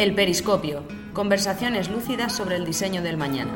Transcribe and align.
El 0.00 0.14
periscopio. 0.14 0.82
Conversaciones 1.12 1.90
lúcidas 1.90 2.34
sobre 2.34 2.56
el 2.56 2.64
diseño 2.64 3.02
del 3.02 3.18
mañana. 3.18 3.52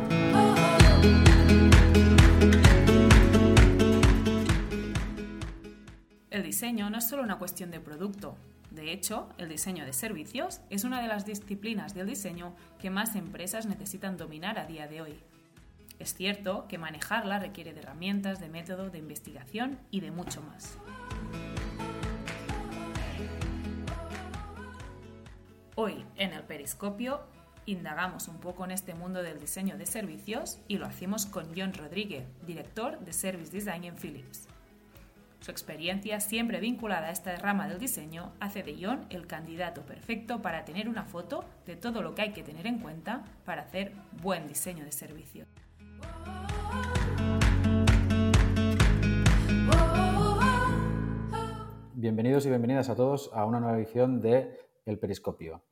El 6.30 6.42
diseño 6.42 6.90
no 6.90 6.98
es 6.98 7.08
solo 7.08 7.22
una 7.22 7.38
cuestión 7.38 7.70
de 7.70 7.80
producto. 7.80 8.36
De 8.70 8.92
hecho, 8.92 9.28
el 9.38 9.48
diseño 9.48 9.86
de 9.86 9.92
servicios 9.92 10.60
es 10.68 10.84
una 10.84 11.00
de 11.00 11.08
las 11.08 11.24
disciplinas 11.24 11.94
del 11.94 12.08
diseño 12.08 12.54
que 12.78 12.90
más 12.90 13.16
empresas 13.16 13.66
necesitan 13.66 14.16
dominar 14.16 14.58
a 14.58 14.66
día 14.66 14.86
de 14.86 15.00
hoy. 15.00 15.14
Es 15.98 16.12
cierto 16.14 16.66
que 16.68 16.76
manejarla 16.76 17.38
requiere 17.38 17.72
de 17.72 17.80
herramientas, 17.80 18.40
de 18.40 18.48
método, 18.48 18.90
de 18.90 18.98
investigación 18.98 19.78
y 19.90 20.00
de 20.00 20.10
mucho 20.10 20.42
más. 20.42 20.76
Hoy, 25.76 26.04
en 26.14 26.32
el 26.32 26.44
Periscopio, 26.44 27.22
indagamos 27.66 28.28
un 28.28 28.38
poco 28.38 28.64
en 28.64 28.70
este 28.70 28.94
mundo 28.94 29.24
del 29.24 29.40
diseño 29.40 29.76
de 29.76 29.86
servicios 29.86 30.60
y 30.68 30.78
lo 30.78 30.86
hacemos 30.86 31.26
con 31.26 31.46
John 31.56 31.74
Rodríguez, 31.74 32.28
director 32.46 33.00
de 33.00 33.12
Service 33.12 33.50
Design 33.50 33.82
en 33.82 33.96
Philips. 33.96 34.46
Su 35.40 35.50
experiencia, 35.50 36.20
siempre 36.20 36.60
vinculada 36.60 37.08
a 37.08 37.10
esta 37.10 37.34
rama 37.38 37.66
del 37.66 37.80
diseño, 37.80 38.30
hace 38.38 38.62
de 38.62 38.78
John 38.80 39.04
el 39.10 39.26
candidato 39.26 39.82
perfecto 39.82 40.40
para 40.42 40.64
tener 40.64 40.88
una 40.88 41.06
foto 41.06 41.44
de 41.66 41.74
todo 41.74 42.02
lo 42.02 42.14
que 42.14 42.22
hay 42.22 42.32
que 42.32 42.44
tener 42.44 42.68
en 42.68 42.78
cuenta 42.78 43.24
para 43.44 43.62
hacer 43.62 43.90
buen 44.22 44.46
diseño 44.46 44.84
de 44.84 44.92
servicio. 44.92 45.44
Bienvenidos 51.94 52.46
y 52.46 52.50
bienvenidas 52.50 52.90
a 52.90 52.94
todos 52.94 53.30
a 53.34 53.44
una 53.44 53.58
nueva 53.58 53.76
edición 53.76 54.20
de 54.20 54.63
El 54.84 54.98
Periscopio. 54.98 55.62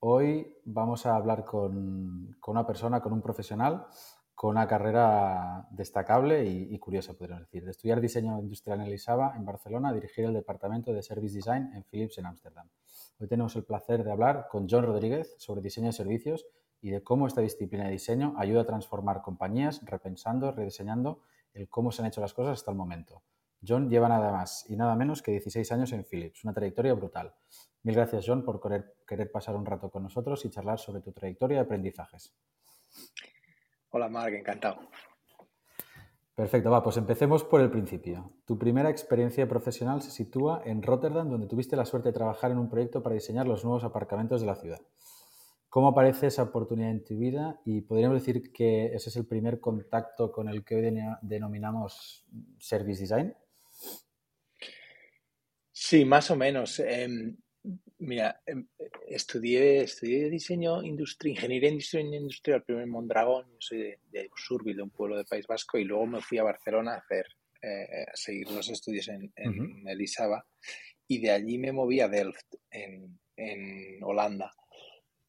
Hoy 0.00 0.56
vamos 0.64 1.06
a 1.06 1.14
hablar 1.14 1.44
con, 1.44 2.36
una 2.44 2.66
persona, 2.66 3.00
con 3.00 3.12
un 3.12 3.22
profesional, 3.22 3.86
con 4.34 4.50
una 4.50 4.66
carrera 4.66 5.68
destacable 5.70 6.44
y, 6.44 6.76
curiosa, 6.80 7.14
podríamos 7.14 7.44
decir. 7.44 7.64
De 7.64 7.70
estudiar 7.70 8.00
diseño 8.00 8.36
industrial 8.40 8.80
en 8.80 8.86
Elisaba, 8.88 9.34
en 9.36 9.44
Barcelona, 9.44 9.92
dirigir 9.92 10.24
el 10.24 10.34
departamento 10.34 10.92
de 10.92 11.02
Service 11.02 11.36
Design 11.36 11.70
en 11.72 11.84
Philips, 11.84 12.18
en 12.18 12.26
Ámsterdam. 12.26 12.68
Hoy 13.20 13.28
tenemos 13.28 13.54
el 13.54 13.64
placer 13.64 14.02
de 14.02 14.10
hablar 14.10 14.48
con 14.50 14.68
John 14.68 14.84
Rodríguez 14.84 15.36
sobre 15.38 15.60
diseño 15.60 15.88
de 15.88 15.92
servicios 15.92 16.44
y 16.80 16.90
de 16.90 17.02
cómo 17.04 17.28
esta 17.28 17.40
disciplina 17.40 17.84
de 17.84 17.92
diseño 17.92 18.34
ayuda 18.38 18.62
a 18.62 18.66
transformar 18.66 19.22
compañías, 19.22 19.84
repensando, 19.84 20.50
rediseñando 20.50 21.22
el 21.54 21.68
cómo 21.68 21.92
se 21.92 22.02
han 22.02 22.08
hecho 22.08 22.20
las 22.20 22.34
cosas 22.34 22.54
hasta 22.54 22.72
el 22.72 22.76
momento. 22.76 23.22
John 23.66 23.88
lleva 23.90 24.08
nada 24.08 24.32
más 24.32 24.64
y 24.68 24.76
nada 24.76 24.94
menos 24.94 25.22
que 25.22 25.32
16 25.32 25.72
años 25.72 25.92
en 25.92 26.04
Philips, 26.04 26.44
una 26.44 26.52
trayectoria 26.52 26.94
brutal. 26.94 27.34
Mil 27.82 27.94
gracias, 27.94 28.24
John, 28.26 28.44
por 28.44 28.60
querer, 28.60 29.30
pasar 29.30 29.56
un 29.56 29.64
rato 29.64 29.90
con 29.90 30.02
nosotros 30.02 30.44
y 30.44 30.50
charlar 30.50 30.78
sobre 30.78 31.00
tu 31.00 31.12
trayectoria 31.12 31.56
y 31.56 31.60
aprendizajes. 31.60 32.34
Hola, 33.90 34.08
Mark, 34.08 34.34
encantado. 34.34 34.80
Perfecto, 36.34 36.70
va, 36.70 36.82
pues 36.82 36.96
empecemos 36.96 37.42
por 37.42 37.60
el 37.60 37.70
principio. 37.70 38.32
Tu 38.44 38.58
primera 38.58 38.90
experiencia 38.90 39.48
profesional 39.48 40.02
se 40.02 40.10
sitúa 40.10 40.62
en 40.64 40.82
Rotterdam, 40.82 41.28
donde 41.28 41.48
tuviste 41.48 41.74
la 41.74 41.84
suerte 41.84 42.10
de 42.10 42.12
trabajar 42.12 42.52
en 42.52 42.58
un 42.58 42.68
proyecto 42.68 43.02
para 43.02 43.14
diseñar 43.14 43.48
los 43.48 43.64
nuevos 43.64 43.82
aparcamientos 43.82 44.40
de 44.40 44.46
la 44.46 44.54
ciudad. 44.54 44.80
¿Cómo 45.68 45.88
aparece 45.88 46.28
esa 46.28 46.44
oportunidad 46.44 46.90
en 46.90 47.04
tu 47.04 47.18
vida? 47.18 47.60
Y 47.64 47.82
podríamos 47.82 48.18
decir 48.20 48.52
que 48.52 48.86
ese 48.94 49.10
es 49.10 49.16
el 49.16 49.26
primer 49.26 49.60
contacto 49.60 50.32
con 50.32 50.48
el 50.48 50.64
que 50.64 50.76
hoy 50.76 50.96
denominamos 51.22 52.24
Service 52.58 53.02
Design. 53.02 53.34
Sí, 55.88 56.04
más 56.04 56.30
o 56.30 56.36
menos. 56.36 56.80
Em, 56.80 57.34
mira, 58.00 58.42
em, 58.44 58.66
estudié, 59.06 59.84
estudié 59.84 60.28
diseño 60.28 60.82
industrial, 60.82 61.36
ingeniería 61.36 61.70
industrial 61.70 62.62
primero 62.62 62.84
en 62.84 62.90
Mondragón, 62.90 63.46
yo 63.52 63.56
soy 63.58 63.78
de, 63.78 63.98
de 64.10 64.74
de 64.74 64.82
un 64.82 64.90
pueblo 64.90 65.16
del 65.16 65.24
País 65.24 65.46
Vasco, 65.46 65.78
y 65.78 65.84
luego 65.84 66.06
me 66.06 66.20
fui 66.20 66.36
a 66.36 66.42
Barcelona 66.42 66.92
a 66.92 66.98
hacer, 66.98 67.24
eh, 67.62 68.04
a 68.06 68.14
seguir 68.14 68.50
los 68.50 68.68
estudios 68.68 69.08
en, 69.08 69.32
en 69.34 69.88
Elisaba, 69.88 70.44
y 71.06 71.22
de 71.22 71.30
allí 71.30 71.56
me 71.56 71.72
moví 71.72 72.00
a 72.00 72.08
Delft, 72.08 72.56
en, 72.70 73.18
en 73.34 74.04
Holanda. 74.04 74.52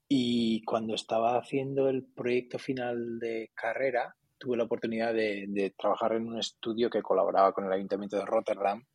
Y 0.10 0.62
cuando 0.66 0.94
estaba 0.94 1.38
haciendo 1.38 1.88
el 1.88 2.04
proyecto 2.04 2.60
final 2.60 3.18
de 3.18 3.50
carrera, 3.56 4.14
tuve 4.38 4.58
la 4.58 4.66
oportunidad 4.66 5.14
de, 5.14 5.46
de 5.48 5.70
trabajar 5.70 6.16
en 6.16 6.28
un 6.28 6.38
estudio 6.38 6.90
que 6.90 7.02
colaboraba 7.02 7.54
con 7.54 7.66
el 7.66 7.72
Ayuntamiento 7.72 8.18
de 8.18 8.26
Rotterdam 8.26 8.86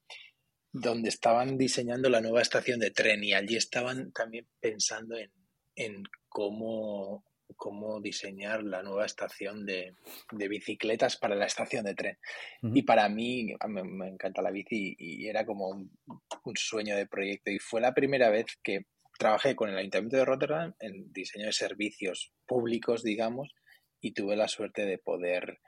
donde 0.74 1.08
estaban 1.08 1.56
diseñando 1.56 2.08
la 2.08 2.20
nueva 2.20 2.42
estación 2.42 2.80
de 2.80 2.90
tren 2.90 3.22
y 3.22 3.32
allí 3.32 3.54
estaban 3.54 4.10
también 4.10 4.48
pensando 4.60 5.16
en, 5.16 5.30
en 5.76 6.02
cómo, 6.28 7.24
cómo 7.54 8.00
diseñar 8.00 8.64
la 8.64 8.82
nueva 8.82 9.06
estación 9.06 9.64
de, 9.66 9.94
de, 10.32 10.48
bicicletas 10.48 11.16
para 11.16 11.36
la 11.36 11.46
estación 11.46 11.84
de 11.84 11.94
tren. 11.94 12.18
Y 12.60 12.82
para 12.82 13.08
mí, 13.08 13.54
me, 13.68 14.08
encanta 14.08 14.42
la 14.42 14.50
bici 14.50 14.96
y, 14.98 15.28
era 15.28 15.46
como 15.46 15.68
un, 15.68 15.96
un, 16.44 16.56
sueño 16.56 16.96
de 16.96 17.06
proyecto. 17.06 17.52
Y 17.52 17.60
fue 17.60 17.80
la 17.80 17.94
primera 17.94 18.28
vez 18.30 18.46
que 18.60 18.86
trabajé 19.16 19.54
con 19.54 19.70
el 19.70 19.78
Ayuntamiento 19.78 20.16
de 20.16 20.24
Rotterdam 20.24 20.74
en 20.80 21.12
diseño 21.12 21.46
de 21.46 21.52
servicios 21.52 22.32
públicos, 22.46 23.04
digamos, 23.04 23.54
y 24.00 24.12
tuve 24.12 24.34
la 24.34 24.48
suerte 24.48 24.84
de 24.86 24.98
poder 24.98 25.60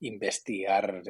investigar 0.00 1.02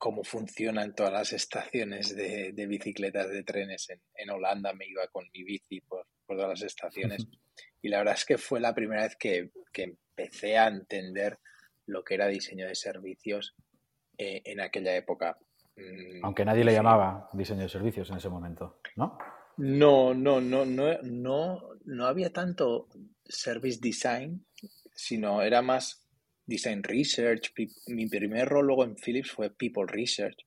cómo 0.00 0.24
funcionan 0.24 0.94
todas 0.94 1.12
las 1.12 1.32
estaciones 1.34 2.16
de, 2.16 2.66
bicicletas 2.66 3.28
de 3.28 3.44
trenes 3.44 3.86
en, 4.14 4.30
Holanda. 4.30 4.72
Me 4.72 4.86
iba 4.86 5.06
con 5.12 5.26
mi 5.34 5.44
bici 5.44 5.82
por, 5.82 6.06
todas 6.26 6.48
las 6.48 6.62
estaciones. 6.62 7.26
Y 7.82 7.88
la 7.88 7.98
verdad 7.98 8.14
es 8.14 8.26
que 8.26 8.36
fue 8.36 8.60
la 8.60 8.74
primera 8.74 9.04
vez 9.04 9.16
que, 9.16 9.50
empecé 9.74 10.58
a 10.58 10.68
entender 10.68 11.38
lo 11.86 12.04
que 12.04 12.14
era 12.14 12.26
diseño 12.26 12.66
de 12.66 12.74
servicios 12.74 13.54
eh, 14.18 14.42
en 14.44 14.60
aquella 14.60 14.94
época. 14.94 15.38
Mm, 15.76 16.22
Aunque 16.22 16.44
nadie 16.44 16.62
le 16.62 16.74
llamaba 16.74 17.30
diseño 17.32 17.62
de 17.62 17.70
servicios 17.70 18.10
en 18.10 18.18
ese 18.18 18.28
momento, 18.28 18.80
¿no? 18.96 19.16
No, 19.56 20.12
no, 20.12 20.42
no, 20.42 20.66
no, 20.66 20.98
no, 21.02 21.60
no 21.84 22.06
había 22.06 22.30
tanto 22.30 22.88
service 23.24 23.78
design, 23.80 24.46
sino 24.94 25.40
era 25.40 25.62
más 25.62 26.06
Design 26.50 26.82
Research. 26.82 27.52
Mi 27.86 28.06
primer 28.08 28.48
rol 28.48 28.66
luego 28.66 28.84
en 28.84 28.96
Philips 28.96 29.30
fue 29.30 29.50
People 29.50 29.86
Research, 29.86 30.44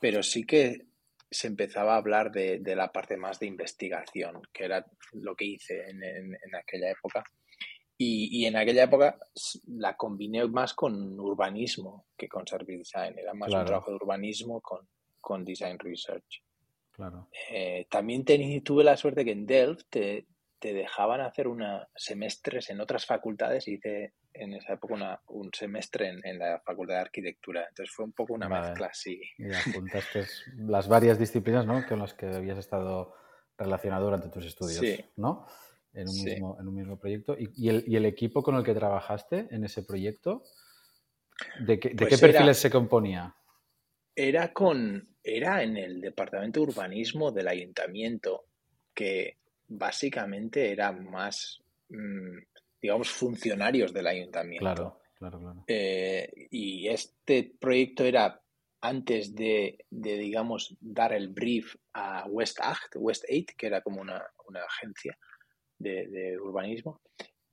pero 0.00 0.22
sí 0.22 0.44
que 0.46 0.86
se 1.30 1.48
empezaba 1.48 1.94
a 1.94 1.98
hablar 1.98 2.30
de, 2.30 2.60
la 2.76 2.92
parte 2.92 3.16
más 3.16 3.40
de 3.40 3.46
investigación, 3.46 4.40
que 4.52 4.64
era 4.64 4.86
lo 5.12 5.34
que 5.34 5.44
hice 5.46 5.90
en, 5.90 6.54
aquella 6.54 6.90
época. 6.90 7.24
Y, 7.98 8.44
en 8.44 8.56
aquella 8.56 8.84
época 8.84 9.18
la 9.66 9.96
combiné 9.96 10.46
más 10.46 10.74
con 10.74 11.18
urbanismo 11.18 12.06
que 12.16 12.28
con 12.28 12.46
service 12.46 12.78
design. 12.78 13.18
Era 13.18 13.34
más 13.34 13.52
un 13.52 13.64
trabajo 13.64 13.90
de 13.90 13.96
urbanismo 13.96 14.60
con, 14.60 14.88
con 15.20 15.44
design 15.44 15.78
research. 15.78 16.42
Claro. 16.92 17.28
Eh, 17.50 17.86
también 17.90 18.24
tuve 18.62 18.84
la 18.84 18.96
suerte 18.96 19.24
que 19.24 19.32
en 19.32 19.46
Delft 19.46 19.86
te, 19.90 20.26
te 20.64 20.72
dejaban 20.72 21.20
hacer 21.20 21.46
una 21.46 21.86
semestres 21.94 22.70
en 22.70 22.80
otras 22.80 23.04
facultades. 23.04 23.68
Hice 23.68 24.14
en 24.32 24.54
esa 24.54 24.72
época 24.72 25.20
un 25.26 25.50
semestre 25.52 26.08
en, 26.08 26.38
la 26.38 26.58
Facultad 26.64 26.94
de 26.94 27.00
Arquitectura. 27.00 27.66
Entonces 27.68 27.94
fue 27.94 28.06
un 28.06 28.12
poco 28.12 28.32
una 28.32 28.48
mezcla 28.48 28.86
así. 28.86 29.20
Y 29.36 29.44
apuntaste 29.76 30.24
las 30.56 30.88
varias 30.88 31.18
disciplinas 31.18 31.66
¿no? 31.66 31.84
con 31.86 31.98
las 31.98 32.14
que 32.14 32.24
habías 32.24 32.56
estado 32.56 33.12
relacionado 33.58 34.06
durante 34.06 34.30
tus 34.30 34.46
estudios, 34.46 35.04
¿no? 35.16 35.46
En 35.92 36.08
un, 36.08 36.24
mismo, 36.24 36.56
en 36.58 36.66
un 36.66 36.74
mismo 36.74 36.98
proyecto. 36.98 37.36
¿Y, 37.38 37.68
el, 37.68 38.06
equipo 38.06 38.42
con 38.42 38.56
el 38.56 38.64
que 38.64 38.72
trabajaste 38.72 39.48
en 39.50 39.64
ese 39.64 39.82
proyecto, 39.82 40.44
¿de, 41.60 41.78
qué, 41.78 41.90
pues 41.90 42.18
perfiles 42.18 42.56
se 42.56 42.70
componía? 42.70 43.36
Era, 44.16 44.50
con, 44.54 45.14
era 45.22 45.62
en 45.62 45.76
el 45.76 46.00
departamento 46.00 46.60
de 46.60 46.68
urbanismo 46.68 47.32
del 47.32 47.48
ayuntamiento, 47.48 48.46
que 48.94 49.36
básicamente 49.78 50.70
era 50.72 50.92
más... 50.92 51.60
Mm, 51.88 52.38
digamos, 52.84 53.08
funcionarios 53.08 53.94
del 53.94 54.06
ayuntamiento. 54.06 54.62
Claro, 54.62 55.00
claro, 55.14 55.40
claro. 55.40 55.64
Eh, 55.66 56.30
y 56.50 56.86
este 56.88 57.56
proyecto 57.58 58.04
era 58.04 58.42
antes 58.82 59.34
de, 59.34 59.86
digamos, 59.90 60.76
dar 60.82 61.14
el 61.14 61.28
brief 61.28 61.74
a 61.94 62.26
West 62.28 62.58
8, 62.60 63.00
West 63.00 63.24
8 63.26 63.54
que 63.56 63.68
era 63.68 63.80
como 63.80 64.02
una, 64.02 64.22
agencia 64.68 65.16
de, 65.78 66.36
urbanismo, 66.38 67.00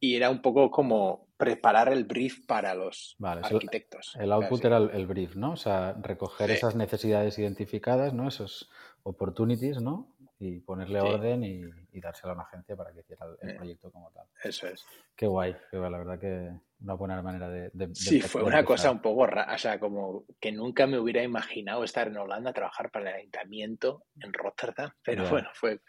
y 0.02 0.18
era 0.18 0.30
un 0.30 0.42
poco 0.42 0.70
como 0.70 1.30
preparar 1.38 1.94
el 1.94 2.04
brief 2.04 2.46
para 2.46 2.76
los 2.76 3.16
arquitectos. 3.22 4.18
El, 4.20 4.34
output 4.34 4.66
era 4.66 4.78
el, 4.80 5.08
brief, 5.08 5.38
¿no? 5.38 5.54
O 5.54 5.58
sea, 5.58 5.94
recoger 5.94 6.52
esas 6.52 6.76
necesidades 6.76 7.40
identificadas, 7.40 8.14
¿no? 8.14 8.28
Esos 8.28 8.70
opportunities, 9.04 9.82
¿no? 9.82 10.11
Y 10.44 10.60
ponerle 10.60 11.00
orden 11.00 11.44
y, 11.44 12.00
dárselo 12.00 12.32
a 12.32 12.34
una 12.34 12.44
agencia 12.44 12.76
para 12.76 12.92
que 12.92 13.02
hiciera 13.02 13.28
el, 13.44 13.50
eh, 13.52 13.54
proyecto 13.54 13.92
como 13.92 14.10
tal. 14.10 14.26
Eso 14.44 14.66
es. 14.66 14.84
Qué 15.16 15.28
guay, 15.28 15.56
qué 15.70 15.78
guay, 15.78 15.92
la 15.92 15.98
verdad 16.00 16.20
que 16.20 16.52
una 16.82 16.96
buena 16.96 17.22
manera 17.22 17.48
de... 17.48 17.70
sí, 17.94 18.22
fue 18.22 18.42
una 18.42 18.66
cosa 18.66 18.90
un 18.90 19.04
poco 19.04 19.28
rara, 19.28 19.54
o 19.54 19.58
sea, 19.60 19.80
como 19.80 20.26
que 20.40 20.52
nunca 20.52 20.88
me 20.88 20.98
hubiera 20.98 21.22
imaginado 21.22 21.84
estar 21.84 22.08
en 22.08 22.18
Holanda, 22.18 22.54
trabajar 22.54 22.90
para 22.90 23.12
el 23.12 23.18
ayuntamiento 23.18 24.06
en 24.20 24.34
Rotterdam, 24.34 24.90
pero 25.04 25.30
bueno, 25.30 25.50
fue, 25.54 25.80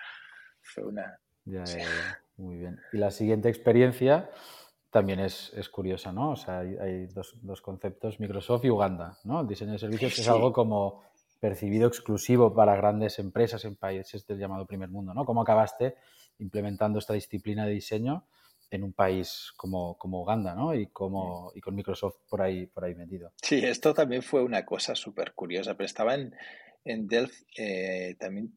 fue 0.61 0.85
una... 0.85 1.19
muy 2.37 2.59
bien. 2.59 2.79
Y 2.93 2.99
la 2.99 3.11
siguiente 3.11 3.49
experiencia 3.49 4.29
también 4.91 5.21
es, 5.21 5.51
curiosa, 5.71 6.13
¿no? 6.13 6.33
O 6.33 6.37
sea, 6.37 6.59
hay, 6.59 7.07
dos, 7.07 7.63
conceptos, 7.63 8.21
Microsoft 8.21 8.67
y 8.67 8.71
Uganda, 8.71 9.17
¿no? 9.25 9.41
El 9.41 9.47
diseño 9.47 9.73
de 9.73 9.79
servicios 9.79 10.19
es 10.19 10.29
algo 10.29 10.53
como 10.53 11.05
percibido 11.43 11.89
exclusivo 11.89 12.55
para 12.55 12.77
grandes 12.77 13.19
empresas 13.19 13.65
en 13.65 13.75
países 13.75 14.25
del 14.29 14.39
llamado 14.39 14.65
primer 14.65 14.91
mundo, 14.91 15.13
¿no? 15.13 15.25
¿Cómo 15.25 15.43
acabaste 15.43 15.97
implementando 16.39 17.01
esta 17.01 17.15
disciplina 17.15 17.67
de 17.67 17.73
diseño 17.73 18.29
en 18.71 18.85
un 18.85 18.93
país 18.93 19.51
como, 19.57 19.99
como 19.99 20.23
Uganda, 20.23 20.55
¿no? 20.55 20.73
Y, 20.73 20.87
como, 20.87 21.51
y 21.57 21.61
con 21.61 21.75
Microsoft 21.75 22.15
por 22.31 22.43
ahí, 22.43 22.67
por 22.67 22.85
ahí 22.85 22.95
metido. 22.95 23.33
Sí, 23.43 23.57
esto 23.57 23.93
también 23.93 24.23
fue 24.23 24.41
una 24.45 24.65
cosa 24.65 24.95
súper 24.95 25.35
curiosa, 25.35 25.75
pero 25.75 25.87
estaba 25.87 26.15
en, 26.15 26.33
en 26.85 27.09
Delft 27.09 27.43
eh, 27.59 28.15
también 28.21 28.57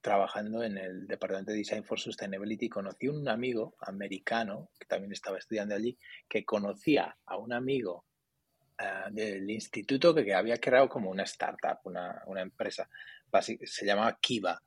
trabajando 0.00 0.62
en 0.62 0.78
el 0.78 1.08
Departamento 1.08 1.50
de 1.50 1.58
Design 1.58 1.82
for 1.82 1.98
Sustainability. 1.98 2.68
Conocí 2.68 3.08
un 3.08 3.28
amigo 3.28 3.74
americano 3.80 4.70
que 4.78 4.86
también 4.86 5.10
estaba 5.10 5.38
estudiando 5.38 5.74
allí, 5.74 5.98
que 6.28 6.44
conocía 6.44 7.18
a 7.26 7.38
un 7.38 7.52
amigo 7.52 8.04
uh, 8.80 9.12
del 9.12 9.48
instituto 9.50 10.14
que, 10.14 10.24
que, 10.24 10.34
había 10.34 10.58
creado 10.58 10.88
como 10.88 11.10
una 11.10 11.24
startup, 11.24 11.78
una, 11.84 12.22
una 12.26 12.42
empresa, 12.42 12.88
se 13.64 13.86
llamaba 13.86 14.18
Kiva. 14.20 14.62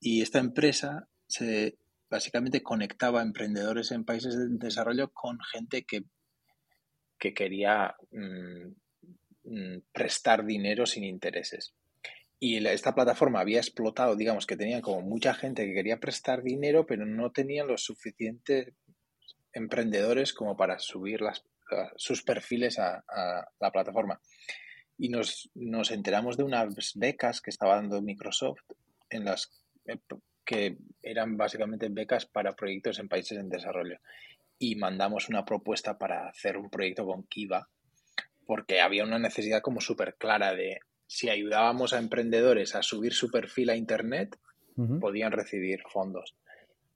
Y 0.00 0.22
esta 0.22 0.38
empresa 0.38 1.08
se 1.26 1.78
básicamente 2.10 2.62
conectaba 2.62 3.22
emprendedores 3.22 3.90
en 3.90 4.04
países 4.04 4.36
de 4.36 4.46
desarrollo 4.48 5.12
con 5.12 5.38
gente 5.40 5.84
que, 5.84 6.04
que 7.18 7.34
quería 7.34 7.96
mm, 8.10 8.68
mm, 9.44 9.82
prestar 9.92 10.44
dinero 10.44 10.86
sin 10.86 11.04
intereses. 11.04 11.74
Y 12.40 12.64
esta 12.66 12.94
plataforma 12.94 13.40
había 13.40 13.58
explotado, 13.58 14.14
digamos 14.14 14.46
que 14.46 14.56
tenía 14.56 14.80
como 14.80 15.02
mucha 15.02 15.34
gente 15.34 15.66
que 15.66 15.74
quería 15.74 15.98
prestar 15.98 16.42
dinero, 16.42 16.86
pero 16.86 17.04
no 17.04 17.32
tenía 17.32 17.64
los 17.64 17.82
suficientes 17.82 18.74
emprendedores 19.52 20.32
como 20.32 20.56
para 20.56 20.78
subir 20.78 21.20
las, 21.20 21.44
sus 21.96 22.22
perfiles 22.22 22.78
a, 22.78 23.04
a, 23.08 23.48
la 23.60 23.70
plataforma. 23.70 24.20
Y 24.96 25.08
nos, 25.08 25.50
nos 25.54 25.90
enteramos 25.90 26.36
de 26.36 26.42
unas 26.42 26.94
becas 26.94 27.40
que 27.40 27.50
estaba 27.50 27.76
dando 27.76 28.02
Microsoft 28.02 28.62
en 29.10 29.24
las 29.24 29.50
que 30.44 30.78
eran 31.02 31.36
básicamente 31.36 31.88
becas 31.90 32.26
para 32.26 32.56
proyectos 32.56 32.98
en 32.98 33.08
países 33.08 33.38
en 33.38 33.48
desarrollo. 33.48 33.98
Y 34.58 34.76
mandamos 34.76 35.28
una 35.28 35.44
propuesta 35.44 35.98
para 35.98 36.28
hacer 36.28 36.56
un 36.56 36.70
proyecto 36.70 37.06
con 37.06 37.24
Kiva, 37.24 37.68
porque 38.46 38.80
había 38.80 39.04
una 39.04 39.18
necesidad 39.18 39.60
como 39.60 39.80
súper 39.80 40.16
clara 40.16 40.54
de 40.54 40.80
si 41.06 41.28
ayudábamos 41.28 41.92
a 41.92 41.98
emprendedores 41.98 42.74
a 42.74 42.82
subir 42.82 43.12
su 43.12 43.30
perfil 43.30 43.70
a 43.70 43.76
Internet, 43.76 44.38
podían 45.00 45.32
recibir 45.32 45.80
fondos. 45.90 46.36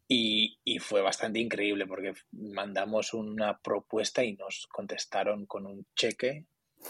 Y, 0.09 0.59
y, 0.65 0.79
fue 0.79 1.01
bastante 1.01 1.39
increíble 1.39 1.87
porque 1.87 2.13
mandamos 2.33 3.15
una 3.15 3.59
propuesta 3.59 4.23
y 4.23 4.35
nos 4.35 4.67
contestaron 4.67 5.47
con 5.47 5.65
un 5.65 5.87
cheque 5.95 6.47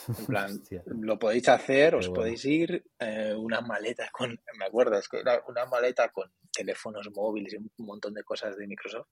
en 0.08 0.26
plan, 0.26 0.62
lo 0.86 1.18
podéis 1.18 1.48
hacer, 1.48 1.94
os 1.94 2.08
podéis 2.08 2.44
ir, 2.44 2.84
eh, 2.98 3.34
una 3.36 3.60
maleta 3.60 4.08
con, 4.12 4.30
me 4.58 4.64
acuerdo, 4.64 4.98
es 4.98 5.08
que 5.08 5.18
era 5.20 5.42
una 5.48 5.66
maleta 5.66 6.08
con 6.10 6.32
teléfonos 6.52 7.10
móviles 7.14 7.54
y 7.54 7.56
un 7.56 7.70
montón 7.78 8.14
de 8.14 8.24
cosas 8.24 8.56
de 8.56 8.66
Microsoft. 8.66 9.08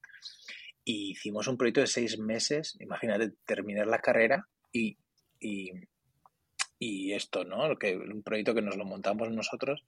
Y 0.85 1.13
hicimos 1.13 1.47
un 1.47 1.57
proyecto 1.57 1.83
de 1.83 1.87
seis 1.87 2.19
meses, 2.19 2.77
imagínate, 2.81 3.33
terminar 3.45 3.87
la 3.87 3.99
carrera 3.99 4.49
y, 4.73 4.97
y, 5.39 5.71
y 6.79 7.13
esto, 7.13 7.45
¿no? 7.45 7.79
Que, 7.79 7.97
un 7.97 8.23
proyecto 8.23 8.55
que 8.55 8.63
nos 8.63 8.77
lo 8.77 8.85
montamos 8.85 9.31
nosotros 9.31 9.85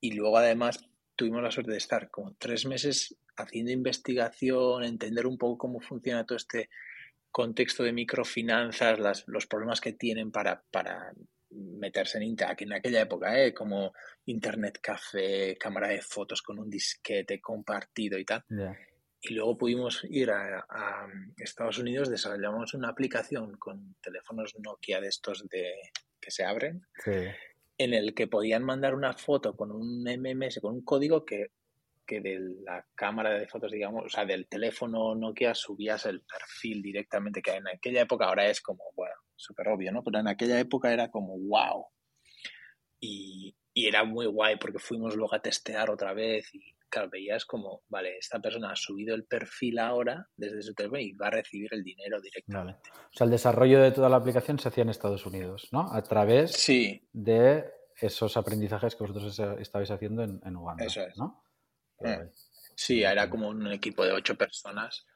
y 0.00 0.12
luego 0.12 0.36
además 0.36 0.84
tuvimos 1.22 1.40
la 1.40 1.52
suerte 1.52 1.70
de 1.70 1.78
estar 1.78 2.10
como 2.10 2.34
tres 2.34 2.66
meses 2.66 3.14
haciendo 3.36 3.70
investigación, 3.70 4.82
entender 4.82 5.24
un 5.24 5.38
poco 5.38 5.56
cómo 5.56 5.78
funciona 5.78 6.26
todo 6.26 6.34
este 6.34 6.68
contexto 7.30 7.84
de 7.84 7.92
microfinanzas, 7.92 8.98
las, 8.98 9.28
los 9.28 9.46
problemas 9.46 9.80
que 9.80 9.92
tienen 9.92 10.32
para, 10.32 10.64
para 10.72 11.12
meterse 11.50 12.18
en 12.18 12.24
Internet, 12.24 12.62
en 12.62 12.72
aquella 12.72 13.02
época, 13.02 13.40
¿eh? 13.40 13.54
como 13.54 13.92
Internet 14.24 14.80
Café, 14.82 15.56
cámara 15.60 15.90
de 15.90 16.02
fotos 16.02 16.42
con 16.42 16.58
un 16.58 16.68
disquete 16.68 17.40
compartido 17.40 18.18
y 18.18 18.24
tal. 18.24 18.44
Y 19.20 19.34
luego 19.34 19.56
pudimos 19.56 20.04
ir 20.10 20.32
a, 20.32 21.06
Estados 21.36 21.78
Unidos, 21.78 22.10
desarrollamos 22.10 22.74
una 22.74 22.88
aplicación 22.88 23.56
con 23.58 23.94
teléfonos 24.02 24.56
Nokia 24.58 25.00
de 25.00 25.06
estos 25.06 25.46
de 25.48 25.72
que 26.20 26.32
se 26.32 26.44
abren, 26.44 26.84
en 27.78 27.94
el 27.94 28.14
que 28.14 28.26
podían 28.26 28.64
mandar 28.64 28.94
una 28.94 29.14
foto 29.14 29.56
con 29.56 29.70
un 29.70 30.04
MMS, 30.04 30.60
con 30.60 30.74
un 30.74 30.84
código 30.84 31.24
que 31.24 31.50
que 32.06 32.20
de 32.20 32.38
la 32.64 32.84
cámara 32.94 33.30
de 33.30 33.46
fotos, 33.46 33.70
digamos, 33.70 34.04
o 34.06 34.08
sea, 34.08 34.24
del 34.24 34.46
teléfono 34.46 35.14
Nokia 35.14 35.54
subías 35.54 36.06
el 36.06 36.22
perfil 36.22 36.82
directamente, 36.82 37.42
que 37.42 37.52
en 37.52 37.68
aquella 37.68 38.02
época 38.02 38.26
ahora 38.26 38.48
es 38.48 38.60
como, 38.60 38.84
bueno, 38.94 39.14
súper 39.36 39.68
obvio, 39.68 39.92
¿no? 39.92 40.02
Pero 40.02 40.18
en 40.18 40.28
aquella 40.28 40.58
época 40.58 40.92
era 40.92 41.10
como, 41.10 41.38
wow. 41.38 41.86
Y, 43.00 43.54
y, 43.74 43.86
era 43.86 44.04
muy 44.04 44.26
guay 44.26 44.56
porque 44.56 44.78
fuimos 44.78 45.16
luego 45.16 45.34
a 45.34 45.42
testear 45.42 45.90
otra 45.90 46.12
vez 46.12 46.54
y, 46.54 46.74
claro, 46.92 47.08
veías 47.10 47.46
como, 47.46 47.82
vale, 47.88 48.18
esta 48.18 48.38
persona 48.38 48.70
ha 48.70 48.76
subido 48.76 49.14
el 49.14 49.24
perfil 49.24 49.78
ahora 49.78 50.28
desde 50.36 50.62
su 50.62 50.74
teléfono 50.74 51.00
y 51.00 51.12
va 51.12 51.28
a 51.28 51.30
recibir 51.30 51.72
el 51.72 51.82
dinero 51.82 52.20
directamente. 52.20 52.90
O 52.90 53.16
sea, 53.16 53.24
el 53.24 53.30
desarrollo 53.30 53.80
de 53.80 53.92
toda 53.92 54.10
la 54.10 54.18
aplicación 54.18 54.58
se 54.58 54.68
hacía 54.68 54.82
en 54.82 54.90
Estados 54.90 55.24
Unidos, 55.24 55.68
¿no? 55.72 55.90
A 55.90 56.02
través 56.02 56.52
sí. 56.52 57.08
de 57.12 57.64
esos 57.96 58.36
aprendizajes 58.36 58.94
que 58.94 59.04
vosotros 59.04 59.40
estabais 59.58 59.90
haciendo 59.90 60.22
en, 60.22 60.38
en 60.44 60.56
Uganda, 60.56 60.84
Eso 60.84 61.00
es. 61.00 61.16
¿no? 61.16 61.42
Eh, 62.00 62.28
sí, 62.74 63.02
era 63.02 63.30
como 63.30 63.48
un 63.48 63.72
equipo 63.72 64.04
de 64.04 64.12
ocho 64.12 64.36
personas 64.36 65.06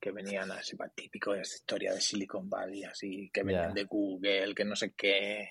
que 0.00 0.12
venían 0.12 0.50
así, 0.52 0.74
típico 0.94 1.32
de 1.32 1.42
esa 1.42 1.56
historia 1.56 1.92
de 1.92 2.00
Silicon 2.00 2.48
Valley, 2.48 2.84
así, 2.84 3.30
que 3.30 3.42
venían 3.42 3.74
de 3.74 3.84
Google, 3.84 4.54
que 4.54 4.64
no 4.64 4.74
sé 4.74 4.94
qué, 4.94 5.50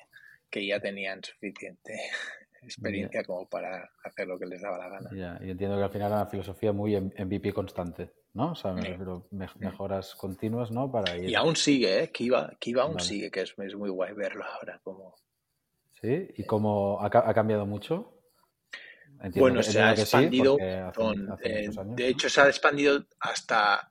que 0.49 0.65
ya 0.65 0.79
tenían 0.79 1.23
suficiente 1.23 1.93
experiencia 2.65 3.23
como 3.23 3.47
para 3.47 3.89
hacer 4.03 4.27
lo 4.27 4.37
que 4.37 4.45
les 4.45 4.61
daba 4.61 4.77
la 4.77 4.89
gana. 4.89 5.09
Ya, 5.13 5.39
y 5.45 5.51
entiendo 5.51 5.77
que 5.77 5.83
al 5.83 5.89
final 5.89 6.07
era 6.07 6.21
una 6.21 6.29
filosofía 6.29 6.73
muy 6.73 6.99
MVP 6.99 7.53
constante, 7.53 8.11
¿no? 8.33 8.51
O 8.51 8.55
sea, 8.55 8.75
mejoras 9.31 10.15
continuas, 10.15 10.71
¿no? 10.71 10.91
Para 10.91 11.17
Y 11.17 11.35
aún 11.35 11.55
sigue, 11.55 12.03
¿eh? 12.03 12.11
Kiva, 12.11 12.53
Kiva 12.59 12.83
aún 12.83 12.99
sigue, 12.99 13.31
que 13.31 13.41
es, 13.41 13.53
es, 13.57 13.75
muy 13.75 13.89
guay 13.89 14.13
verlo 14.13 14.43
ahora 14.43 14.79
como... 14.83 15.15
Sí, 16.01 16.27
¿y 16.35 16.43
cómo 16.43 16.99
ha, 16.99 17.05
ha 17.07 17.33
cambiado 17.33 17.65
mucho? 17.65 18.15
bueno, 19.35 19.63
se 19.63 19.79
ha 19.81 19.91
expandido. 19.91 20.57
Eh, 20.59 21.69
de 21.95 22.07
hecho, 22.07 22.29
se 22.29 22.41
ha 22.41 22.47
expandido 22.47 23.05
hasta. 23.19 23.89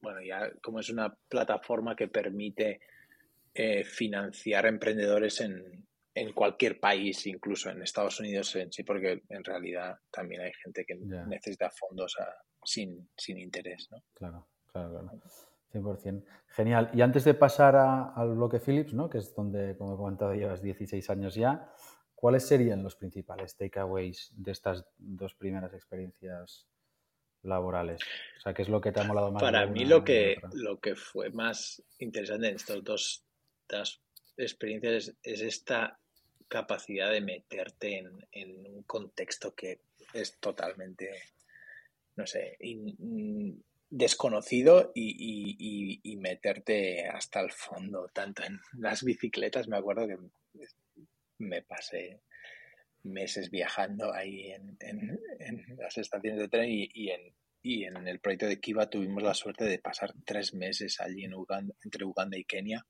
bueno, 0.00 0.20
ya 0.22 0.50
como 0.62 0.80
es 0.80 0.90
una 0.90 1.14
plataforma 1.28 1.96
que 1.96 2.08
permite 2.08 2.80
eh, 3.54 3.84
financiar 3.84 4.66
emprendedores 4.66 5.40
en, 5.40 5.86
en, 6.14 6.32
cualquier 6.32 6.80
país, 6.80 7.26
incluso 7.26 7.70
en 7.70 7.82
Estados 7.82 8.20
Unidos 8.20 8.54
en 8.56 8.72
sí, 8.72 8.82
porque 8.82 9.22
en 9.28 9.44
realidad 9.44 9.96
también 10.10 10.42
hay 10.42 10.52
gente 10.62 10.84
que 10.84 10.96
necesita 10.96 11.70
fondos 11.70 12.16
sin, 12.64 13.08
sin 13.16 13.38
interés. 13.38 13.88
¿no? 13.90 14.02
Claro, 14.14 14.48
claro, 14.66 14.90
claro. 14.90 15.20
100%. 15.72 16.24
Genial. 16.48 16.90
Y 16.92 17.00
antes 17.00 17.24
de 17.24 17.34
pasar 17.34 17.76
al 17.76 18.34
bloque 18.34 18.58
Philips, 18.58 18.92
¿no? 18.92 19.08
que 19.08 19.18
es 19.18 19.34
donde, 19.34 19.76
como 19.76 19.94
he 19.94 19.96
comentado, 19.96 20.34
llevas 20.34 20.62
16 20.62 21.08
años 21.10 21.36
ya, 21.36 21.72
¿Cuáles 22.20 22.46
serían 22.46 22.82
los 22.82 22.96
principales 22.96 23.56
takeaways 23.56 24.30
de 24.36 24.52
estas 24.52 24.84
dos 24.98 25.34
primeras 25.34 25.72
experiencias 25.72 26.68
laborales? 27.42 27.98
O 28.36 28.40
sea, 28.42 28.52
¿qué 28.52 28.60
es 28.60 28.68
lo 28.68 28.78
que 28.82 28.92
te 28.92 29.00
ha 29.00 29.04
molado 29.04 29.32
más? 29.32 29.42
Para 29.42 29.66
mí 29.66 29.86
lo 29.86 30.04
que, 30.04 30.36
lo 30.52 30.78
que 30.80 30.96
fue 30.96 31.30
más 31.30 31.82
interesante 31.98 32.48
en 32.48 32.56
estas 32.56 32.84
dos, 32.84 33.24
experiencias 34.36 35.16
es, 35.22 35.40
esta 35.40 35.98
capacidad 36.50 37.10
de 37.10 37.20
meterte 37.20 38.04
en, 38.32 38.66
un 38.66 38.82
contexto 38.82 39.54
que 39.54 39.80
es 40.12 40.38
totalmente, 40.40 41.08
no 42.16 42.26
sé, 42.26 42.58
desconocido 43.88 44.90
y, 44.94 46.00
y, 46.02 46.16
meterte 46.16 47.06
hasta 47.06 47.40
el 47.40 47.52
fondo, 47.52 48.10
tanto 48.12 48.42
en 48.42 48.60
las 48.72 49.04
bicicletas, 49.04 49.68
me 49.68 49.78
acuerdo 49.78 50.08
que 50.08 50.18
me 51.38 51.62
pasé 51.62 52.20
meses 53.04 53.50
viajando 53.50 54.12
ahí 54.12 54.50
en, 54.50 54.76
las 55.78 55.96
estaciones 55.98 56.40
de 56.40 56.48
tren 56.48 56.68
y, 56.68 57.10
en, 57.10 57.34
y 57.62 57.84
en 57.84 58.08
el 58.08 58.18
proyecto 58.18 58.46
de 58.46 58.60
Kiva 58.60 58.90
tuvimos 58.90 59.22
la 59.22 59.34
suerte 59.34 59.64
de 59.64 59.78
pasar 59.78 60.12
tres 60.26 60.52
meses 60.52 61.00
allí 61.00 61.24
en 61.24 61.34
Uganda, 61.34 61.74
entre 61.84 62.04
Uganda 62.04 62.36
y 62.36 62.44
Kenia 62.44 62.84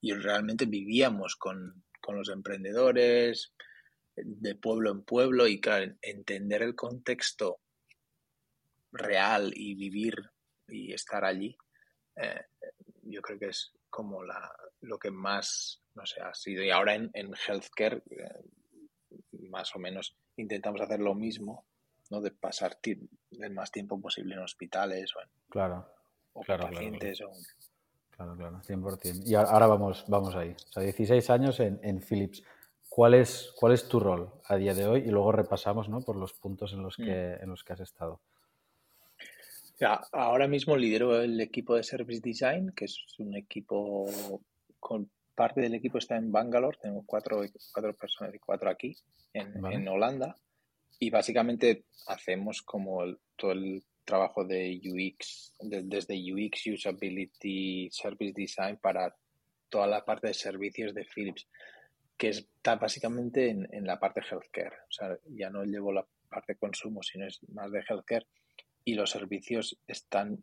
y 0.00 0.12
realmente 0.12 0.64
vivíamos 0.66 1.34
con, 1.36 1.84
los 2.08 2.28
emprendedores 2.28 3.52
de 4.16 4.54
pueblo 4.54 4.90
en 4.90 5.02
pueblo 5.02 5.46
y 5.46 5.60
claro, 5.60 5.92
entender 6.02 6.62
el 6.62 6.74
contexto 6.74 7.60
real 8.92 9.52
y 9.54 9.74
vivir 9.74 10.14
y 10.68 10.92
estar 10.92 11.24
allí, 11.24 11.56
eh, 12.16 12.44
yo 13.02 13.22
creo 13.22 13.38
que 13.38 13.48
es 13.48 13.72
como 13.88 14.22
la, 14.22 14.52
lo 14.80 14.98
que 14.98 15.10
más, 15.10 15.82
no 15.94 16.04
sé, 16.06 16.20
ha 16.20 16.34
sido. 16.34 16.62
Y 16.62 16.70
ahora 16.70 16.94
en, 16.94 17.10
en 17.14 17.32
healthcare, 17.34 18.02
eh, 18.10 18.42
más 19.48 19.74
o 19.74 19.78
menos, 19.78 20.16
intentamos 20.36 20.80
hacer 20.80 21.00
lo 21.00 21.14
mismo 21.14 21.66
¿no? 22.10 22.20
De 22.20 22.32
pasar 22.32 22.78
el 22.84 23.50
más 23.50 23.70
tiempo 23.70 24.00
posible 24.00 24.34
en 24.34 24.40
hospitales 24.40 25.14
o 25.16 25.22
en 25.22 25.28
claro, 25.48 25.88
o 26.32 26.42
claro, 26.42 26.64
pacientes. 26.64 27.18
Claro, 27.18 27.32
O... 27.32 27.36
claro, 28.20 28.36
claro, 28.36 28.60
100%. 28.62 29.22
Y 29.26 29.34
ahora 29.34 29.66
vamos, 29.66 30.04
vamos 30.08 30.34
ahí. 30.36 30.50
O 30.68 30.72
sea, 30.72 30.82
16 30.82 31.30
años 31.30 31.60
en, 31.60 31.80
en 31.82 32.00
Philips. 32.02 32.42
¿Cuál 32.88 33.14
es, 33.14 33.52
¿Cuál 33.56 33.72
es 33.72 33.88
tu 33.88 34.00
rol 34.00 34.30
a 34.44 34.56
día 34.56 34.74
de 34.74 34.86
hoy? 34.86 35.00
Y 35.06 35.10
luego 35.10 35.32
repasamos 35.32 35.88
¿no? 35.88 36.00
por 36.02 36.16
los 36.16 36.32
puntos 36.32 36.72
en 36.72 36.82
los 36.82 36.96
que, 36.96 37.34
en 37.34 37.48
los 37.48 37.62
que 37.62 37.72
has 37.72 37.80
estado. 37.80 38.20
Ya, 39.78 40.00
ahora 40.12 40.46
mismo 40.48 40.76
lidero 40.76 41.22
el 41.22 41.40
equipo 41.40 41.76
de 41.76 41.82
Service 41.82 42.20
Design, 42.20 42.72
que 42.76 42.84
es 42.86 42.98
un 43.18 43.34
equipo 43.36 44.06
con 44.78 45.10
parte 45.34 45.60
del 45.62 45.74
equipo 45.74 45.96
está 45.98 46.16
en 46.16 46.30
Bangalore, 46.30 46.76
tengo 46.82 47.02
cuatro, 47.06 47.40
cuatro 47.72 47.94
personas 47.94 48.34
y 48.34 48.38
cuatro 48.38 48.68
aquí, 48.68 48.94
en, 49.32 49.58
Vale. 49.62 49.76
en 49.76 49.88
Holanda, 49.88 50.36
y 50.98 51.08
básicamente 51.08 51.84
hacemos 52.08 52.60
como 52.60 53.02
el- 53.04 53.18
todo 53.36 53.52
el 53.52 53.82
trabajo 54.04 54.44
de 54.44 54.80
UX, 54.84 55.52
de- 55.60 55.82
desde 55.84 56.14
UX, 56.16 56.66
Usability, 56.66 57.88
Service 57.90 58.32
Design 58.34 58.76
para 58.78 59.14
toda 59.68 59.86
la 59.86 60.04
parte 60.04 60.28
de 60.28 60.34
servicios 60.34 60.94
de 60.94 61.04
Philips, 61.04 61.46
que 62.16 62.28
está 62.30 62.76
básicamente 62.76 63.48
en, 63.50 63.68
en 63.72 63.86
la 63.86 63.98
parte 63.98 64.20
healthcare. 64.28 64.74
O 64.88 64.92
sea, 64.92 65.18
ya 65.28 65.48
no 65.50 65.64
llevo 65.64 65.92
la 65.92 66.06
parte 66.28 66.52
de 66.54 66.58
consumo, 66.58 67.02
sino 67.02 67.26
es 67.26 67.40
más 67.48 67.70
de 67.72 67.82
healthcare. 67.88 68.26
Y 68.84 68.94
los 68.94 69.10
servicios 69.10 69.78
están, 69.86 70.42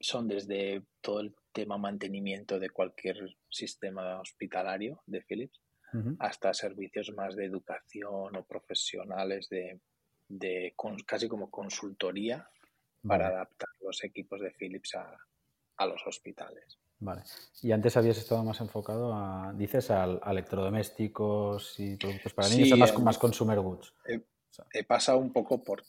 son 0.00 0.28
desde 0.28 0.82
todo 1.00 1.20
el 1.20 1.34
tema 1.52 1.78
mantenimiento 1.78 2.58
de 2.58 2.70
cualquier 2.70 3.36
sistema 3.48 4.20
hospitalario 4.20 5.02
de 5.06 5.22
Philips 5.22 5.60
hasta 6.18 6.52
servicios 6.52 7.12
más 7.12 7.36
de 7.36 7.44
educación 7.44 8.34
o 8.36 8.44
profesionales 8.44 9.48
de, 9.48 9.80
de 10.28 10.72
con- 10.74 10.98
casi 11.00 11.28
como 11.28 11.50
consultoría 11.50 12.48
para 13.06 13.24
Vale, 13.24 13.34
adaptar 13.36 13.68
los 13.80 14.02
equipos 14.04 14.40
de 14.40 14.50
Philips 14.52 14.94
a, 14.94 15.16
a 15.76 15.86
los 15.86 16.00
hospitales. 16.06 16.78
vale. 16.98 17.22
Y 17.62 17.72
antes 17.72 17.96
habías 17.96 18.18
estado 18.18 18.42
más 18.44 18.60
enfocado 18.60 19.12
a, 19.14 19.52
dices, 19.54 19.90
a 19.90 20.04
electrodomésticos 20.26 21.78
y 21.80 21.96
productos 21.96 22.32
para 22.34 22.48
niños, 22.48 22.68
Sí, 22.68 22.74
o 22.74 22.76
más, 22.76 22.98
más 22.98 23.18
consumer 23.18 23.60
goods. 23.60 23.92
He 24.72 24.84
pasado 24.84 25.18
un 25.18 25.32
poco 25.32 25.62
por 25.62 25.82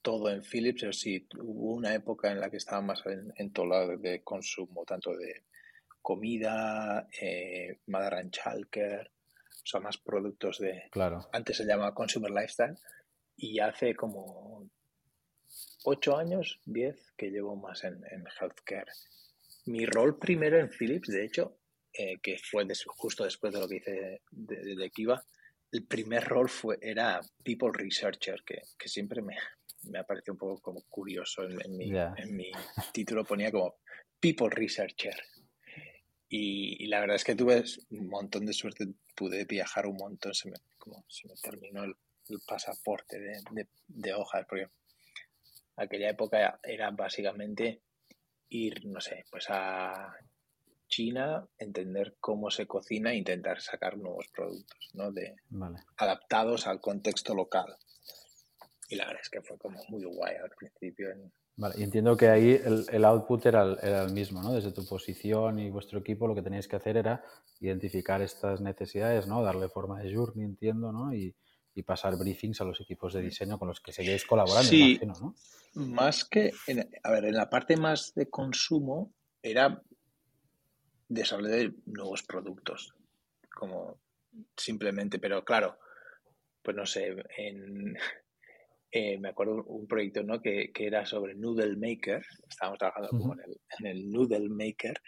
todo 0.00 0.30
en 0.30 0.42
Philips, 0.42 0.80
pero 0.80 0.92
sí, 0.92 1.28
hubo 1.38 1.74
una 1.74 1.94
época 1.94 2.32
en 2.32 2.40
la 2.40 2.50
que 2.50 2.56
estaba 2.56 2.80
más 2.80 3.04
en, 3.06 3.32
en 3.36 3.52
todo 3.52 3.66
lado 3.66 3.96
de 3.98 4.22
consumo, 4.24 4.84
tanto 4.84 5.14
de 5.16 5.44
comida, 6.00 7.06
eh, 7.20 7.78
Mother 7.86 8.14
and 8.14 8.32
Chalker, 8.32 9.06
o 9.08 9.64
sea, 9.66 9.78
más 9.80 9.98
productos 9.98 10.58
de, 10.58 10.82
Claro. 10.90 11.20
antes 11.32 11.56
se 11.58 11.64
llamaba 11.64 11.94
Consumer 11.94 12.30
Lifestyle, 12.32 12.76
y 13.36 13.60
hace 13.60 13.94
como 13.94 14.68
ocho 15.84 16.16
años, 16.16 16.60
diez, 16.64 17.12
que 17.16 17.30
llevo 17.30 17.56
más 17.56 17.84
en, 17.84 17.94
en 18.10 18.24
healthcare. 18.40 18.90
Mi 19.66 19.86
rol 19.86 20.18
primero 20.18 20.58
en 20.58 20.68
Philips, 20.70 21.08
de 21.08 21.24
hecho, 21.24 21.58
eh, 21.92 22.18
que 22.20 22.38
fue 22.38 22.64
des- 22.64 22.84
justo 22.86 23.24
después 23.24 23.52
de 23.52 23.60
lo 23.60 23.68
que 23.68 23.76
hice 23.76 23.90
de, 23.92 24.20
de, 24.30 24.76
de 24.76 24.90
Kiva, 24.90 25.24
el 25.70 25.86
primer 25.86 26.24
rol 26.24 26.48
fue, 26.48 26.78
era 26.82 27.20
People 27.44 27.70
Researcher, 27.72 28.42
que, 28.44 28.62
que 28.78 28.88
siempre 28.88 29.22
me, 29.22 29.36
me 29.84 29.98
ha 29.98 30.04
parecido 30.04 30.34
un 30.34 30.38
poco 30.38 30.60
como 30.60 30.82
curioso. 30.88 31.44
En, 31.44 31.60
en 31.64 31.76
mi, 31.76 31.90
Ya. 31.90 32.14
en 32.16 32.36
mi 32.36 32.50
título 32.92 33.24
ponía 33.24 33.50
como 33.50 33.76
People 34.20 34.50
Researcher. 34.50 35.16
Y, 36.28 36.82
y 36.82 36.86
la 36.88 37.00
verdad 37.00 37.16
es 37.16 37.24
que 37.24 37.34
tuve 37.34 37.62
un 37.90 38.08
montón 38.08 38.46
de 38.46 38.52
suerte, 38.54 38.86
pude 39.14 39.44
viajar 39.44 39.86
un 39.86 39.96
montón, 39.96 40.32
se 40.34 40.50
me, 40.50 40.56
como, 40.78 41.04
se 41.08 41.28
me 41.28 41.34
terminó 41.42 41.84
el, 41.84 41.94
el 42.28 42.38
pasaporte 42.46 43.18
de, 43.20 43.38
de, 43.50 43.68
de 43.86 44.14
hojas, 44.14 44.46
porque 44.48 44.68
aquella 45.76 46.10
época 46.10 46.60
era 46.62 46.90
básicamente 46.90 47.82
ir, 48.48 48.86
no 48.86 49.00
sé, 49.00 49.24
pues 49.30 49.46
a 49.48 50.14
China, 50.88 51.46
entender 51.58 52.16
cómo 52.20 52.50
se 52.50 52.66
cocina 52.66 53.12
e 53.12 53.16
intentar 53.16 53.60
sacar 53.62 53.96
nuevos 53.96 54.28
productos, 54.28 54.90
¿no? 54.94 55.10
De, 55.10 55.36
Vale. 55.48 55.78
adaptados 55.96 56.66
al 56.66 56.80
contexto 56.80 57.34
local. 57.34 57.74
Y 58.90 58.96
la 58.96 59.06
verdad 59.06 59.22
es 59.22 59.30
que 59.30 59.40
fue 59.40 59.56
como 59.56 59.80
muy 59.88 60.04
guay 60.04 60.36
al 60.36 60.50
principio. 60.50 61.10
en- 61.10 61.32
Vale, 61.56 61.74
y 61.78 61.82
entiendo 61.82 62.16
que 62.16 62.28
ahí 62.28 62.52
el, 62.52 62.86
el 62.90 63.04
output 63.04 63.46
era 63.46 63.62
el, 63.62 63.78
era 63.82 64.02
el 64.04 64.12
mismo, 64.12 64.42
¿no? 64.42 64.52
Desde 64.52 64.72
tu 64.72 64.86
posición 64.86 65.58
y 65.58 65.70
vuestro 65.70 65.98
equipo 66.00 66.26
lo 66.26 66.34
que 66.34 66.42
teníais 66.42 66.66
que 66.68 66.76
hacer 66.76 66.96
era 66.96 67.22
identificar 67.60 68.20
estas 68.20 68.60
necesidades, 68.60 69.26
¿no? 69.26 69.42
Darle 69.42 69.68
forma 69.68 70.00
de 70.02 70.14
journey, 70.14 70.44
entiendo, 70.44 70.92
¿no? 70.92 71.14
Y, 71.14 71.34
y 71.74 71.82
pasar 71.82 72.16
briefings 72.16 72.60
a 72.60 72.64
los 72.64 72.80
equipos 72.80 73.14
de 73.14 73.22
diseño 73.22 73.58
con 73.58 73.68
los 73.68 73.80
que 73.80 73.92
seguíais 73.92 74.24
colaborando, 74.24 74.70
Sí. 74.70 74.98
imagino, 74.98 75.14
¿no? 75.20 75.34
Más 75.74 76.24
que, 76.26 76.52
en, 76.66 76.90
a 77.02 77.10
ver, 77.10 77.24
en 77.24 77.34
la 77.34 77.48
parte 77.48 77.76
más 77.76 78.12
de 78.14 78.28
consumo 78.28 79.14
era 79.42 79.82
desarrollar 81.08 81.72
nuevos 81.86 82.22
productos, 82.22 82.94
como 83.54 84.00
simplemente, 84.56 85.18
pero 85.18 85.44
claro, 85.44 85.78
pues 86.62 86.76
no 86.76 86.86
sé, 86.86 87.14
en, 87.38 87.94
eh, 88.92 89.18
me 89.18 89.30
acuerdo 89.30 89.64
un 89.64 89.86
proyecto 89.86 90.22
¿no? 90.22 90.40
que, 90.40 90.70
que 90.72 90.86
era 90.86 91.06
sobre 91.06 91.34
Noodle 91.34 91.76
Maker, 91.76 92.22
estábamos 92.48 92.78
trabajando 92.78 93.08
como 93.10 93.32
Ujú. 93.32 93.40
en, 93.40 93.40
el, 93.50 93.60
en 93.78 93.86
el 93.86 94.10
Noodle 94.10 94.48
Maker, 94.50 95.00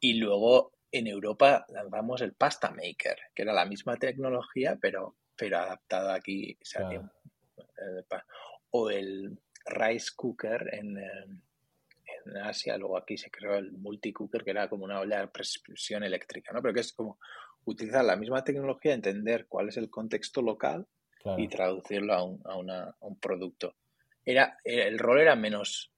y 0.00 0.14
luego 0.14 0.72
en 0.90 1.06
Europa 1.06 1.64
lanzamos 1.68 2.20
el 2.20 2.34
Pasta 2.34 2.70
Maker, 2.70 3.16
que 3.34 3.42
era 3.42 3.52
la 3.54 3.64
misma 3.64 3.96
tecnología, 3.96 4.78
pero, 4.80 5.16
pero 5.36 5.58
adaptada 5.58 6.14
aquí, 6.14 6.56
o 6.60 6.64
sea, 6.64 6.88
Claro. 6.88 7.10
eh, 7.58 8.04
o 8.70 8.90
el 8.90 9.38
Rice 9.66 10.10
Cooker 10.16 10.68
en, 10.72 10.98
eh, 10.98 11.26
en 12.26 12.36
Asia, 12.38 12.76
luego 12.76 12.96
aquí 12.96 13.16
se 13.16 13.30
creó 13.30 13.56
el 13.56 13.72
multicooker, 13.72 14.44
que 14.44 14.50
era 14.50 14.68
como 14.68 14.84
una 14.84 15.00
olla 15.00 15.20
de 15.20 15.28
presión 15.28 16.02
eléctrica, 16.04 16.52
¿no? 16.52 16.60
Pero 16.62 16.74
que 16.74 16.80
es 16.80 16.92
como 16.92 17.18
utilizar 17.64 18.04
la 18.04 18.16
misma 18.16 18.42
tecnología, 18.44 18.92
entender 18.94 19.46
cuál 19.46 19.68
es 19.68 19.76
el 19.76 19.88
contexto 19.90 20.42
local 20.42 20.86
Claro. 21.22 21.40
y 21.40 21.48
traducirlo 21.48 22.12
a 22.14 22.22
un, 22.24 22.40
a 22.44 22.56
una- 22.56 22.88
a 22.88 22.96
un 23.06 23.18
producto. 23.20 23.76
Era, 24.24 24.58
era- 24.64 24.86
el 24.86 24.98
rol 24.98 25.20
era 25.20 25.36
menos 25.36 25.92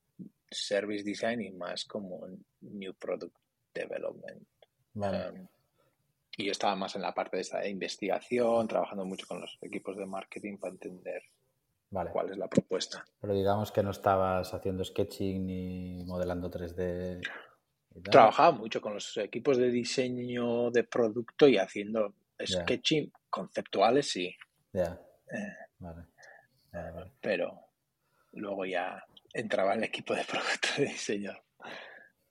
service 0.50 1.02
design 1.04 1.40
y 1.40 1.50
más 1.50 1.84
como 1.86 2.26
new 2.60 2.94
product 2.94 3.34
development. 3.74 4.46
Vale. 4.94 5.30
Um, 5.30 5.48
y 6.36 6.44
yo 6.46 6.52
estaba 6.52 6.74
más 6.76 6.96
en 6.96 7.02
la 7.02 7.14
parte 7.14 7.36
de 7.36 7.42
esta 7.42 7.60
de 7.60 7.68
investigación, 7.70 8.66
trabajando 8.68 9.04
mucho 9.04 9.26
con 9.26 9.40
los 9.40 9.56
equipos 9.60 9.96
de 9.96 10.06
marketing 10.06 10.58
para 10.58 10.72
entender 10.72 11.22
Vale. 11.90 12.10
cuál 12.10 12.30
es 12.30 12.36
la 12.38 12.48
propuesta. 12.48 13.04
Pero 13.20 13.34
digamos 13.34 13.70
que 13.70 13.82
no 13.82 13.90
estabas 13.90 14.52
haciendo 14.52 14.84
sketching 14.84 15.46
ni 15.46 16.04
modelando 16.04 16.50
3D. 16.50 17.20
y 17.94 18.00
tal. 18.02 18.10
Trabajaba 18.10 18.50
mucho 18.52 18.80
con 18.80 18.94
los 18.94 19.16
equipos 19.18 19.56
de 19.58 19.70
diseño 19.70 20.70
de 20.72 20.84
producto 20.84 21.46
y 21.46 21.56
haciendo 21.58 22.14
sketching 22.44 23.12
conceptuales, 23.30 24.10
sí, 24.10 24.34
Ya. 24.72 25.00
eh, 25.32 25.54
Vale. 25.78 26.06
Vale, 26.72 26.90
vale. 26.90 27.12
pero 27.20 27.60
luego 28.32 28.64
ya 28.64 29.04
entraba 29.32 29.74
en 29.74 29.78
el 29.78 29.84
equipo 29.84 30.12
de 30.14 30.24
producto 30.28 30.68
de 30.78 30.86
diseño 30.86 31.32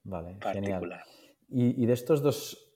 Vale, 0.04 0.38
genial. 0.42 0.42
particular. 0.82 1.04
Y, 1.48 1.82
y 1.82 1.86
de 1.86 1.94
estos 1.94 2.22
dos 2.22 2.73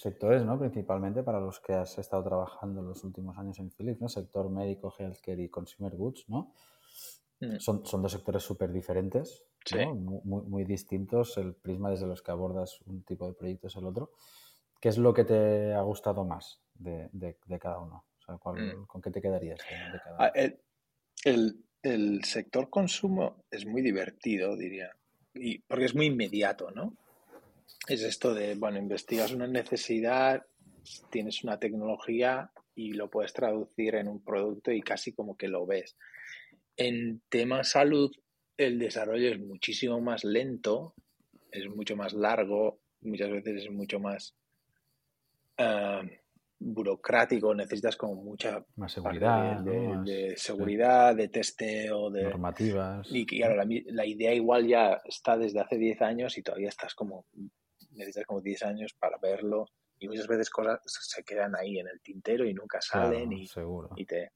sectores, 0.00 0.44
¿no? 0.44 0.58
Principalmente 0.58 1.22
para 1.22 1.40
los 1.40 1.60
que 1.60 1.72
has 1.74 1.98
estado 1.98 2.22
trabajando 2.24 2.82
los 2.82 3.02
últimos 3.04 3.36
años 3.38 3.58
en 3.58 3.70
Philips, 3.70 4.00
¿no? 4.00 4.08
Sector 4.08 4.48
médico, 4.50 4.92
healthcare 4.98 5.42
y 5.42 5.48
consumer 5.48 5.94
goods, 5.94 6.24
¿no? 6.28 6.52
Mm. 7.40 7.58
Son, 7.58 7.84
son 7.84 8.02
dos 8.02 8.12
sectores 8.12 8.42
súper 8.42 8.72
diferentes, 8.72 9.44
Sí. 9.64 9.76
¿no? 9.78 9.94
Mu- 9.94 10.22
Muy, 10.24 10.42
muy 10.42 10.64
distintos. 10.64 11.36
El 11.38 11.54
prisma 11.54 11.90
desde 11.90 12.06
los 12.06 12.22
que 12.22 12.30
abordas 12.30 12.80
un 12.86 13.02
tipo 13.02 13.26
de 13.26 13.34
proyecto 13.34 13.66
es 13.66 13.76
el 13.76 13.84
otro. 13.86 14.12
¿Qué 14.80 14.88
es 14.90 14.98
lo 14.98 15.12
que 15.12 15.24
te 15.24 15.74
ha 15.74 15.80
gustado 15.82 16.24
más 16.24 16.60
de, 16.74 17.08
de- 17.12 17.36
de 17.46 17.58
cada 17.58 17.80
uno? 17.80 18.04
O 18.18 18.22
sea, 18.24 18.38
¿cuál- 18.38 18.78
Mm. 18.78 18.86
¿Con 18.86 19.02
qué 19.02 19.10
te 19.10 19.20
quedarías 19.20 19.58
de, 19.68 19.92
de 19.92 19.98
cada 20.02 20.16
Ah, 20.18 20.32
uno? 20.34 20.42
El, 20.44 20.60
el- 21.24 21.64
el 21.82 22.24
sector 22.24 22.68
consumo 22.70 23.44
es 23.50 23.66
muy 23.66 23.82
divertido, 23.82 24.56
diría, 24.56 24.90
y, 25.34 25.58
porque 25.60 25.84
es 25.86 25.94
muy 25.94 26.06
inmediato, 26.06 26.70
¿no? 26.70 26.94
Es 27.88 28.02
esto 28.02 28.34
de, 28.34 28.54
bueno, 28.54 28.78
investigas 28.78 29.32
una 29.32 29.46
necesidad, 29.46 30.44
tienes 31.10 31.44
una 31.44 31.58
tecnología 31.58 32.50
y 32.74 32.92
lo 32.92 33.10
puedes 33.10 33.32
traducir 33.32 33.94
en 33.94 34.08
un 34.08 34.22
producto 34.22 34.72
y 34.72 34.82
casi 34.82 35.12
como 35.12 35.36
que 35.36 35.48
lo 35.48 35.66
ves. 35.66 35.96
En 36.76 37.22
tema 37.28 37.64
salud, 37.64 38.10
el 38.56 38.78
desarrollo 38.78 39.30
es 39.30 39.40
muchísimo 39.40 40.00
más 40.00 40.24
lento, 40.24 40.94
es 41.50 41.68
mucho 41.68 41.96
más 41.96 42.12
largo, 42.12 42.80
muchas 43.00 43.30
veces 43.30 43.64
es 43.64 43.70
mucho 43.70 43.98
más 43.98 44.34
ah, 45.58 46.02
burocrático, 46.58 47.54
necesitas 47.54 47.96
como 47.96 48.16
mucha 48.16 48.64
Más 48.76 48.92
seguridad, 48.92 49.60
de, 49.60 49.80
¿no? 49.80 50.04
De 50.04 50.30
sí, 50.30 50.46
seguridad, 50.46 51.14
de 51.14 51.28
testeo, 51.28 52.10
de... 52.10 52.24
normativas. 52.24 53.08
Y 53.10 53.26
claro, 53.26 53.62
la 53.86 54.06
idea 54.06 54.34
igual 54.34 54.66
ya 54.66 55.00
está 55.04 55.36
desde 55.36 55.60
hace 55.60 55.76
10 55.76 56.02
años 56.02 56.38
y 56.38 56.42
todavía 56.42 56.68
estás 56.68 56.94
como, 56.94 57.26
necesitas 57.96 58.26
como 58.26 58.40
10 58.40 58.62
años 58.64 58.94
para 58.94 59.18
verlo 59.18 59.66
y 59.98 60.08
muchas 60.08 60.26
veces 60.26 60.50
cosas 60.50 60.80
se 60.84 61.24
quedan 61.24 61.56
ahí 61.56 61.78
en 61.78 61.88
el 61.88 62.00
tintero 62.00 62.44
y 62.44 62.52
nunca 62.52 62.78
Claro, 62.90 63.08
salen 63.08 63.32
y, 63.32 63.46
seguro. 63.46 63.90
y 63.96 64.04
te... 64.04 64.32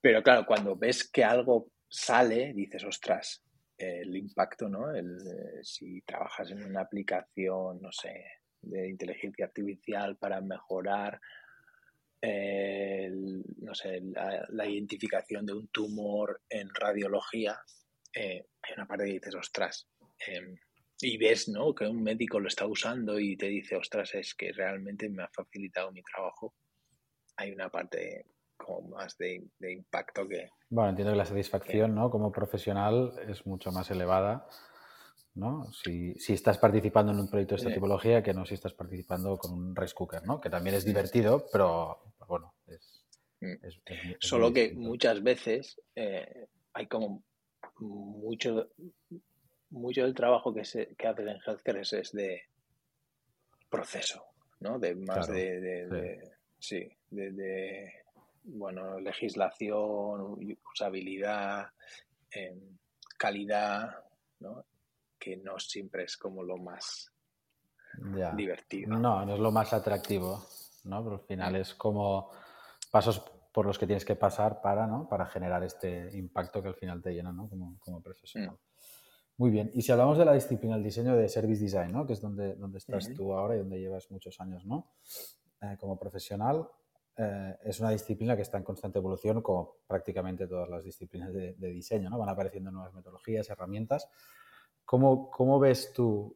Pero 0.00 0.22
claro, 0.22 0.46
cuando 0.46 0.76
ves 0.76 1.10
que 1.10 1.24
algo 1.24 1.70
sale, 1.88 2.52
dices, 2.54 2.84
ostras, 2.84 3.42
el 3.76 4.16
impacto, 4.16 4.68
¿no? 4.68 4.94
El, 4.94 5.16
eh, 5.16 5.60
si 5.62 6.02
trabajas 6.02 6.50
en 6.50 6.64
una 6.64 6.82
aplicación, 6.82 7.80
no 7.80 7.90
sé, 7.90 8.24
de 8.62 8.88
inteligencia 8.88 9.46
artificial 9.46 10.16
para 10.16 10.40
mejorar 10.40 11.20
eh, 12.20 13.10
no 13.58 13.74
sé, 13.74 14.00
la, 14.48 14.66
identificación 14.66 15.46
de 15.46 15.52
un 15.52 15.68
tumor 15.68 16.42
en 16.48 16.68
radiología, 16.74 17.60
eh, 18.12 18.46
hay 18.62 18.74
una 18.76 18.86
parte 18.86 19.04
que 19.04 19.12
dices, 19.12 19.34
ostras, 19.36 19.88
em, 20.26 20.56
y 21.00 21.16
ves 21.16 21.48
¿no? 21.48 21.74
que 21.74 21.86
un 21.86 22.02
médico 22.02 22.40
lo 22.40 22.48
está 22.48 22.66
usando 22.66 23.18
y 23.18 23.36
te 23.36 23.46
dice, 23.46 23.76
ostras, 23.76 24.14
es 24.14 24.34
que 24.34 24.52
realmente 24.52 25.08
me 25.08 25.22
ha 25.22 25.28
facilitado 25.28 25.92
mi 25.92 26.02
trabajo. 26.02 26.54
Hay 27.36 27.52
una 27.52 27.68
parte 27.68 28.26
como 28.56 28.88
más 28.88 29.16
de, 29.16 29.48
impacto 29.60 30.26
que... 30.28 30.48
Bueno, 30.68 30.90
entiendo 30.90 31.12
que 31.12 31.18
la 31.18 31.24
satisfacción 31.24 31.94
¿no? 31.94 32.10
como 32.10 32.32
profesional 32.32 33.12
es 33.28 33.46
mucho 33.46 33.70
más 33.70 33.90
elevada 33.90 34.46
¿no? 35.38 35.72
Si, 35.72 36.14
si, 36.14 36.32
estás 36.32 36.58
participando 36.58 37.12
en 37.12 37.20
un 37.20 37.30
proyecto 37.30 37.54
de 37.54 37.60
esta 37.60 37.72
tipología 37.72 38.22
que 38.22 38.34
no 38.34 38.44
si 38.44 38.54
estás 38.54 38.74
participando 38.74 39.38
con 39.38 39.52
un 39.52 39.76
rice 39.76 39.94
cooker, 39.94 40.26
¿no? 40.26 40.40
Que 40.40 40.50
también 40.50 40.74
es 40.74 40.84
divertido, 40.84 41.46
pero 41.52 42.12
bueno, 42.26 42.54
es... 42.66 43.06
Mm. 43.40 43.54
Solo 44.18 44.52
que 44.52 44.72
muchas 44.74 45.22
veces 45.22 45.80
eh, 45.94 46.48
hay 46.72 46.86
como 46.88 47.22
mucho, 47.78 48.70
mucho 49.70 50.02
del 50.02 50.14
trabajo 50.14 50.52
que, 50.52 50.64
se, 50.64 50.94
que 50.94 51.06
haces 51.06 51.26
en 51.26 51.38
healthcare 51.44 51.80
es, 51.80 52.12
de 52.12 52.42
proceso, 53.68 54.24
¿no? 54.60 54.78
De 54.78 54.94
más 54.94 55.28
de, 55.28 56.20
sí. 56.58 56.88
de, 57.10 57.92
bueno, 58.44 58.98
legislación, 58.98 60.38
usabilidad, 60.72 61.68
em, 62.30 62.78
calidad, 63.18 64.04
¿no? 64.40 64.64
que 65.18 65.36
no 65.36 65.58
siempre 65.58 66.04
es 66.04 66.16
como 66.16 66.42
lo 66.42 66.56
más 66.56 67.12
divertido. 68.36 68.96
No, 68.96 69.24
no 69.26 69.34
es 69.34 69.40
lo 69.40 69.50
más 69.50 69.72
atractivo, 69.72 70.46
¿no? 70.84 71.02
Pero 71.02 71.16
al 71.16 71.26
final 71.26 71.56
es 71.56 71.74
como 71.74 72.30
pasos 72.90 73.20
por 73.52 73.66
los 73.66 73.78
que 73.78 73.86
tienes 73.86 74.04
que 74.04 74.14
pasar 74.14 74.60
para, 74.60 74.86
¿no? 74.86 75.08
para 75.08 75.26
generar 75.26 75.64
este 75.64 76.16
impacto 76.16 76.62
que 76.62 76.68
al 76.68 76.76
final 76.76 77.02
te 77.02 77.12
llena 77.12 77.32
¿no? 77.32 77.48
como, 77.48 77.76
como 77.80 78.00
profesional. 78.00 78.54
Mm. 78.54 78.67
Muy 79.38 79.50
bien. 79.50 79.70
Y 79.72 79.82
si 79.82 79.92
hablamos 79.92 80.18
de 80.18 80.24
la 80.24 80.34
disciplina 80.34 80.74
del 80.74 80.84
diseño 80.84 81.16
de 81.16 81.28
Service 81.28 81.62
Design, 81.62 81.92
¿no? 81.92 82.04
que 82.06 82.12
es 82.12 82.20
donde, 82.20 82.54
donde 82.56 82.78
estás 82.78 83.12
tú 83.14 83.32
ahora 83.32 83.54
y 83.54 83.58
donde 83.58 83.78
llevas 83.78 84.10
muchos 84.10 84.40
años 84.40 84.66
¿no? 84.66 84.90
Eh, 85.62 85.76
como 85.78 85.96
profesional, 85.96 86.68
eh, 87.16 87.56
es 87.64 87.78
una 87.78 87.90
disciplina 87.90 88.34
que 88.34 88.42
está 88.42 88.58
en 88.58 88.64
constante 88.64 88.98
evolución, 88.98 89.40
como 89.40 89.76
prácticamente 89.86 90.48
todas 90.48 90.68
las 90.68 90.82
disciplinas 90.84 91.32
de, 91.32 91.54
de, 91.54 91.68
diseño. 91.70 92.10
¿no? 92.10 92.18
Van 92.18 92.28
apareciendo 92.28 92.72
nuevas 92.72 92.92
metodologías, 92.92 93.48
herramientas. 93.48 94.08
¿Cómo, 94.84 95.30
¿Cómo, 95.30 95.60
ves 95.60 95.92
tú? 95.92 96.34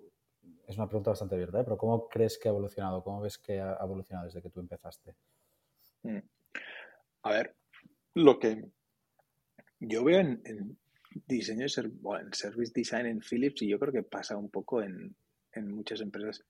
Es 0.69 0.77
una 0.77 0.87
pregunta 0.87 1.11
bastante 1.11 1.35
abierta, 1.35 1.61
¿eh? 1.61 1.65
pero 1.65 1.77
¿cómo 1.77 2.09
crees 2.09 2.39
que 2.39 2.49
ha 2.49 2.53
evolucionado? 2.53 3.03
¿Cómo 3.03 3.21
ves 3.21 3.37
que 3.37 3.61
ha 3.61 3.79
evolucionado 3.83 4.27
desde 4.27 4.43
que 4.43 4.51
tú 4.51 4.61
empezaste? 4.61 5.17
Mm. 6.05 6.19
A 7.23 7.31
ver, 7.31 7.57
lo 8.15 8.39
que 8.39 8.71
yo 9.81 10.05
veo 10.05 10.21
en, 10.21 10.79
diseño, 11.27 11.67
en 11.67 12.33
service 12.33 12.73
design 12.75 13.07
en 13.07 13.21
Philips, 13.21 13.63
y 13.63 13.69
yo 13.69 13.79
creo 13.79 13.93
que 13.93 14.03
pasa 14.03 14.37
un 14.37 14.51
poco 14.51 14.83
en, 14.83 15.17
muchas 15.57 16.01
empresas, 16.01 16.45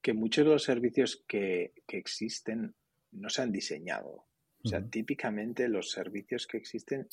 que 0.00 0.12
muchos 0.12 0.44
de 0.44 0.52
los 0.52 0.62
servicios 0.62 1.24
que, 1.26 1.72
existen 1.88 2.74
no 3.12 3.28
se 3.28 3.42
han 3.42 3.52
diseñado. 3.52 4.26
O 4.64 4.68
sea, 4.68 4.84
típicamente 4.84 5.68
los 5.68 5.90
servicios 5.90 6.46
que 6.46 6.56
existen 6.56 7.06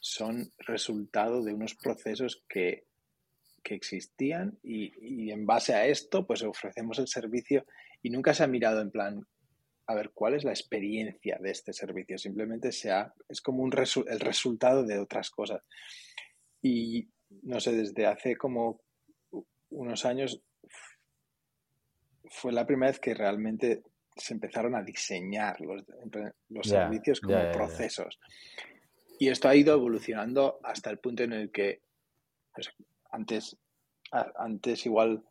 son 0.00 0.52
resultado 0.58 1.42
de 1.42 1.54
unos 1.54 1.74
procesos 1.74 2.44
que 2.46 2.84
que 3.64 3.74
existían 3.74 4.58
y, 4.62 5.32
en 5.32 5.46
base 5.46 5.74
a 5.74 5.86
esto 5.86 6.26
pues 6.26 6.42
ofrecemos 6.42 6.98
el 7.00 7.08
servicio 7.08 7.64
y 8.02 8.10
nunca 8.10 8.34
se 8.34 8.44
ha 8.44 8.46
mirado 8.46 8.80
en 8.80 8.90
plan 8.90 9.26
a 9.86 9.94
ver 9.94 10.10
cuál 10.14 10.34
es 10.34 10.44
la 10.44 10.52
experiencia 10.52 11.38
de 11.40 11.50
este 11.50 11.72
servicio 11.72 12.18
simplemente 12.18 12.70
sea 12.70 13.12
es 13.28 13.40
como 13.40 13.62
un 13.62 13.72
el 13.72 14.20
resultado 14.20 14.84
de 14.84 14.98
otras 14.98 15.30
cosas 15.30 15.62
y 16.64 17.06
no 17.42 17.60
sé 17.60 17.72
desde 17.72 18.06
hace 18.06 18.36
como 18.36 18.80
unos 19.68 20.06
años 20.06 20.40
fue 22.30 22.52
la 22.52 22.66
primera 22.66 22.90
vez 22.90 22.98
que 22.98 23.12
realmente 23.12 23.82
se 24.16 24.32
empezaron 24.32 24.74
a 24.74 24.82
diseñar 24.82 25.60
los, 25.60 25.84
los 26.48 26.66
servicios 26.66 27.20
como 27.20 27.52
procesos. 27.52 28.18
Y 29.18 29.28
esto 29.28 29.48
ha 29.48 29.54
ido 29.54 29.74
evolucionando 29.74 30.58
hasta 30.62 30.88
el 30.88 30.98
punto 30.98 31.22
en 31.22 31.34
el 31.34 31.52
que 31.52 31.82
pues, 32.54 32.70
antes, 33.10 33.58
antes 34.10 34.86
igual 34.86 35.22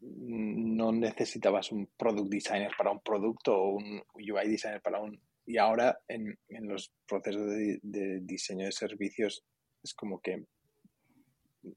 no 0.00 0.90
necesitabas 0.90 1.70
un 1.70 1.88
product 1.96 2.28
designer 2.28 2.72
para 2.76 2.90
un 2.90 3.00
producto 3.00 3.56
o 3.56 3.76
un 3.76 4.02
UI 4.14 4.48
designer 4.48 4.82
para 4.82 5.00
un... 5.00 5.20
Y 5.46 5.56
ahora 5.58 6.00
en, 6.08 6.36
los 6.48 6.92
procesos 7.06 7.46
de, 7.48 8.20
diseño 8.22 8.66
de 8.66 8.72
servicios 8.72 9.44
es 9.82 9.94
como 9.94 10.20
que 10.20 10.44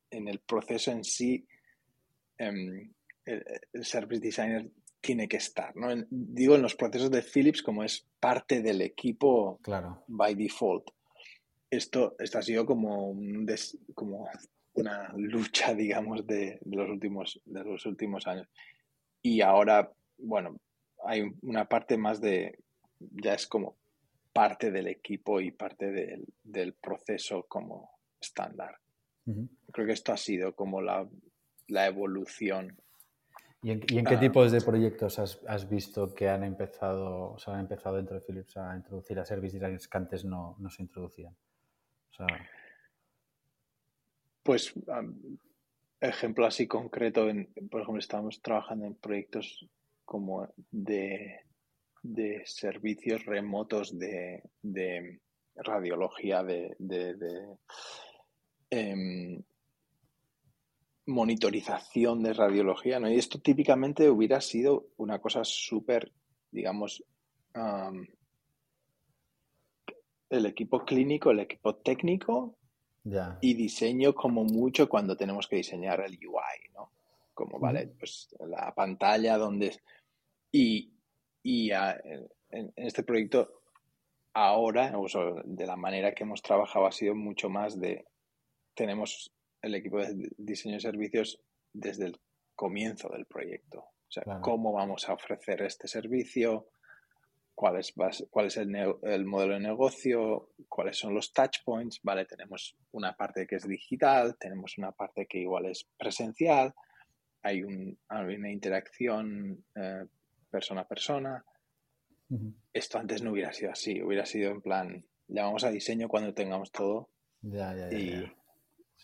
en 0.10 0.28
el 0.28 0.40
proceso 0.40 0.92
en 0.92 1.04
sí 1.04 1.46
em, 2.38 2.92
el, 3.26 3.86
service 3.86 4.22
designer 4.22 4.70
tiene 5.02 5.28
que 5.28 5.38
estar. 5.38 5.76
¿no? 5.76 5.88
digo 6.10 6.56
en 6.56 6.62
los 6.62 6.76
procesos 6.76 7.12
de 7.12 7.22
Philips 7.22 7.62
como 7.62 7.84
es 7.84 8.08
parte 8.20 8.62
del 8.62 8.82
equipo 8.82 9.60
claro. 9.62 10.04
by 10.08 10.36
default. 10.36 10.90
Esto, 11.70 12.16
esto 12.20 12.38
ha 12.38 12.42
sido 12.42 12.66
como 12.66 13.10
un 13.10 13.48
como 13.94 14.30
una 14.76 15.12
lucha, 15.16 15.74
digamos, 15.76 16.26
de, 16.28 16.60
los 16.66 16.90
últimos, 16.90 17.42
de 17.46 17.64
los 17.64 17.86
últimos 17.86 18.28
años. 18.28 18.48
Y 19.22 19.42
ahora, 19.42 19.92
bueno, 20.18 20.58
hay 21.06 21.24
una 21.42 21.68
parte 21.68 21.98
más 21.98 22.22
de, 22.22 22.60
ya 23.00 23.34
es 23.34 23.48
como 23.48 23.76
parte 24.34 24.72
del 24.72 24.88
equipo 24.88 25.40
y 25.40 25.52
parte 25.52 25.92
del, 26.44 26.74
proceso 26.74 27.46
como 27.48 27.95
estándar. 28.20 28.78
Creo 29.72 29.88
que 29.88 29.94
esto 29.94 30.14
ha 30.14 30.18
sido 30.18 30.56
como 30.56 30.82
la, 30.82 31.08
evolución. 31.68 32.78
¿Y 33.64 33.72
en, 33.72 33.80
qué 33.80 34.16
ah. 34.16 34.20
tipos 34.20 34.52
de 34.52 34.62
proyectos 34.62 35.18
has, 35.18 35.70
visto 35.70 36.14
que 36.14 36.30
han 36.30 36.44
empezado, 36.44 37.32
o 37.34 37.40
sea, 37.40 37.56
han 37.56 37.62
empezado 37.62 37.96
dentro 37.96 38.16
de 38.16 38.22
Philips 38.22 38.58
a 38.58 38.76
introducir 38.76 39.18
a 39.20 39.26
service 39.26 39.56
designers 39.56 39.88
que 39.88 39.98
antes 39.98 40.26
no, 40.26 40.56
no 40.60 40.70
se 40.70 40.84
introducían? 40.84 41.36
O 42.12 42.14
sea... 42.14 42.28
Pues, 44.44 44.74
ejemplo 46.00 46.46
así 46.46 46.68
concreto, 46.68 47.28
en, 47.30 47.52
por 47.70 47.82
ejemplo, 47.82 48.00
estamos 48.00 48.42
trabajando 48.42 48.86
en 48.86 48.96
proyectos 48.96 49.68
como 50.04 50.48
de, 50.72 51.42
servicios 52.46 53.26
remotos 53.26 53.98
de, 53.98 54.44
radiología, 55.56 56.44
de, 56.44 56.76
em, 58.70 59.42
monitorización 61.06 62.24
de 62.24 62.34
radiología, 62.34 63.00
¿no? 63.00 63.10
Y 63.10 63.16
esto 63.16 63.40
típicamente 63.40 64.10
hubiera 64.10 64.42
sido 64.42 64.88
una 64.98 65.20
cosa 65.20 65.44
súper, 65.44 66.12
digamos, 66.52 67.04
el 70.30 70.46
equipo 70.46 70.84
clínico, 70.84 71.32
el 71.32 71.40
equipo 71.40 71.76
técnico 71.76 72.58
y 73.42 73.54
diseño 73.54 74.16
como 74.16 74.44
mucho 74.44 74.90
cuando 74.90 75.16
tenemos 75.16 75.48
que 75.48 75.58
diseñar 75.58 76.02
el 76.02 76.14
UI, 76.14 76.72
¿no? 76.74 76.92
Como, 77.34 77.60
vale, 77.60 77.88
pues 78.00 78.36
la 78.40 78.74
pantalla 78.74 79.38
donde... 79.38 79.80
Y, 80.52 80.92
y 81.44 81.70
en, 81.72 82.74
este 82.76 83.04
proyecto 83.04 83.62
ahora, 84.34 84.94
de 85.44 85.68
la 85.68 85.76
manera 85.76 86.14
que 86.14 86.24
hemos 86.24 86.42
trabajado, 86.42 86.88
ha 86.88 86.92
sido 86.92 87.14
mucho 87.14 87.50
más 87.50 87.80
de... 87.80 88.06
Tenemos 88.76 89.32
el 89.62 89.76
equipo 89.76 90.00
de 90.00 90.30
diseño 90.38 90.76
de 90.76 90.82
servicios 90.82 91.42
desde 91.74 92.06
el 92.06 92.20
comienzo 92.56 93.10
del 93.10 93.26
proyecto. 93.26 93.80
O 93.80 94.12
sea, 94.12 94.24
cómo 94.42 94.72
vamos 94.72 95.10
a 95.10 95.14
ofrecer 95.14 95.64
este 95.64 95.88
servicio, 95.88 96.70
cuál 97.56 97.78
es, 97.78 97.94
cuál 98.30 98.48
es 98.48 98.58
el, 98.58 98.76
el, 99.04 99.26
modelo 99.26 99.56
de 99.56 99.60
negocio, 99.60 100.52
cuáles 100.70 100.98
son 100.98 101.14
los 101.14 101.34
touch 101.34 101.64
points, 101.66 102.00
¿vale? 102.04 102.26
Tenemos 102.26 102.76
una 102.92 103.16
parte 103.16 103.48
que 103.48 103.56
es 103.56 103.68
digital, 103.68 104.38
tenemos 104.38 104.78
una 104.78 104.92
parte 104.92 105.26
que 105.26 105.40
igual 105.40 105.66
es 105.66 105.88
presencial, 105.98 106.74
hay, 107.42 107.64
un, 107.64 107.98
una 108.10 108.52
interacción 108.52 109.64
eh, 109.76 110.06
persona 110.50 110.82
a 110.82 110.88
persona. 110.88 111.46
Esto 112.74 112.98
antes 112.98 113.22
no 113.22 113.32
hubiera 113.32 113.54
sido 113.54 113.72
así, 113.72 114.02
hubiera 114.02 114.26
sido 114.26 114.52
en 114.52 114.62
plan, 114.62 115.06
llamamos 115.28 115.64
a 115.64 115.70
diseño 115.70 116.08
cuando 116.08 116.34
tengamos 116.34 116.72
todo. 116.72 117.10
Ya, 117.42 117.74
ya, 117.76 117.90
ya. 117.90 118.34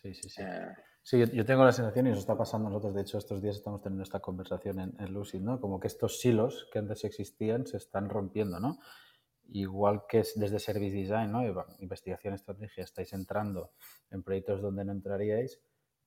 Sí, 0.01 0.13
sí, 0.13 0.29
sí. 0.29 0.41
Eh, 0.41 0.73
Sí, 1.03 1.17
yo, 1.33 1.45
tengo 1.45 1.65
la 1.65 1.71
sensación, 1.71 2.05
y 2.05 2.11
eso 2.11 2.19
está 2.19 2.37
pasando 2.37 2.69
nosotros, 2.69 2.93
de 2.93 3.01
hecho 3.01 3.17
estos 3.17 3.41
días 3.41 3.55
estamos 3.55 3.81
teniendo 3.81 4.03
esta 4.03 4.19
conversación 4.19 4.79
en, 4.79 5.13
Lucid, 5.13 5.41
¿no? 5.41 5.59
Como 5.59 5.79
que 5.79 5.87
estos 5.87 6.19
silos 6.19 6.69
que 6.71 6.77
antes 6.77 7.03
existían 7.03 7.65
se 7.65 7.77
están 7.77 8.09
rompiendo, 8.09 8.59
¿no? 8.59 8.79
igual 9.53 10.03
que 10.07 10.19
desde 10.19 10.59
Service 10.59 10.95
Design, 10.95 11.29
¿no? 11.29 11.41
investigación, 11.79 12.33
estrategia, 12.33 12.85
estáis 12.85 13.11
entrando 13.11 13.71
en 14.09 14.23
proyectos 14.23 14.61
donde 14.61 14.85
no 14.85 14.93
entraríais, 14.93 15.59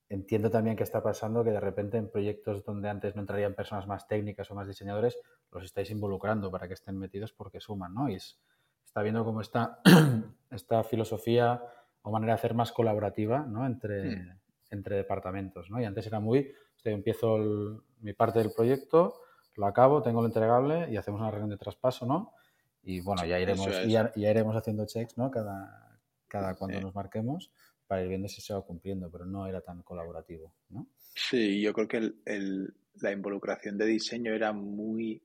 entiendo 0.09 0.51
también 0.51 0.77
que 0.77 0.83
está 0.83 1.03
pasando 1.03 1.45
que 1.45 1.51
de 1.51 1.61
repente 1.61 1.99
en 1.99 2.11
proyectos 2.11 2.65
donde 2.65 2.89
antes 2.89 3.15
no 3.17 3.21
entrarían 3.21 3.55
personas 3.55 3.87
más 3.87 4.09
técnicas 4.09 4.51
o 4.51 4.55
más 4.55 4.67
diseñadores, 4.67 5.19
los 5.51 5.63
estáis 5.63 5.91
involucrando 5.91 6.51
para 6.51 6.69
que 6.69 6.75
estén 6.75 6.97
metidos 6.99 7.35
porque 7.35 7.61
suman, 7.61 7.93
¿no? 7.93 8.09
Y 8.09 8.15
está 8.15 9.03
viendo 9.03 9.25
cómo 9.25 9.43
está 9.43 9.81
esta 10.51 10.83
filosofía 10.85 11.61
o 12.05 12.11
manera 12.13 12.35
de 12.35 12.39
hacer 12.39 12.55
más 12.55 12.71
colaborativa, 12.71 13.41
¿no? 13.41 13.67
Entre, 13.67 14.17
hmm. 14.17 14.39
entre 14.71 14.97
departamentos, 14.97 15.71
¿no? 15.71 15.81
Y 15.81 15.85
antes 15.85 16.07
era 16.07 16.21
muy, 16.21 16.53
empiezo 16.85 17.83
mi 18.01 18.13
parte 18.13 18.41
del 18.41 18.53
proyecto, 18.53 19.21
lo 19.57 19.67
acabo, 19.67 20.03
tengo 20.03 20.21
lo 20.21 20.27
entregable 20.27 20.91
y 20.91 20.97
hacemos 20.97 21.21
una 21.21 21.31
reunión 21.31 21.51
de 21.51 21.57
traspaso, 21.57 22.05
¿no? 22.05 22.35
Y 22.83 23.01
bueno, 23.01 23.25
ya 23.25 23.41
iremos, 23.41 23.69
ya, 23.87 24.13
iremos 24.17 24.55
haciendo 24.55 24.85
checks, 24.85 25.17
¿no? 25.17 25.31
Cada, 25.31 25.99
cada 26.29 26.55
cuando 26.57 26.79
nos 26.81 26.95
marquemos 26.95 27.51
para 27.87 28.03
ir 28.03 28.09
viendo 28.09 28.29
si 28.29 28.43
se 28.43 28.53
va 28.53 28.61
cumpliendo, 28.63 29.11
pero 29.11 29.25
no 29.25 29.47
era 29.47 29.63
tan 29.63 29.83
colaborativo, 29.83 30.55
¿no? 30.69 30.87
Sí, 31.15 31.63
yo 31.63 31.73
creo 31.73 31.89
que 31.89 32.13
el, 32.27 32.75
la 33.01 33.13
involucración 33.13 33.79
de 33.79 33.87
diseño 33.87 34.35
era 34.35 34.53
muy 34.53 35.23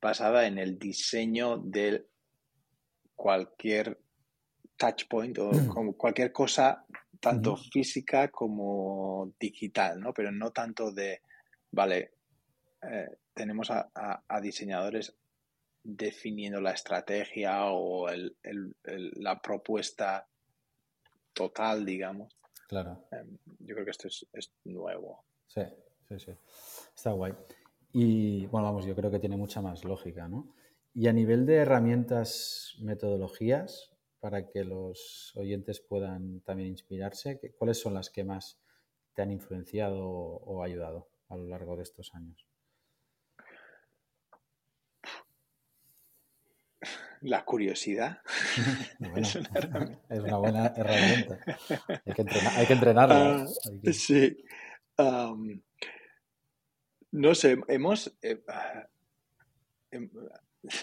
basada 0.00 0.46
en 0.46 0.56
el 0.56 0.78
diseño 0.78 1.58
de 1.58 2.06
cualquier 3.14 4.01
touch 4.82 5.06
point 5.08 5.38
o 5.38 5.50
como 5.68 5.96
cualquier 5.96 6.32
cosa, 6.32 6.84
tanto 7.20 7.56
física 7.56 8.28
como 8.28 9.32
digital, 9.38 10.00
¿no? 10.00 10.12
Pero 10.12 10.32
no 10.32 10.50
tanto 10.50 10.90
de, 10.90 11.20
vale, 11.70 12.14
eh, 12.82 13.08
tenemos 13.32 13.70
a, 13.70 14.40
diseñadores 14.42 15.14
definiendo 15.84 16.60
la 16.60 16.72
estrategia 16.72 17.66
o 17.66 18.08
la 18.10 19.40
propuesta 19.40 20.26
total, 21.32 21.84
digamos. 21.84 22.36
Claro. 22.68 23.06
Em, 23.12 23.38
yo 23.60 23.74
creo 23.74 23.84
que 23.84 23.90
esto 23.92 24.08
es, 24.08 24.50
nuevo. 24.64 25.24
Sí, 25.46 25.62
sí, 26.08 26.18
sí. 26.18 26.32
Está 26.94 27.12
guay. 27.12 27.34
Y 27.92 28.46
bueno, 28.46 28.66
vamos, 28.66 28.84
yo 28.84 28.96
creo 28.96 29.10
que 29.10 29.20
tiene 29.20 29.36
mucha 29.36 29.60
más 29.60 29.84
lógica, 29.84 30.26
¿no? 30.26 30.54
Y 30.94 31.06
a 31.06 31.12
nivel 31.12 31.46
de 31.46 31.56
herramientas, 31.56 32.74
metodologías, 32.80 33.91
para 34.22 34.46
que 34.48 34.62
los 34.62 35.32
oyentes 35.34 35.80
puedan 35.80 36.42
también 36.42 36.68
inspirarse, 36.68 37.40
¿cuáles 37.58 37.80
son 37.80 37.94
las 37.94 38.08
que 38.08 38.22
más 38.22 38.56
te 39.14 39.22
han 39.22 39.32
influenciado 39.32 39.98
o 40.00 40.62
ayudado 40.62 41.10
a 41.28 41.36
lo 41.36 41.48
largo 41.48 41.76
de 41.76 41.82
estos 41.82 42.14
años? 42.14 42.46
La 47.22 47.44
curiosidad 47.44 48.22
es, 49.16 50.20
una 50.20 50.36
buena 50.36 50.66
herramienta. 50.68 51.40
Hay 52.06 52.66
que, 52.66 52.72
entrenarla. 52.74 53.42
Ah, 53.42 53.46
sí. 53.92 54.36
no 57.10 57.34
sé, 57.34 57.58
hemos... 57.66 58.16
Eh, 58.22 58.40
em, 59.90 60.08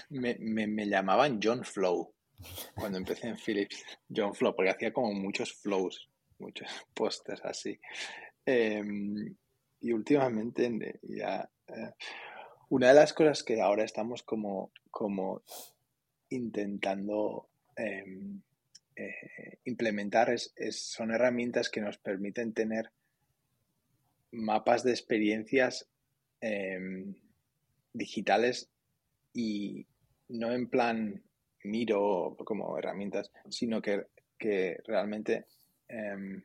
me, 0.10 0.36
me, 0.67 0.88
llamaban 0.89 1.39
John 1.41 1.63
Flow 1.63 2.13
cuando 2.75 2.97
empecé 2.97 3.28
en 3.28 3.38
Philips. 3.38 3.84
John 4.13 4.34
Flow, 4.34 4.56
porque 4.56 4.71
hacía 4.71 4.93
como 4.93 5.13
muchos 5.13 5.54
flows, 5.54 6.10
muchos 6.39 6.67
pósters 6.93 7.43
así. 7.43 7.80
Em, 8.45 9.36
y 9.82 9.91
últimamente 9.91 10.99
ya... 11.04 11.49
Eh, 11.67 11.93
una 12.69 12.89
de 12.89 12.93
las 12.93 13.13
cosas 13.13 13.43
que 13.43 13.60
ahora 13.62 13.84
estamos 13.84 14.21
como, 14.21 14.71
como 14.91 15.41
intentando 16.30 17.49
em, 17.75 18.41
eh, 18.95 19.60
implementar 19.65 20.30
es, 20.30 20.54
son 20.71 21.12
herramientas 21.12 21.69
que 21.69 21.82
nos 21.82 21.97
permiten 21.97 22.54
tener 22.54 22.91
mapas 24.32 24.84
de 24.84 24.91
experiencias 24.91 25.89
em, 26.41 27.15
digitales 27.93 28.69
y 29.34 29.88
no 30.28 30.52
en 30.52 30.69
plan 30.69 31.23
miro 31.63 32.36
como 32.45 32.78
herramientas, 32.78 33.32
sino 33.50 33.82
que, 33.82 34.06
realmente 34.86 35.45
em, 35.88 36.41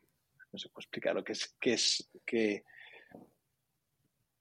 no 0.52 0.58
sé 0.58 0.68
cómo 0.68 0.80
explicar 0.80 1.14
lo 1.14 1.22
que 1.22 1.32
es, 1.32 1.54
que 1.60 1.72
es 1.74 2.10
que 2.26 2.64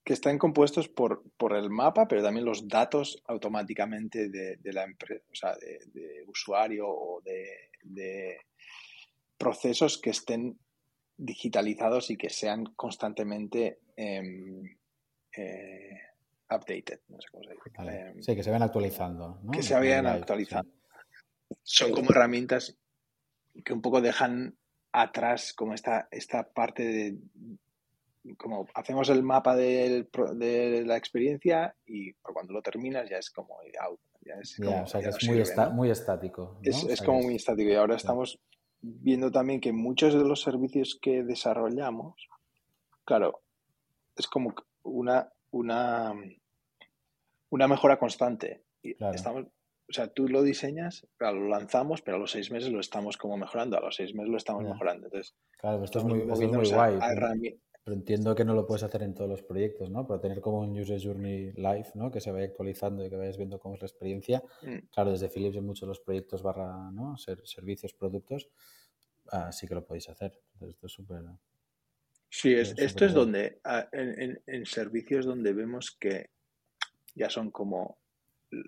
que 0.04 0.14
están 0.14 0.38
compuestos 0.38 0.90
por, 0.90 1.24
por, 1.38 1.56
el 1.56 1.70
mapa, 1.70 2.08
pero 2.08 2.22
también 2.22 2.46
los 2.46 2.68
datos 2.68 3.24
automáticamente 3.26 4.28
de, 4.28 4.74
la 4.74 4.84
empresa, 4.84 5.24
o 5.32 5.36
sea, 5.36 5.56
de, 5.56 6.24
usuario 6.28 6.88
o 6.90 7.22
de, 7.22 8.38
procesos 9.38 9.98
que 9.98 10.10
estén 10.10 10.58
digitalizados 11.18 12.10
y 12.10 12.18
que 12.18 12.30
sean 12.30 12.66
constantemente 12.76 13.80
em, 13.96 14.78
eh, 15.36 16.00
updated. 16.54 17.00
No 17.08 17.20
sé 17.20 17.28
cómo 17.32 17.44
se 17.44 17.52
dice. 17.52 18.08
Em, 18.10 18.22
sí, 18.22 18.36
que 18.36 18.44
se 18.44 18.50
vayan 18.50 18.64
actualizando. 18.64 19.42
Que 19.52 19.64
se 19.64 19.74
vayan 19.74 20.06
actualizando. 20.08 20.72
Son 21.62 21.92
como 21.92 22.12
herramientas 22.12 22.78
que 23.64 23.74
un 23.74 23.82
poco 23.82 24.02
dejan 24.02 24.58
atrás 24.92 25.54
como 25.54 25.74
esta, 25.74 26.08
esta 26.12 26.44
parte 26.52 26.84
de, 26.84 27.18
como 28.38 28.68
hacemos 28.74 29.10
el 29.10 29.24
mapa 29.24 29.56
de 29.56 30.08
la 30.86 30.98
experiencia 30.98 31.76
y 31.86 32.14
cuando 32.14 32.54
lo 32.54 32.62
terminas 32.62 33.10
ya 33.10 33.18
es 33.18 33.30
como 33.30 33.58
out. 33.80 34.00
Ya 34.26 34.36
es, 34.36 34.58
o 34.60 34.88
sea, 34.88 35.02
que 35.02 35.10
es 35.10 35.28
muy, 35.28 35.44
muy, 35.74 35.90
estático. 35.92 36.58
Es, 36.62 37.02
como 37.02 37.24
muy 37.24 37.36
estático 37.36 37.70
y 37.70 37.76
ahora 37.76 37.96
estamos 37.96 38.40
viendo 38.80 39.32
también 39.32 39.60
que 39.60 39.74
muchos 39.74 40.14
de 40.14 40.24
los 40.24 40.42
servicios 40.42 40.98
que 41.02 41.24
desarrollamos, 41.24 42.30
claro, 43.04 43.42
es 44.16 44.28
como 44.28 44.54
una, 44.84 45.30
una, 45.52 46.14
una 47.54 47.68
mejora 47.68 48.00
constante. 48.00 48.64
Estamos, 48.82 49.46
o 49.46 49.94
sea, 49.94 50.08
tú 50.08 50.28
lo 50.28 50.42
diseñas, 50.42 51.08
lo 51.20 51.48
lanzamos, 51.48 52.02
pero 52.02 52.18
a 52.18 52.20
los 52.20 52.32
seis 52.32 52.50
meses 52.50 52.72
lo 52.72 52.80
estamos 52.80 53.16
como 53.16 53.38
mejorando, 53.38 53.78
a 53.78 53.82
los 53.82 53.96
seis 53.96 54.16
meses 54.16 54.30
lo 54.32 54.38
estamos 54.38 54.64
mejorando. 54.64 55.06
Entonces, 55.06 55.36
claro, 55.60 55.84
esto 55.84 56.00
es 56.00 56.06
muy, 56.06 56.22
esto 56.22 56.34
es 56.34 56.52
muy 56.52 56.72
guay. 56.72 57.00
Pero 57.86 57.98
entiendo 57.98 58.34
que 58.34 58.46
no 58.46 58.56
lo 58.56 58.66
puedes 58.66 58.82
hacer 58.84 59.04
en 59.04 59.14
todos 59.14 59.30
los 59.30 59.44
proyectos, 59.44 59.92
¿no? 59.92 60.08
Pero 60.08 60.20
tener 60.20 60.40
como 60.40 60.62
un 60.62 60.80
User 60.80 61.00
Journey 61.00 61.52
Live, 61.52 61.90
¿no? 61.96 62.10
Que 62.10 62.22
se 62.22 62.32
vaya 62.32 62.46
actualizando 62.46 63.06
y 63.06 63.10
que 63.10 63.18
vayas 63.18 63.38
viendo 63.38 63.60
cómo 63.60 63.76
es 63.76 63.82
la 63.82 63.88
experiencia. 63.88 64.42
Mm. 64.62 64.88
Claro, 64.90 65.12
desde 65.12 65.30
Philips 65.30 65.58
en 65.58 65.66
muchos 65.66 65.82
de 65.82 65.88
los 65.88 66.00
proyectos 66.00 66.42
barra, 66.42 66.92
¿no? 66.92 67.18
servicios, 67.18 67.94
productos, 67.94 68.50
ah, 69.32 69.52
sí 69.52 69.68
que 69.68 69.76
lo 69.76 69.86
podéis 69.86 70.10
hacer. 70.10 70.40
Entonces, 70.54 70.76
esto 70.76 70.88
es 70.88 70.94
súper... 70.94 71.24
Sí, 72.30 72.54
es, 72.56 72.74
esto 72.78 73.06
es 73.06 73.14
donde, 73.14 73.60
ah, 73.66 73.88
en, 73.92 74.42
en, 74.48 74.66
servicios 74.66 75.26
donde 75.26 75.54
vemos 75.54 75.92
que 75.92 76.32
ya 77.16 77.30
son 77.30 77.52
como 77.52 77.98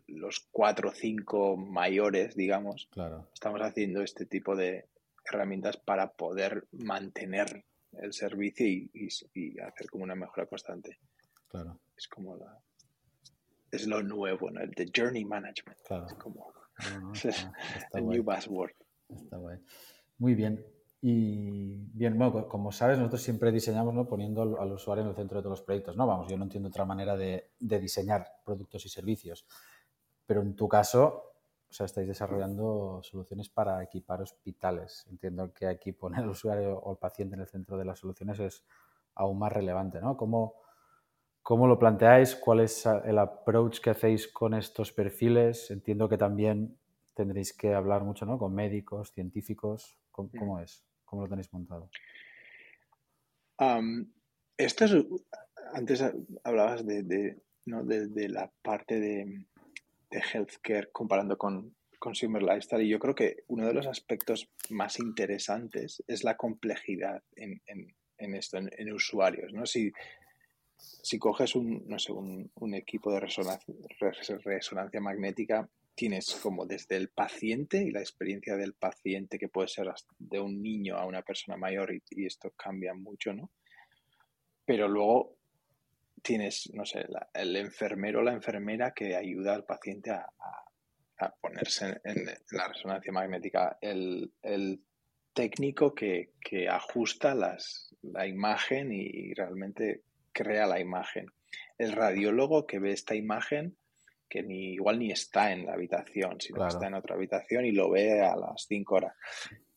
los 0.08 0.48
cuatro 0.52 0.90
o 0.90 0.94
cinco 0.94 1.58
mayores, 1.58 2.36
digamos. 2.36 2.88
Claro. 2.92 3.30
Estamos 3.34 3.62
haciendo 3.62 4.02
este 4.02 4.26
tipo 4.26 4.56
de 4.56 4.88
herramientas 5.26 5.78
para 5.78 6.12
poder 6.12 6.68
mantener 6.72 7.66
el 7.94 8.14
servicio 8.14 8.68
y, 8.68 8.90
hacer 9.60 9.90
como 9.90 10.04
una 10.04 10.16
mejora 10.16 10.48
constante. 10.48 11.00
Claro. 11.48 11.80
Es 11.96 12.08
como 12.08 12.36
la, 12.36 12.60
es 13.72 13.88
lo 13.88 14.02
nuevo, 14.04 14.52
¿no? 14.52 14.62
El 14.62 14.72
de 14.72 14.92
journey 14.96 15.24
management. 15.24 15.80
Claro. 15.86 16.06
Es 16.08 16.14
como 16.16 16.52
el 17.94 18.08
new 18.08 18.24
buzzword. 18.24 18.74
Está 19.10 19.38
guay. 19.38 19.60
Muy 20.18 20.36
bien. 20.36 20.64
Y 21.08 21.88
bien, 21.94 22.18
bueno, 22.18 22.48
como 22.48 22.72
sabes, 22.72 22.98
nosotros 22.98 23.22
siempre 23.22 23.52
diseñamos 23.52 23.94
¿no? 23.94 24.08
poniendo 24.08 24.42
al, 24.60 24.72
usuario 24.72 25.04
en 25.04 25.12
el 25.12 25.16
centro 25.16 25.38
de 25.38 25.44
todos 25.44 25.60
los 25.60 25.62
proyectos. 25.62 25.96
No, 25.96 26.08
vamos, 26.08 26.28
yo 26.28 26.36
no 26.36 26.46
entiendo 26.46 26.70
otra 26.70 26.84
manera 26.84 27.16
de, 27.16 27.52
de 27.60 27.80
diseñar 27.80 28.26
productos 28.44 28.88
y 28.88 28.90
servicios. 28.90 29.46
Pero 30.26 30.42
en 30.42 30.56
tu 30.56 30.68
caso, 30.68 31.36
o 31.70 31.72
sea, 31.72 31.86
estáis 31.86 32.08
desarrollando 32.08 33.02
soluciones 33.04 33.50
para 33.50 33.84
equipar 33.84 34.24
hospitales. 34.24 35.06
Entiendo 35.08 35.54
que 35.54 35.68
aquí 35.68 35.92
poner 35.92 36.22
al 36.22 36.30
usuario 36.30 36.80
o 36.80 36.94
el 36.94 36.98
paciente 36.98 37.36
en 37.36 37.42
el 37.42 37.48
centro 37.48 37.78
de 37.78 37.86
las 37.86 38.00
soluciones 38.00 38.40
es 38.40 38.66
aún 39.14 39.38
más 39.38 39.54
relevante, 39.54 40.02
¿no? 40.02 40.18
¿Cómo, 40.18 40.56
cómo 41.44 41.68
lo 41.68 41.78
planteáis? 41.78 42.36
¿Cuál 42.36 42.62
es 42.62 42.84
el 42.88 43.20
approach 43.20 43.80
que 43.80 43.92
hacéis 43.92 44.28
con 44.28 44.56
estos 44.56 44.92
perfiles? 44.92 45.70
Entiendo 45.70 46.10
que 46.10 46.18
también 46.18 46.80
tendréis 47.14 47.54
que 47.54 47.76
hablar 47.76 48.04
mucho, 48.04 48.26
¿no? 48.26 48.40
Con 48.40 48.56
médicos, 48.56 49.12
científicos. 49.12 50.00
¿Cómo, 50.12 50.60
es? 50.62 50.84
¿Cómo 51.06 51.24
lo 51.24 51.30
tenéis 51.30 51.52
montado? 51.54 51.90
esto 54.58 54.86
es, 54.86 54.94
antes 55.74 56.04
hablabas 56.44 56.86
de, 56.86 57.38
¿no? 57.66 57.84
de 57.84 58.30
la 58.30 58.52
parte 58.62 59.00
de 59.00 59.46
healthcare 60.34 60.90
comparando 60.92 61.38
con 61.38 61.74
consumer 62.06 62.44
lifestyle. 62.44 62.84
Y 62.84 62.90
yo 62.90 63.00
creo 63.00 63.16
que 63.16 63.38
uno 63.48 63.66
de 63.66 63.74
los 63.74 63.88
aspectos 63.88 64.48
más 64.70 65.00
interesantes 65.00 66.04
es 66.08 66.24
la 66.24 66.38
complejidad 66.38 67.24
en, 67.36 67.62
esto, 68.36 68.58
en, 68.58 68.94
usuarios. 68.94 69.52
¿no? 69.54 69.66
Si, 69.66 69.92
si 70.78 71.18
coges 71.18 71.56
un, 71.56 71.84
no 71.88 71.98
sé, 71.98 72.12
un, 72.12 72.74
equipo 72.76 73.12
de 73.12 73.22
resonancia, 73.22 73.74
resonancia 74.44 75.02
magnética, 75.02 75.68
tienes 75.96 76.36
como 76.36 76.66
desde 76.66 76.98
el 76.98 77.10
paciente 77.10 77.82
y 77.82 77.92
la 77.92 78.02
experiencia 78.02 78.56
del 78.58 78.74
paciente, 78.74 79.40
que 79.40 79.48
puede 79.48 79.70
ser 79.70 79.88
de 80.20 80.40
un 80.40 80.62
niño 80.62 80.98
a 80.98 81.06
una 81.06 81.22
persona 81.22 81.58
mayor 81.58 81.94
y, 81.94 82.26
esto 82.26 82.52
cambia 82.52 82.94
mucho, 82.94 83.34
¿no? 83.34 83.50
Pero 84.66 84.88
luego 84.88 85.38
tienes, 86.22 86.70
no 86.74 86.86
sé, 86.86 87.06
el 87.34 87.56
enfermero 87.56 88.20
o 88.20 88.24
la 88.24 88.34
enfermera 88.34 88.92
que 88.92 89.16
ayuda 89.16 89.56
al 89.56 89.64
paciente 89.64 90.12
a, 90.12 90.28
ponerse 91.40 92.02
en, 92.04 92.26
la 92.52 92.68
resonancia 92.68 93.14
magnética, 93.14 93.78
el, 93.80 94.32
técnico 95.34 95.94
que, 95.94 96.34
ajusta 96.70 97.36
la 97.36 98.28
imagen 98.28 98.92
y 98.92 99.34
realmente 99.34 100.04
crea 100.34 100.68
la 100.68 100.80
imagen. 100.80 101.28
El 101.78 101.94
radiólogo 101.94 102.66
que 102.66 102.80
ve 102.80 102.92
esta 102.92 103.16
imagen 103.16 103.78
que 104.36 104.44
ni 104.44 104.74
igual 104.74 105.00
ni 105.00 105.12
está 105.12 105.54
en 105.54 105.66
la 105.66 105.74
habitación, 105.74 106.42
sino 106.42 106.62
que 106.62 106.68
está 106.68 106.88
en 106.88 106.96
otra 106.96 107.16
habitación 107.16 107.66
y 107.66 107.72
lo 107.72 107.90
ve 107.90 108.22
a 108.22 108.36
las 108.36 108.66
5 108.68 108.96
horas. 108.96 109.16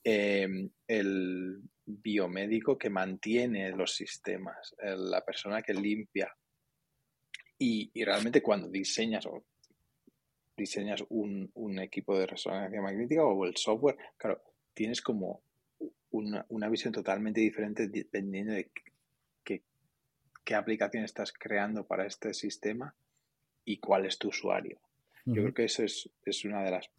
Em, 0.03 0.68
el 0.88 1.61
biomédico 1.87 2.77
que 2.77 2.90
mantiene 2.90 3.71
los 3.71 3.94
sistemas, 3.94 4.75
la 4.83 5.25
persona 5.25 5.62
que 5.62 5.75
limpia. 5.75 6.35
Y, 7.57 7.92
realmente 8.05 8.42
cuando 8.42 8.68
diseñas 8.68 9.27
o 9.27 9.44
diseñas 10.57 11.05
un, 11.09 11.79
equipo 11.79 12.18
de 12.18 12.27
resonancia 12.27 12.83
magnética 12.83 13.25
o 13.25 13.47
el 13.47 13.57
software, 13.57 13.97
claro, 14.16 14.42
tienes 14.75 15.01
como 15.01 15.40
una, 16.11 16.44
una 16.49 16.68
visión 16.68 16.92
totalmente 16.92 17.40
diferente 17.40 17.87
dependiendo 17.87 18.55
de 18.55 18.73
qué, 19.44 19.62
qué 20.44 20.55
aplicación 20.57 21.05
estás 21.05 21.33
creando 21.33 21.87
para 21.87 22.07
este 22.07 22.35
sistema 22.35 22.97
y 23.69 23.77
cuál 23.77 24.07
es 24.07 24.19
tu 24.19 24.29
usuario. 24.29 24.81
Yo 25.27 25.43
creo 25.43 25.53
que 25.53 25.65
eso 25.65 25.85
es, 25.85 26.45
una 26.47 26.63
de 26.63 26.71
las 26.71 26.91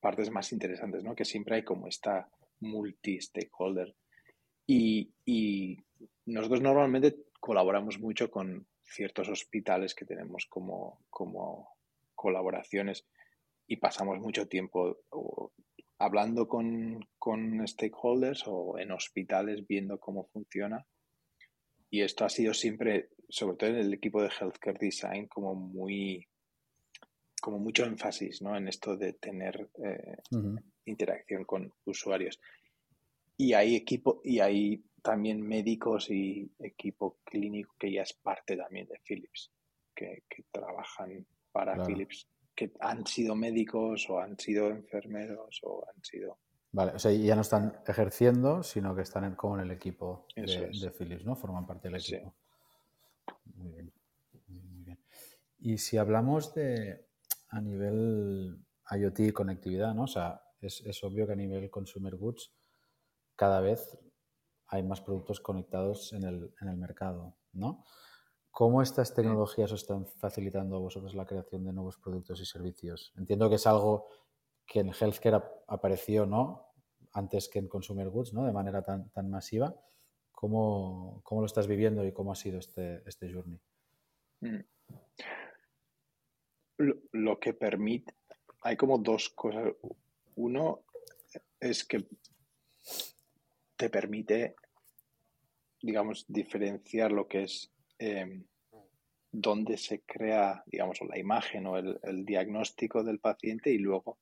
partes 0.00 0.30
más 0.30 0.52
interesantes, 0.52 1.02
¿no? 1.02 1.16
Que 1.16 1.24
siempre 1.24 1.56
hay 1.56 1.64
como 1.64 1.88
esta 1.88 2.28
multi-stakeholder. 2.60 3.96
Y, 4.64 5.10
nosotros 6.24 6.60
normalmente 6.60 7.16
colaboramos 7.40 7.98
mucho 7.98 8.30
con 8.30 8.68
ciertos 8.84 9.28
hospitales 9.28 9.94
que 9.94 10.04
tenemos 10.04 10.46
como, 10.46 11.00
como 11.10 11.70
colaboraciones 12.14 13.04
y 13.66 13.78
pasamos 13.78 14.20
mucho 14.20 14.46
tiempo 14.46 15.00
hablando 15.98 16.46
con, 16.46 17.08
con, 17.18 17.66
stakeholders 17.66 18.44
o 18.46 18.78
en 18.78 18.92
hospitales 18.92 19.66
viendo 19.66 19.98
cómo 19.98 20.28
funciona. 20.28 20.86
Y 21.90 22.02
esto 22.02 22.24
ha 22.24 22.28
sido 22.28 22.54
siempre 22.54 23.08
sobre 23.28 23.56
todo 23.56 23.70
en 23.70 23.76
el 23.76 23.94
equipo 23.94 24.22
de 24.22 24.30
Healthcare 24.30 24.78
Design, 24.78 25.26
como 25.26 25.54
muy 25.54 26.26
como 27.40 27.58
mucho 27.58 27.84
énfasis 27.84 28.42
¿no? 28.42 28.56
en 28.56 28.68
esto 28.68 28.96
de 28.96 29.12
tener 29.12 29.70
eh, 29.84 30.16
interacción 30.84 31.44
con 31.44 31.72
usuarios. 31.84 32.40
Y 33.36 33.52
hay 33.52 33.76
equipo, 33.76 34.20
y 34.24 34.40
hay 34.40 34.82
también 35.02 35.40
médicos 35.40 36.10
y 36.10 36.50
equipo 36.58 37.18
clínico 37.24 37.74
que 37.78 37.92
ya 37.92 38.02
es 38.02 38.12
parte 38.12 38.56
también 38.56 38.88
de 38.88 38.98
Philips, 39.04 39.52
que, 39.94 40.24
trabajan 40.50 41.24
para 41.52 41.84
Philips, 41.84 42.28
que 42.54 42.72
han 42.80 43.06
sido 43.06 43.36
médicos 43.36 44.10
o 44.10 44.18
han 44.18 44.36
sido 44.38 44.68
enfermeros 44.70 45.60
o 45.62 45.84
han 45.88 46.02
sido 46.02 46.38
Vale, 46.70 46.92
o 46.92 46.98
sea, 46.98 47.10
ya 47.12 47.34
no 47.34 47.40
están 47.40 47.80
ejerciendo, 47.86 48.62
sino 48.62 48.94
que 48.94 49.00
están 49.00 49.34
como 49.36 49.56
en 49.56 49.64
el 49.64 49.70
equipo 49.70 50.26
de, 50.36 50.90
Philips, 50.90 51.24
¿no? 51.24 51.34
Forman 51.34 51.66
parte 51.66 51.88
del 51.88 51.98
equipo. 51.98 52.34
Muy 53.54 53.70
bien. 53.70 53.92
Muy 54.48 54.84
bien. 54.84 54.98
Y 55.58 55.78
si 55.78 55.96
hablamos 55.96 56.54
de 56.54 57.06
a 57.48 57.60
nivel 57.60 58.64
IoT 58.90 59.20
y 59.20 59.32
conectividad, 59.32 59.94
¿no? 59.94 60.04
O 60.04 60.08
sea, 60.08 60.42
es, 60.60 60.82
es, 60.86 61.02
obvio 61.04 61.26
que 61.26 61.32
a 61.32 61.36
nivel 61.36 61.70
consumer 61.70 62.16
goods 62.16 62.52
cada 63.36 63.60
vez 63.60 63.98
hay 64.66 64.82
más 64.82 65.00
productos 65.00 65.40
conectados 65.40 66.12
en 66.12 66.24
el, 66.24 66.54
en 66.60 66.68
el 66.68 66.76
mercado, 66.76 67.36
¿no? 67.52 67.84
¿Cómo 68.50 68.82
estas 68.82 69.14
tecnologías 69.14 69.70
os 69.72 69.82
están 69.82 70.06
facilitando 70.06 70.76
a 70.76 70.80
vosotros 70.80 71.14
la 71.14 71.26
creación 71.26 71.64
de 71.64 71.72
nuevos 71.72 71.96
productos 71.96 72.40
y 72.40 72.44
servicios? 72.44 73.12
Entiendo 73.16 73.48
que 73.48 73.54
es 73.54 73.66
algo 73.66 74.08
que 74.66 74.80
en 74.80 74.92
healthcare 74.92 75.42
apareció, 75.68 76.26
¿no? 76.26 76.72
Antes 77.12 77.48
que 77.48 77.60
en 77.60 77.68
consumer 77.68 78.08
goods, 78.08 78.32
¿no? 78.32 78.44
De 78.44 78.52
manera 78.52 78.82
tan, 78.82 79.10
tan 79.10 79.30
masiva. 79.30 79.76
¿Cómo, 80.40 81.20
lo 81.28 81.46
estás 81.46 81.66
viviendo 81.66 82.06
y 82.06 82.12
cómo 82.12 82.30
ha 82.30 82.36
sido 82.36 82.60
este, 82.60 83.02
este 83.06 83.32
journey? 83.32 83.58
Mm. 84.40 84.60
Lo, 87.10 87.40
que 87.40 87.54
permite, 87.54 88.14
hay 88.62 88.76
como 88.76 88.98
dos 88.98 89.30
cosas. 89.30 89.74
Uno 90.36 90.84
es 91.58 91.84
que 91.84 92.06
te 93.76 93.90
permite, 93.90 94.54
digamos, 95.82 96.24
diferenciar 96.28 97.10
lo 97.10 97.26
que 97.26 97.42
es 97.42 97.72
eh, 97.98 98.44
dónde 99.32 99.76
se 99.76 100.02
crea, 100.02 100.62
digamos, 100.66 101.00
la 101.00 101.18
imagen 101.18 101.66
o 101.66 101.78
el, 101.78 102.24
diagnóstico 102.24 103.02
del 103.02 103.18
paciente 103.18 103.72
y 103.72 103.78
luego 103.78 104.18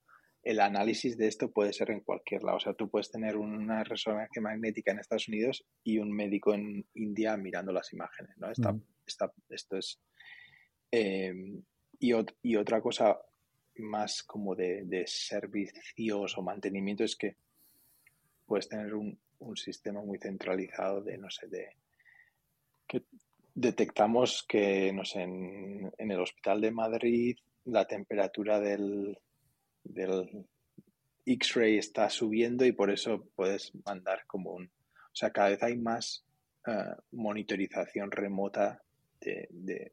el 0.47 0.61
análisis 0.61 1.19
de 1.19 1.27
esto 1.27 1.51
puede 1.51 1.73
ser 1.73 1.91
en 1.91 2.03
cualquier 2.03 2.45
lado. 2.45 2.59
O 2.59 2.61
sea, 2.61 2.73
tú 2.73 2.89
puedes 2.89 3.11
tener 3.11 3.37
una 3.37 3.83
resonancia 3.83 4.41
magnética 4.41 4.93
en 4.93 5.01
Estados 5.01 5.27
Unidos 5.27 5.67
y 5.83 5.99
un 5.99 6.13
médico 6.13 6.55
en 6.55 6.87
India 6.95 7.37
mirando 7.37 7.73
las 7.73 7.93
imágenes, 7.93 8.37
¿no? 8.39 8.49
Esta, 8.49 9.33
esto 9.49 9.77
es... 9.77 9.99
Em, 10.93 11.61
y, 11.99 12.13
y, 12.43 12.55
otra 12.55 12.81
cosa 12.81 13.19
más 13.79 14.23
como 14.23 14.55
de, 14.55 15.05
servicios 15.09 16.39
o 16.39 16.43
mantenimiento 16.43 17.03
es 17.03 17.17
que 17.17 17.35
puedes 18.47 18.69
tener 18.69 18.95
un, 18.95 19.19
sistema 19.57 20.01
muy 20.01 20.19
centralizado 20.19 21.03
de, 21.03 21.19
no 21.19 21.29
sé, 21.29 21.49
de... 21.49 21.71
que 22.87 23.03
detectamos 23.53 24.45
que, 24.49 24.93
no 24.93 25.05
sé, 25.05 25.23
en 25.23 25.93
el 25.99 26.21
hospital 26.21 26.61
de 26.61 26.71
Madrid 26.71 27.37
la 27.65 27.85
temperatura 27.85 28.61
del, 28.61 29.19
del 29.89 30.47
X-ray 31.25 31.79
está 31.79 32.09
subiendo 32.09 32.65
y 32.65 32.73
por 32.73 32.91
eso 32.91 33.27
puedes 33.35 33.73
mandar 33.85 34.25
como 34.27 34.53
un... 34.53 34.65
O 34.67 35.19
sea, 35.19 35.31
cada 35.31 35.51
vez 35.51 35.63
hay 35.63 35.77
más 35.77 36.25
eh, 36.67 36.95
monitorización 37.13 38.11
remota 38.11 38.83
de, 39.21 39.93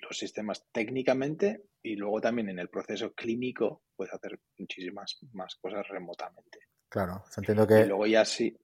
los 0.00 0.18
sistemas 0.18 0.64
técnicamente 0.72 1.64
y 1.82 1.96
luego 1.96 2.20
también 2.20 2.50
en 2.50 2.58
el 2.58 2.68
proceso 2.68 3.12
clínico 3.14 3.82
puedes 3.96 4.12
hacer 4.14 4.38
muchísimas 4.58 5.18
más 5.32 5.56
cosas 5.56 5.86
remotamente. 5.88 6.60
Claro, 6.88 7.24
entiendo 7.36 7.66
que... 7.66 7.80
Y 7.80 7.86
luego 7.86 8.06
ya 8.06 8.24
sí. 8.24 8.56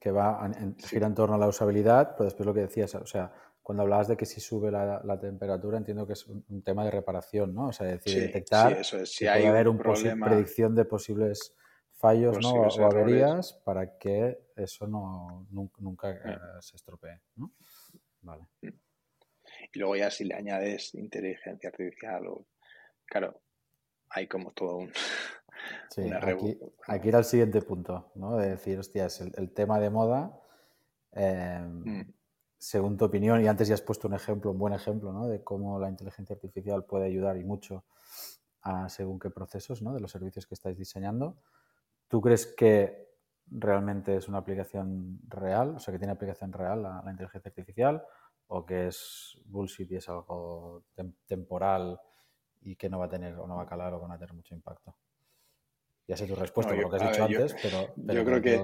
Que 0.00 0.10
va 0.10 0.50
en, 0.58 0.76
gira 0.78 1.06
en 1.06 1.14
torno 1.14 1.36
a 1.36 1.38
la 1.38 1.48
usabilidad, 1.48 2.12
pero 2.12 2.24
después 2.24 2.46
lo 2.46 2.54
que 2.54 2.60
decías, 2.60 2.94
o 2.94 3.06
sea, 3.06 3.32
cuando 3.64 3.82
hablabas 3.82 4.08
de 4.08 4.16
que 4.18 4.26
si 4.26 4.42
sube 4.42 4.70
la, 4.70 5.18
temperatura, 5.18 5.78
entiendo 5.78 6.06
que 6.06 6.12
es 6.12 6.26
un, 6.26 6.62
tema 6.62 6.84
de 6.84 6.90
reparación, 6.90 7.54
¿no? 7.54 7.68
O 7.68 7.72
sea, 7.72 7.86
decir, 7.86 8.20
detectar 8.20 8.84
Si 8.84 9.26
hay 9.26 9.46
haber 9.46 9.68
un 9.68 9.78
predicción 9.78 10.74
de 10.74 10.84
posibles 10.84 11.56
fallos 11.94 12.38
¿no? 12.42 12.52
o 12.52 12.84
averías 12.84 13.54
para 13.64 13.96
que 13.96 14.38
eso 14.54 14.86
no 14.86 15.46
nunca 15.50 16.08
mm. 16.08 16.28
eh, 16.28 16.38
se 16.60 16.76
estropee, 16.76 17.22
¿no? 17.36 17.52
Vale. 18.20 18.46
Mm. 18.60 18.68
Y 19.72 19.78
luego 19.78 19.96
ya 19.96 20.10
si 20.10 20.24
le 20.24 20.34
añades 20.34 20.94
inteligencia 20.94 21.70
artificial 21.70 22.26
o... 22.26 22.46
Claro, 23.06 23.40
hay 24.10 24.26
como 24.26 24.52
todo 24.52 24.76
un... 24.76 24.92
Sí, 25.88 26.02
aquí, 26.86 27.08
era 27.08 27.18
el 27.18 27.24
siguiente 27.24 27.62
punto, 27.62 28.12
¿no? 28.16 28.36
De 28.36 28.50
decir, 28.50 28.78
hostia, 28.78 29.06
es 29.06 29.22
el, 29.22 29.54
tema 29.54 29.80
de 29.80 29.88
moda... 29.88 30.38
Eh, 31.12 31.60
mm 31.62 32.02
según 32.64 32.96
tu 32.96 33.04
opinión, 33.04 33.44
y 33.44 33.46
antes 33.46 33.68
ya 33.68 33.74
has 33.74 33.82
puesto 33.82 34.08
un 34.08 34.14
ejemplo, 34.14 34.50
un 34.50 34.56
buen 34.56 34.72
ejemplo, 34.72 35.12
¿no? 35.12 35.28
De 35.28 35.44
cómo 35.44 35.78
la 35.78 35.90
inteligencia 35.90 36.34
artificial 36.34 36.86
puede 36.86 37.04
ayudar 37.04 37.36
y 37.36 37.44
mucho 37.44 37.84
a 38.62 38.88
según 38.88 39.18
qué 39.18 39.28
procesos, 39.28 39.82
¿no? 39.82 39.92
De 39.92 40.00
los 40.00 40.10
servicios 40.10 40.46
que 40.46 40.54
estáis 40.54 40.78
diseñando. 40.78 41.36
¿Tú 42.08 42.22
crees 42.22 42.46
que 42.46 43.10
realmente 43.48 44.16
es 44.16 44.28
una 44.28 44.38
aplicación 44.38 45.20
real, 45.28 45.74
o 45.76 45.78
sea, 45.78 45.92
que 45.92 45.98
tiene 45.98 46.14
aplicación 46.14 46.54
real 46.54 46.82
la, 46.82 47.04
inteligencia 47.10 47.50
artificial, 47.50 48.02
o 48.46 48.64
que 48.64 48.86
es 48.86 49.38
bullshit 49.44 49.90
y 49.92 49.96
es 49.96 50.08
algo 50.08 50.84
temporal 51.26 52.00
y 52.62 52.76
que 52.76 52.88
no 52.88 52.98
va 52.98 53.04
a 53.04 53.10
tener 53.10 53.38
o 53.38 53.46
no 53.46 53.56
va 53.56 53.64
a 53.64 53.66
calar 53.66 53.92
o 53.92 54.00
va 54.00 54.14
a 54.14 54.18
tener 54.18 54.32
mucho 54.32 54.54
impacto? 54.54 54.96
Ya 56.06 56.16
sé 56.16 56.26
tu 56.26 56.34
respuesta 56.34 56.74
por 56.74 56.82
lo 56.82 56.90
que 56.90 56.96
has 56.96 57.10
dicho 57.10 57.24
antes, 57.24 57.56
pero, 57.62 57.94
yo 57.96 58.24
creo 58.24 58.42
que 58.42 58.60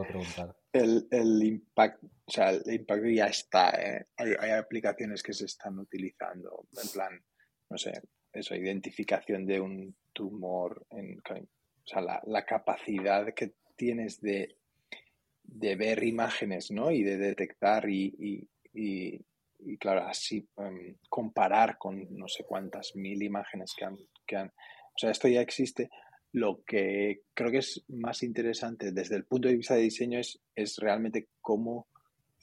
el, 0.72 1.08
el, 1.10 1.42
impacto, 1.42 2.06
o 2.26 2.30
sea, 2.30 2.50
el 2.50 2.74
impacto 2.74 3.08
ya 3.08 3.26
está. 3.26 3.70
¿eh? 3.70 4.06
Hay, 4.16 4.50
aplicaciones 4.50 5.22
que 5.22 5.32
se 5.32 5.46
están 5.46 5.78
utilizando, 5.78 6.66
en 6.82 6.88
plan, 6.90 7.24
no 7.70 7.78
sé, 7.78 8.02
eso, 8.32 8.54
identificación 8.54 9.46
de 9.46 9.58
un 9.58 9.96
tumor, 10.12 10.86
en, 10.90 11.18
o 11.18 11.86
sea, 11.86 12.02
la, 12.02 12.20
la 12.26 12.44
capacidad 12.44 13.32
que 13.32 13.54
tienes 13.74 14.20
de, 14.20 14.58
de, 15.42 15.76
ver 15.76 16.04
imágenes, 16.04 16.70
¿no? 16.70 16.90
Y 16.90 17.02
de 17.02 17.16
detectar 17.16 17.88
y, 17.88 18.46
y, 18.74 19.24
y, 19.58 19.78
claro, 19.78 20.06
así 20.06 20.46
em, 20.58 20.96
comparar 21.08 21.78
con 21.78 22.06
no 22.16 22.28
sé 22.28 22.44
cuántas 22.44 22.94
mil 22.96 23.22
imágenes 23.22 23.74
que 23.74 23.84
han, 23.86 23.98
que 24.26 24.36
han 24.36 24.48
O 24.48 24.98
sea, 24.98 25.10
esto 25.10 25.26
ya 25.26 25.40
existe. 25.40 25.88
Lo 26.32 26.62
que 26.64 27.22
creo 27.34 27.50
que 27.50 27.58
es 27.58 27.84
más 27.88 28.22
interesante 28.22 28.92
desde 28.92 29.16
el 29.16 29.24
punto 29.24 29.48
de 29.48 29.56
vista 29.56 29.74
de 29.74 29.82
diseño 29.82 30.18
es, 30.18 30.40
es 30.54 30.76
realmente 30.76 31.28
cómo 31.40 31.88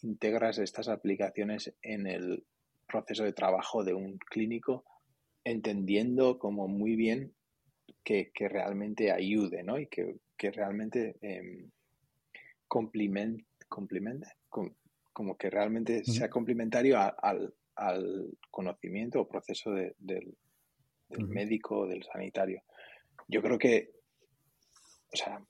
integras 0.02 0.58
estas 0.58 0.90
aplicaciones 0.90 1.74
en 1.82 2.08
el 2.08 2.44
proceso 2.88 3.24
de 3.24 3.34
trabajo 3.34 3.84
de 3.84 3.94
un 3.94 4.18
clínico, 4.18 4.84
entendiendo 5.44 6.40
como 6.40 6.68
muy 6.68 6.96
bien 6.96 7.34
que, 8.04 8.32
realmente 8.50 9.12
ayude, 9.12 9.64
¿no? 9.64 9.78
Y 9.78 9.88
que, 9.88 10.20
realmente 10.52 11.18
eh, 11.22 11.68
complemente, 12.68 13.46
como 15.14 15.38
que 15.38 15.50
realmente 15.50 16.04
sea 16.06 16.30
complementario 16.30 16.98
al, 17.00 17.54
conocimiento 18.50 19.22
o 19.22 19.28
proceso 19.28 19.72
del, 19.72 20.38
médico 21.10 21.80
o 21.80 21.88
del 21.88 22.04
sanitario. 22.04 22.64
Yo 23.28 23.42
creo 23.42 23.58
que, 23.58 23.92
o 25.12 25.18
sea, 25.18 25.42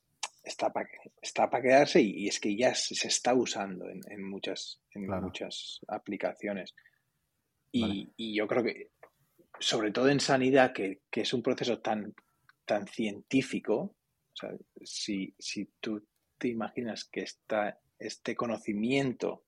está 0.43 0.71
para 0.71 0.87
está 1.21 1.49
para 1.49 1.63
quedarse 1.63 2.01
y, 2.01 2.27
es 2.27 2.39
que 2.39 2.55
ya 2.55 2.73
se, 2.73 3.07
está 3.07 3.33
usando 3.33 3.85
en, 3.89 4.23
muchas, 4.23 4.79
en 4.91 5.07
muchas 5.07 5.79
aplicaciones. 5.87 6.73
Y, 7.71 8.35
yo 8.35 8.47
creo 8.47 8.63
que, 8.63 8.91
sobre 9.59 9.91
todo 9.91 10.09
en 10.09 10.19
sanidad, 10.19 10.73
que, 10.73 11.01
es 11.11 11.33
un 11.33 11.43
proceso 11.43 11.79
tan, 11.79 12.13
tan 12.65 12.87
científico, 12.87 13.75
o 13.75 14.35
sea, 14.35 14.51
si, 14.83 15.33
si 15.37 15.65
tú 15.79 16.07
te 16.37 16.47
imaginas 16.47 17.05
que 17.05 17.21
esta, 17.21 17.79
este 17.99 18.35
conocimiento 18.35 19.43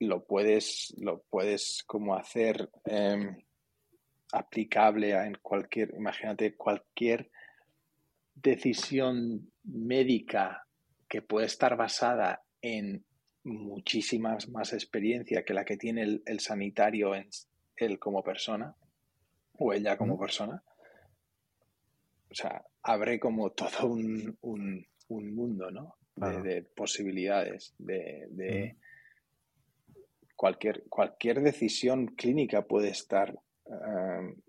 lo 0.00 0.24
puedes, 0.24 0.94
lo 0.98 1.22
puedes 1.30 1.84
como 1.86 2.16
hacer 2.16 2.70
em, 2.84 3.36
aplicable 4.32 5.14
a 5.14 5.26
en 5.26 5.38
cualquier, 5.40 5.94
imagínate, 5.94 6.56
cualquier 6.56 7.30
decisión 8.34 9.52
médica 9.64 10.66
que 11.08 11.22
puede 11.22 11.46
estar 11.46 11.76
basada 11.76 12.42
en 12.62 13.04
muchísimas 13.44 14.48
más 14.48 14.72
experiencia 14.72 15.44
que 15.44 15.52
la 15.52 15.64
que 15.64 15.76
tiene 15.76 16.20
el, 16.24 16.40
sanitario 16.40 17.14
en 17.14 17.28
él 17.76 17.98
como 17.98 18.22
persona 18.22 18.74
o 19.58 19.72
ella 19.72 19.96
como 19.96 20.18
persona. 20.18 20.62
O 22.30 22.34
sea, 22.34 22.64
abre 22.82 23.20
como 23.20 23.50
todo 23.50 23.88
un, 23.88 24.38
un, 24.40 24.86
mundo, 25.34 25.70
¿no? 25.70 25.96
De, 26.42 26.62
posibilidades, 26.62 27.74
de, 27.78 28.76
cualquier, 30.36 30.84
cualquier 30.88 31.42
decisión 31.42 32.06
clínica 32.06 32.62
puede 32.62 32.88
estar 32.88 33.38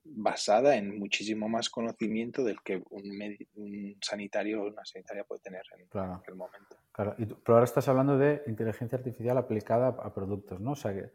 basada 0.04 0.76
en 0.76 0.98
muchísimo 0.98 1.50
más 1.50 1.70
conocimiento 1.70 2.44
del 2.44 2.62
que 2.62 2.84
un, 2.90 3.98
sanitario 4.02 4.64
o 4.64 4.68
una 4.68 4.86
sanitaria 4.86 5.24
puede 5.24 5.42
tener 5.42 5.64
en, 5.78 6.00
aquel 6.00 6.36
momento. 6.36 6.78
Claro, 6.92 7.16
pero 7.18 7.56
ahora 7.56 7.66
estás 7.66 7.88
hablando 7.88 8.18
de 8.18 8.44
inteligencia 8.48 8.98
artificial 8.98 9.38
aplicada 9.38 9.88
a 9.88 10.14
productos, 10.14 10.60
¿no? 10.60 10.72
O 10.72 10.76
sea, 10.76 10.94
que, 10.94 11.12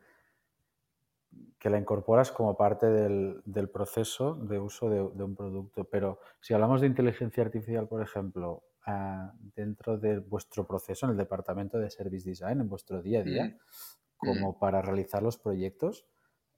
que 1.58 1.70
la 1.70 1.78
incorporas 1.78 2.32
como 2.32 2.56
parte 2.56 2.86
del, 2.86 3.68
proceso 3.72 4.34
de 4.34 4.58
uso 4.58 4.88
de, 4.90 5.00
un 5.00 5.36
producto. 5.36 5.84
Pero 5.84 6.20
si 6.40 6.54
hablamos 6.54 6.80
de 6.80 6.86
inteligencia 6.86 7.42
artificial, 7.44 7.88
por 7.88 8.02
ejemplo, 8.02 8.64
ah, 8.86 9.32
dentro 9.54 9.98
de 9.98 10.18
vuestro 10.18 10.66
proceso 10.66 11.06
en 11.06 11.12
el 11.12 11.18
departamento 11.18 11.78
de 11.78 11.90
Service 11.90 12.28
Design, 12.28 12.60
en 12.60 12.68
vuestro 12.68 13.02
día 13.02 13.20
a 13.20 13.22
día, 13.22 13.44
mm. 13.46 13.58
como 14.16 14.52
mm. 14.52 14.58
para 14.58 14.82
realizar 14.82 15.22
los 15.22 15.38
proyectos, 15.38 16.06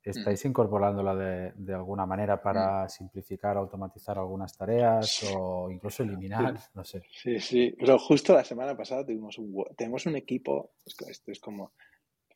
¿Estáis 0.03 0.45
incorporándola 0.47 1.15
de, 1.15 1.53
de, 1.57 1.75
alguna 1.75 2.07
manera 2.07 2.41
para 2.43 2.89
simplificar, 2.89 3.59
automatizar 3.59 4.19
algunas 4.19 4.57
tareas 4.57 5.23
o 5.35 5.71
incluso 5.71 6.03
eliminar? 6.03 6.55
No 6.75 6.85
sé. 6.85 7.03
Sí, 7.11 7.39
sí. 7.39 7.75
Pero 7.79 7.99
justo 7.99 8.33
la 8.33 8.45
semana 8.45 8.77
pasada 8.77 9.05
tuvimos 9.05 9.37
un, 9.39 9.65
tenemos 9.77 10.07
un 10.07 10.17
equipo, 10.17 10.73
esto 10.85 11.31
es 11.31 11.41
como, 11.41 11.73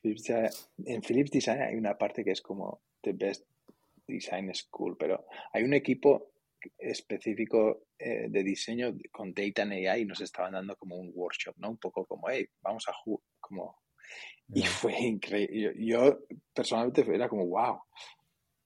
en 0.03 1.03
Philips 1.03 1.31
Design 1.31 1.63
hay 1.63 1.77
una 1.77 1.97
parte 1.97 2.23
que 2.23 2.33
es 2.33 2.43
como 2.43 2.83
The 3.01 3.13
Best 3.13 3.47
Design 4.07 4.55
School, 4.55 4.97
pero 4.99 5.25
hay 5.53 5.65
un 5.65 5.73
equipo 5.73 6.33
específico 6.79 7.87
eh, 7.99 8.27
de 8.29 8.43
diseño 8.43 8.95
con 9.11 9.33
Data 9.33 9.63
and 9.63 9.73
AI 9.73 10.03
y 10.03 10.05
nos 10.05 10.21
estaban 10.21 10.53
dando 10.53 10.77
como 10.77 10.97
un 10.97 11.11
workshop, 11.15 11.55
¿no? 11.59 11.71
Un 11.71 11.79
poco 11.79 12.05
como, 12.07 12.29
hey, 12.29 12.47
vamos 12.63 12.87
a 12.89 12.93
como 13.41 13.84
y 14.53 14.63
fue 14.63 14.99
increíble. 15.01 15.75
Yo, 15.79 16.21
personalmente 16.53 17.05
era 17.13 17.29
como, 17.29 17.47
wow. 17.47 17.83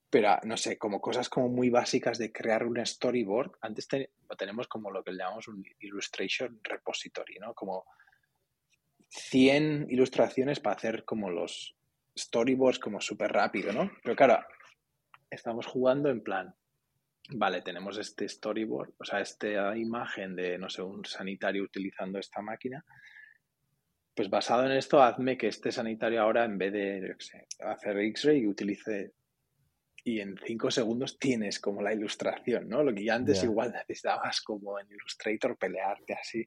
Pero 0.09 0.37
no 0.43 0.57
sé, 0.57 0.77
como 0.77 0.99
cosas 0.99 1.29
como 1.29 1.49
muy 1.49 1.69
básicas 1.69 2.17
de 2.17 2.31
crear 2.31 2.65
un 2.65 2.83
storyboard. 2.83 3.51
Antes 3.61 3.87
tenemos 4.37 4.67
como 4.67 4.89
lo 4.91 5.03
que 5.03 5.11
llamamos 5.11 5.47
un 5.47 5.63
illustration 5.79 6.59
repository, 6.63 7.37
¿no? 7.39 7.53
Como 7.53 7.85
100 9.09 9.87
ilustraciones 9.89 10.59
para 10.59 10.75
hacer 10.75 11.05
como 11.05 11.29
los 11.29 11.75
storyboards 12.17 12.79
como 12.79 12.99
súper 13.01 13.31
rápido, 13.31 13.71
¿no? 13.71 13.91
Pero 14.03 14.15
claro, 14.15 14.45
estamos 15.29 15.67
jugando 15.67 16.09
en 16.09 16.21
plan, 16.23 16.55
vale, 17.29 17.61
tenemos 17.61 17.97
este 17.97 18.27
storyboard, 18.27 18.93
o 18.97 19.05
sea, 19.05 19.21
esta 19.21 19.77
imagen 19.77 20.35
de, 20.35 20.57
no 20.57 20.69
sé, 20.69 20.81
un 20.81 21.05
sanitario 21.05 21.63
utilizando 21.63 22.17
esta 22.17 22.41
máquina 22.41 22.83
pues 24.19 24.29
basado 24.29 24.65
en 24.65 24.73
esto, 24.73 25.01
hazme 25.01 25.37
que 25.37 25.47
este 25.47 25.71
sanitario 25.71 26.21
ahora, 26.21 26.43
en 26.43 26.57
vez 26.57 26.73
de 26.73 27.15
hacer 27.61 27.97
X-ray, 27.99 28.45
utilice. 28.47 29.13
Y 30.03 30.19
en 30.19 30.35
cinco 30.45 30.69
segundos 30.69 31.17
tienes 31.17 31.57
como 31.57 31.81
la 31.81 31.93
ilustración, 31.93 32.67
¿no? 32.67 32.83
Lo 32.83 32.93
que 32.93 33.05
ya 33.05 33.15
antes 33.15 33.41
igual 33.45 33.71
necesitabas 33.87 34.41
como 34.41 34.77
en 34.77 34.87
Illustrator 34.91 35.57
pelearte 35.57 36.15
así. 36.15 36.45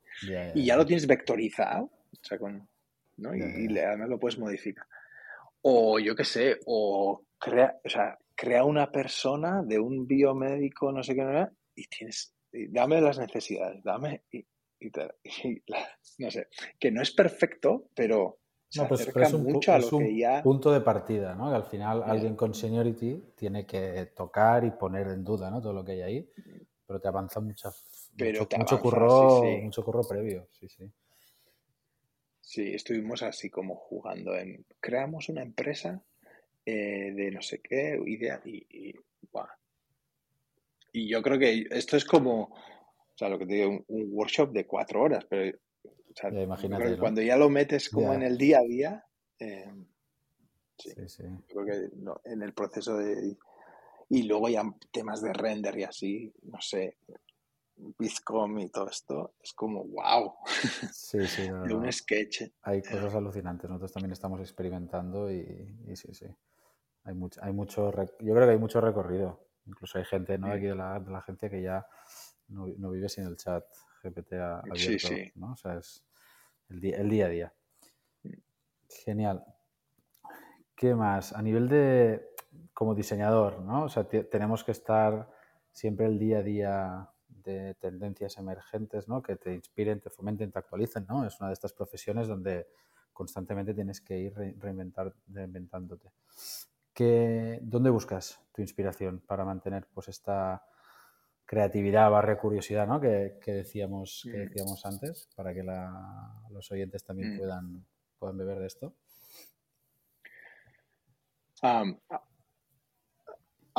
y 0.55 0.67
ya 0.67 0.77
lo 0.77 0.85
tienes 0.85 1.07
vectorizado, 1.07 1.85
o 1.85 2.19
sea, 2.21 2.37
con, 2.37 2.69
¿no? 3.17 3.35
y, 3.35 3.79
además 3.79 4.11
lo 4.11 4.21
puedes 4.21 4.39
modificar. 4.39 4.85
O 5.63 5.99
yo 5.99 6.15
qué 6.15 6.25
sé, 6.25 6.59
o 6.67 7.25
crea, 7.39 7.81
o 7.83 7.89
sea, 7.89 8.19
crea 8.35 8.65
una 8.65 8.93
persona 8.93 9.63
de 9.63 9.79
un 9.79 10.07
biomédico, 10.07 10.93
no 10.93 11.03
sé 11.03 11.15
qué, 11.15 11.47
y 11.75 11.87
tienes, 11.87 12.35
dame 12.53 13.01
las 13.01 13.19
necesidades, 13.19 13.83
dame, 13.83 14.25
no 16.19 16.31
sé, 16.31 16.49
que 16.79 16.91
no 16.91 17.03
es 17.03 17.13
perfecto, 17.13 17.89
pero 17.95 18.39
se 18.69 18.85
pues, 18.87 19.03
acerca 19.03 19.27
es 19.27 19.35
un, 19.35 19.43
mucho 19.43 19.73
a 19.73 19.79
lo 19.79 19.99
que 19.99 20.17
ya... 20.17 20.43
punto 20.43 20.73
de 20.73 20.81
partida, 20.81 21.35
¿no? 21.35 21.51
Que 21.51 21.57
al 21.57 21.65
final 21.65 22.03
alguien 22.05 22.35
con 22.35 22.55
seniority 22.55 23.23
tiene 23.37 23.67
que 23.67 24.07
tocar 24.17 24.65
y 24.65 24.71
poner 24.71 25.09
en 25.09 25.23
duda, 25.23 25.51
¿no? 25.51 25.61
Todo 25.61 25.75
lo 25.75 25.85
que 25.85 25.93
hay 25.93 26.01
ahí, 26.01 26.31
pero 26.87 26.99
te 26.99 27.09
avanza 27.09 27.41
mucho, 27.41 27.71
mucho, 28.19 28.81
curro, 28.81 29.43
mucho 29.63 29.85
curro 29.85 30.03
previo, 30.09 30.49
sí, 30.53 30.69
sí. 30.69 30.91
Sí, 32.41 32.75
estuvimos 32.75 33.23
así 33.23 33.51
como 33.51 33.77
jugando 33.77 34.35
en... 34.37 34.65
Creamos 34.81 35.29
una 35.29 35.43
empresa 35.43 36.03
eh, 36.65 37.13
de 37.15 37.31
no 37.31 37.43
sé 37.43 37.61
qué, 37.61 38.01
idea 38.07 38.41
y... 38.45 38.67
y, 38.71 38.95
y 40.93 41.09
yo 41.09 41.23
creo 41.23 41.39
que 41.39 41.67
esto 41.71 41.97
es 41.97 42.05
como 42.05 42.55
sea, 43.23 43.29
lo 43.29 43.39
que 43.39 43.47
te 43.47 43.55
digo, 43.55 43.85
un, 43.89 44.09
workshop 44.13 44.53
de 44.53 44.67
cuatro 44.67 45.03
horas, 45.03 45.25
pero 45.29 45.57
imagínate, 46.31 46.99
cuando 46.99 47.23
ya 47.23 47.37
lo 47.37 47.49
metes 47.49 47.89
como 47.89 48.13
en 48.13 48.23
el 48.23 48.37
día 48.37 48.59
a 48.59 48.63
día, 48.63 49.07
eh, 49.39 49.73
sí, 50.77 50.91
sí, 51.07 51.25
creo 51.49 51.65
que 51.65 51.91
en 52.25 52.43
el 52.43 52.53
proceso 52.53 52.97
de... 52.97 53.37
Y 54.09 54.25
luego 54.25 54.51
ya 54.51 54.63
temas 54.91 55.23
de 55.23 55.33
render 55.33 55.79
y 55.79 55.85
así, 55.85 56.33
no 56.43 56.61
sé, 56.61 56.99
Bizcom 57.99 58.59
y 58.59 58.69
todo 58.69 58.89
esto, 58.89 59.35
es 59.43 59.53
como 59.53 59.85
wow. 59.85 60.35
Sí, 60.93 61.27
sí, 61.27 61.43
de 61.67 61.75
un 61.75 61.91
sketch. 61.91 62.43
Hay 62.63 62.83
cosas 62.83 63.15
alucinantes. 63.15 63.69
Nosotros 63.69 63.93
también 63.93 64.13
estamos 64.13 64.41
experimentando 64.41 65.31
y, 65.31 65.97
sí, 65.97 66.13
sí. 66.15 66.27
Hay 67.05 67.15
mucho, 67.15 67.41
hay 67.43 67.53
mucho, 67.53 67.91
yo 68.21 68.35
creo 68.35 68.47
que 68.47 68.53
hay 68.53 68.59
mucho 68.59 68.81
recorrido. 68.81 69.41
Incluso 69.67 69.99
hay 69.99 70.05
gente, 70.05 70.39
¿no? 70.39 70.53
Aquí 70.53 70.67
de 70.67 70.75
la, 70.75 71.01
de 71.01 71.11
la 71.11 71.19
agencia 71.19 71.49
que 71.49 71.63
ya 71.63 71.87
no, 72.53 72.67
no 72.79 72.91
vive 72.91 73.09
sin 73.09 73.25
el 73.25 73.37
chat 73.37 73.65
GPT 74.03 74.35
abierto, 74.35 74.77
sí, 74.77 74.99
sí. 74.99 75.33
¿no? 75.35 75.53
O 75.53 75.57
sea, 75.57 75.79
es 75.79 76.05
el 76.69 76.81
día, 76.81 76.97
el 76.99 77.11
día 77.11 77.27
a 77.27 77.29
día. 77.29 77.55
Genial. 78.89 79.45
¿Qué 80.75 80.95
más? 80.95 81.33
A 81.33 81.43
nivel 81.43 81.69
de, 81.69 82.35
como 82.75 82.95
diseñador, 82.95 83.61
¿no? 83.61 83.85
O 83.85 83.89
sea, 83.89 84.05
tenemos 84.05 84.65
que 84.65 84.73
estar 84.73 85.31
siempre 85.71 86.07
el 86.07 86.19
día 86.19 86.39
a 86.39 86.43
día 86.43 87.09
de 87.29 87.75
tendencias 87.75 88.37
emergentes, 88.39 89.09
¿no? 89.09 89.23
Que 89.23 89.37
te 89.37 89.55
inspiren, 89.55 90.01
te 90.01 90.11
fomenten, 90.11 90.51
te 90.51 90.59
actualicen, 90.59 91.07
¿no? 91.09 91.27
Es 91.27 91.39
una 91.41 91.49
de 91.49 91.55
estas 91.55 91.73
profesiones 91.73 92.29
donde 92.29 92.69
constantemente 93.13 93.75
tienes 93.75 94.01
que 94.01 94.19
ir 94.19 94.35
reinventar, 94.35 95.15
reinventándote. 95.29 96.11
¿Qué, 96.93 97.59
¿Dónde 97.63 97.91
buscas 97.91 98.41
tu 98.53 98.63
inspiración 98.63 99.21
para 99.21 99.45
mantener 99.45 99.87
pues 99.93 100.09
esta 100.09 100.65
creatividad 101.53 102.11
barra 102.11 102.39
curiosidad, 102.39 102.87
¿no? 102.87 102.99
Que, 102.99 103.39
decíamos, 103.45 104.23
que 104.25 104.39
mm. 104.39 104.49
decíamos 104.49 104.87
antes, 104.87 105.29
para 105.37 105.53
que 105.53 105.63
los 105.63 106.73
oyentes 106.73 107.05
también 107.05 107.35
mm. 107.35 107.39
puedan, 107.39 107.87
puedan 108.19 108.39
beber 108.39 108.59
de 108.61 108.67
esto. 108.69 108.95
A 111.61 111.85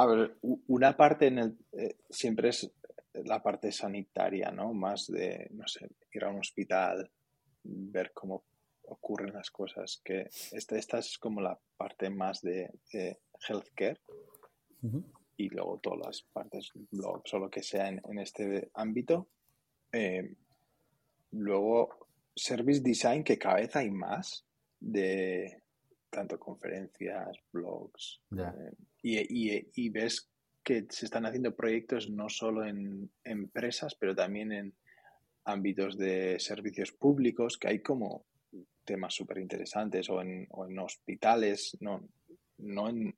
ver, 0.06 0.38
una 0.68 0.96
parte 0.96 1.26
en 1.26 1.40
el, 1.40 1.58
eh, 1.72 1.98
siempre 2.12 2.50
es 2.50 2.72
la 3.14 3.42
parte 3.42 3.72
sanitaria, 3.72 4.52
¿no? 4.52 4.72
Más 4.72 5.08
de, 5.08 5.48
no 5.54 5.68
sé, 5.68 5.90
ir 6.12 6.26
a 6.26 6.30
un 6.30 6.42
hospital, 6.42 7.10
ver 7.64 8.12
cómo 8.14 8.44
ocurren 8.84 9.34
las 9.34 9.50
cosas. 9.50 10.00
Que 10.06 10.30
esta, 10.52 10.78
esta 10.78 11.00
es 11.00 11.18
como 11.18 11.42
la 11.42 11.60
parte 11.76 12.12
más 12.12 12.40
de, 12.42 12.70
healthcare. 13.50 14.00
Y 15.38 15.50
luego 15.50 15.80
todas 15.80 16.00
las 16.06 16.22
partes, 16.22 16.72
blogs 16.92 17.34
o 17.34 17.40
lo 17.40 17.50
que 17.50 17.64
sea 17.64 17.90
en, 17.90 18.20
este 18.20 18.70
ámbito. 18.74 19.30
Eh, 19.92 20.36
luego, 21.32 22.08
service 22.36 22.82
design, 22.82 23.24
que 23.24 23.38
cada 23.38 23.56
vez 23.56 23.76
hay 23.76 23.90
más 23.90 24.46
de 24.80 25.64
tanto 26.10 26.40
conferencias, 26.40 27.38
blogs. 27.52 28.22
Eh, 28.38 28.72
y, 29.02 29.86
y, 29.86 29.90
ves 29.90 30.30
que 30.64 30.86
se 30.90 31.06
están 31.06 31.26
haciendo 31.26 31.56
proyectos 31.56 32.10
no 32.10 32.30
solo 32.30 32.66
en 32.66 33.12
empresas, 33.24 33.96
pero 33.96 34.16
también 34.16 34.52
en 34.52 34.74
ámbitos 35.46 35.98
de 35.98 36.40
servicios 36.40 36.92
públicos, 36.92 37.58
que 37.58 37.68
hay 37.68 37.80
como 37.80 38.26
temas 38.86 39.14
súper 39.14 39.40
interesantes, 39.40 40.10
o 40.10 40.22
en, 40.22 40.48
o 40.52 40.68
en 40.68 40.80
hospitales, 40.80 41.76
no, 41.80 42.08
no, 42.58 42.90
en, 42.90 43.16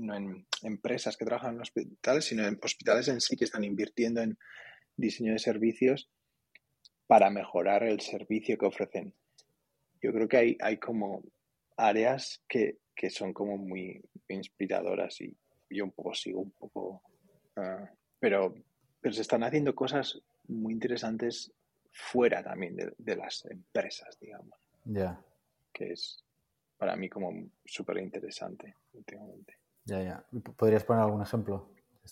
no 0.00 0.16
en 0.16 0.46
empresas 0.62 1.16
que 1.16 1.24
trabajan 1.24 1.54
en 1.54 1.60
hospitales, 1.60 2.24
sino 2.24 2.46
en 2.46 2.58
hospitales 2.62 3.08
en 3.08 3.20
sí 3.20 3.36
que 3.36 3.44
están 3.44 3.64
invirtiendo 3.64 4.20
en 4.20 4.38
diseño 4.96 5.32
de 5.32 5.38
servicios 5.38 6.10
para 7.06 7.30
mejorar 7.30 7.82
el 7.82 8.00
servicio 8.00 8.56
que 8.56 8.66
ofrecen. 8.66 9.14
Yo 10.02 10.12
creo 10.12 10.28
que 10.28 10.36
hay, 10.36 10.56
hay 10.60 10.78
como 10.78 11.22
áreas 11.76 12.42
que, 12.48 12.78
que 12.94 13.10
son 13.10 13.32
como 13.32 13.56
muy 13.56 14.02
inspiradoras 14.28 15.20
y 15.20 15.36
yo 15.68 15.84
un 15.84 15.92
poco 15.92 16.14
sigo 16.14 16.40
un 16.40 16.50
poco, 16.52 17.02
ah, 17.56 17.90
pero, 18.18 18.54
pero 19.00 19.14
se 19.14 19.22
están 19.22 19.42
haciendo 19.44 19.74
cosas 19.74 20.20
muy 20.48 20.72
interesantes 20.72 21.52
fuera 21.92 22.42
también 22.42 22.76
de, 22.76 23.16
las 23.16 23.44
empresas, 23.46 24.18
digamos. 24.20 24.58
Ya. 24.84 25.20
Que 25.72 25.92
es 25.92 26.24
para 26.76 26.96
mí 26.96 27.08
como 27.08 27.50
súper 27.64 27.98
interesante 27.98 28.76
últimamente. 28.92 29.59
Ya, 29.90 30.02
ya. 30.02 30.24
¿Podrías 30.56 30.84
poner 30.84 31.02
algún 31.02 31.20
ejemplo 31.20 31.68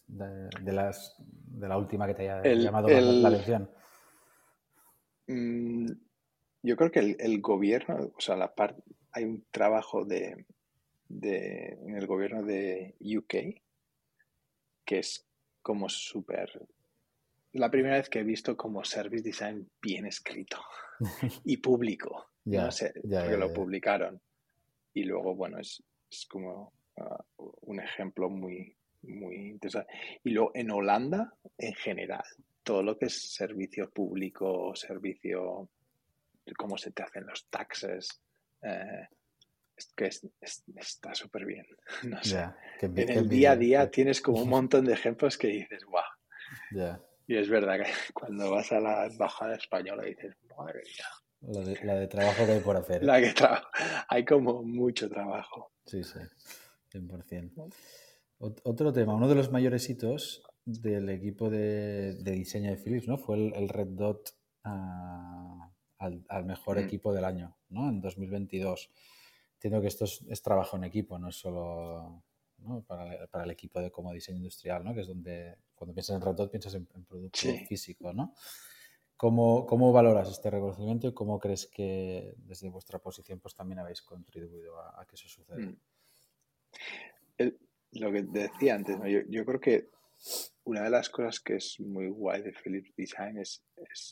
de, 0.09 0.73
las, 0.73 1.15
de 1.21 1.69
la 1.69 1.79
última 1.79 2.09
que 2.09 2.15
te 2.15 2.29
haya 2.29 2.55
llamado 2.55 2.89
la, 2.89 3.29
atención? 3.29 3.71
Mm, 5.29 5.87
yo 6.63 6.77
creo 6.77 6.91
que 6.91 7.17
el, 7.17 7.41
gobierno, 7.41 8.11
o 8.17 8.21
sea, 8.21 8.35
la 8.35 8.53
parte, 8.53 8.83
hay 9.13 9.25
un 9.25 9.45
trabajo 9.53 10.05
de, 10.05 10.45
de, 11.09 11.79
en 11.87 11.95
el 11.95 12.09
gobierno 12.09 12.43
de 12.43 12.97
UK 13.01 13.63
que 14.85 14.99
es 14.99 15.25
como 15.63 15.89
súper 15.89 16.67
la 17.53 17.71
primera 17.71 17.97
vez 17.97 18.09
que 18.09 18.21
he 18.21 18.25
visto 18.25 18.57
como 18.57 18.85
service 18.85 19.23
design 19.23 19.69
bien 19.81 20.07
escrito 20.07 20.59
y 21.45 21.59
público. 21.59 22.31
no 22.45 22.73
sé, 22.73 22.93
porque 23.03 23.37
lo 23.37 23.53
publicaron. 23.53 24.21
Y 24.95 25.05
luego, 25.05 25.37
bueno, 25.37 25.59
es, 25.59 25.83
es 26.11 26.27
como 26.27 26.73
uh, 26.99 27.51
un 27.63 27.81
ejemplo 27.81 28.29
muy, 28.29 28.77
muy 29.03 29.51
interesante. 29.51 29.93
Y 30.25 30.31
luego 30.31 30.51
en 30.55 30.71
Holanda, 30.71 31.35
en 31.57 31.75
general, 31.75 32.25
todo 32.63 32.83
lo 32.83 32.99
que 32.99 33.07
es 33.07 33.33
servicio 33.33 33.91
público, 33.91 34.75
servicio, 34.75 35.69
cómo 36.57 36.77
se 36.77 36.91
te 36.91 37.03
hacen 37.03 37.27
los 37.27 37.47
taxes, 37.49 38.21
eh, 38.63 39.09
es 39.77 39.93
que 39.97 40.11
está 40.77 41.15
súper 41.15 41.47
bien. 41.47 41.67
No 42.05 42.23
sé. 42.23 42.45
en 42.81 43.11
el 43.11 43.29
día 43.29 43.53
a 43.53 43.57
día 43.57 43.91
tienes 43.91 44.21
como 44.21 44.43
un 44.43 44.49
montón 44.49 44.85
de 44.85 44.93
ejemplos 44.93 45.39
que 45.39 45.49
dices, 45.49 45.85
wow. 45.85 46.99
Y 47.27 47.37
es 47.37 47.49
verdad 47.49 47.79
que 47.79 47.91
cuando 48.15 48.51
vas 48.51 48.73
a 48.73 48.81
la 48.81 49.07
embajada 49.07 49.55
española 49.57 50.05
dices, 50.05 50.35
madre 50.57 50.83
mía. 50.85 51.07
La 51.85 51.95
de, 51.95 52.09
trabajo 52.09 52.45
que 52.47 52.53
hay 52.53 52.61
por 52.61 52.77
hacer. 52.77 53.05
La 53.05 53.21
que 53.21 53.33
hay 54.09 54.25
como 54.25 54.63
mucho 54.65 55.09
trabajo. 55.09 55.71
Sí, 55.87 56.03
sí, 56.03 56.19
100%. 56.93 57.75
Otro 58.39 58.93
tema, 58.93 59.15
uno 59.15 59.29
de 59.29 59.35
los 59.35 59.51
mayores 59.51 59.89
hitos 59.91 60.43
del 60.65 61.09
equipo 61.09 61.51
de, 61.51 62.15
diseño 62.23 62.71
de 62.71 62.77
Philips 62.77 63.09
¿no? 63.09 63.19
fue 63.19 63.37
el, 63.37 63.69
Red 63.69 63.89
Dot 63.89 64.37
ah, 64.65 65.73
al, 65.99 66.45
mejor 66.45 66.77
mm. 66.77 66.85
equipo 66.85 67.13
del 67.13 67.25
año 67.25 67.57
¿no? 67.71 67.89
en 67.89 68.01
2022. 68.01 68.91
Entiendo 69.55 69.81
que 69.81 69.89
esto 69.89 70.05
es, 70.05 70.43
trabajo 70.43 70.77
en 70.77 70.85
equipo, 70.85 71.19
no 71.19 71.31
es 71.31 71.37
solo 71.37 72.23
para, 72.87 73.27
para, 73.27 73.45
el 73.45 73.51
equipo 73.51 73.81
de 73.81 73.91
como 73.91 74.13
diseño 74.13 74.39
industrial, 74.39 74.85
¿no? 74.85 74.95
que 74.95 75.01
es 75.01 75.09
donde 75.09 75.57
cuando 75.79 75.95
piensas 75.95 76.17
en 76.17 76.23
Red 76.23 76.49
piensas 76.49 76.75
en, 76.75 76.87
producto 76.87 77.39
físico, 77.69 78.13
¿no? 78.13 78.35
¿Cómo, 79.17 79.67
¿Cómo, 79.67 79.93
valoras 79.93 80.29
este 80.29 80.49
reconocimiento 80.49 81.09
y 81.09 81.13
cómo 81.13 81.41
crees 81.41 81.67
que 81.67 82.35
desde 82.37 82.69
vuestra 82.69 83.01
posición 83.01 83.41
pues 83.41 83.57
también 83.57 83.81
habéis 83.81 84.03
contribuido 84.03 84.79
a, 84.79 85.05
que 85.07 85.17
eso 85.17 85.29
suceda? 85.29 85.59
Mm. 85.59 85.77
Lo 87.93 88.13
que 88.13 88.23
decía 88.23 88.75
antes, 88.75 88.97
yo, 89.29 89.45
creo 89.45 89.61
que 89.61 89.89
una 90.65 90.83
de 90.83 90.91
las 90.91 91.09
cosas 91.09 91.41
que 91.41 91.57
es 91.57 91.81
muy 91.81 92.09
guay 92.09 92.43
de 92.43 92.53
Philips 92.53 92.95
Design 92.97 93.39
es, 93.39 93.63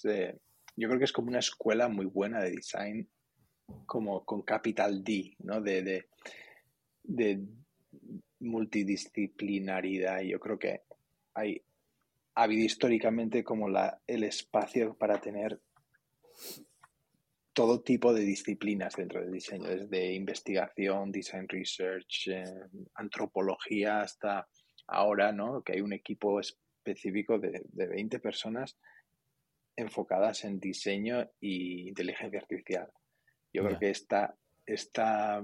eh, 0.04 0.38
yo 0.76 0.88
creo 0.88 0.98
que 0.98 1.04
es 1.04 1.12
como 1.12 1.28
una 1.28 1.40
escuela 1.40 1.88
muy 1.88 2.06
buena 2.06 2.40
de 2.40 2.52
design, 2.52 3.08
como 3.86 4.24
con 4.24 4.42
capital 4.42 5.02
D, 5.02 5.34
¿no? 5.40 5.60
De, 5.60 5.82
de, 5.82 6.08
de 7.02 7.44
multidisciplinaridad. 8.40 10.20
Yo 10.20 10.38
creo 10.38 10.58
que 10.58 10.82
hay, 11.34 11.62
ha 12.34 12.42
habido 12.44 12.64
históricamente 12.64 13.42
como 13.42 13.68
la, 13.68 14.00
el 14.06 14.24
espacio 14.24 14.96
para 14.96 15.20
tener 15.20 15.60
todo 17.56 17.80
tipo 17.80 18.12
de 18.12 18.20
disciplinas 18.20 18.96
dentro 18.96 19.18
del 19.22 19.32
diseño, 19.32 19.66
desde 19.66 20.12
investigación, 20.12 21.10
design 21.10 21.48
research, 21.48 22.28
eh, 22.28 22.44
antropología, 22.96 24.02
hasta 24.02 24.46
ahora, 24.86 25.32
¿no? 25.32 25.62
Que 25.62 25.72
hay 25.72 25.80
un 25.80 25.94
equipo 25.94 26.38
específico 26.38 27.38
de, 27.38 27.62
de 27.64 27.86
20 27.86 28.20
personas 28.20 28.76
enfocadas 29.74 30.44
en 30.44 30.60
diseño 30.60 31.22
e 31.40 31.88
inteligencia 31.88 32.40
artificial. 32.40 32.92
Yo 33.54 33.64
creo 33.64 33.78
que 33.78 33.88
esta, 33.88 34.36
esta 34.66 35.42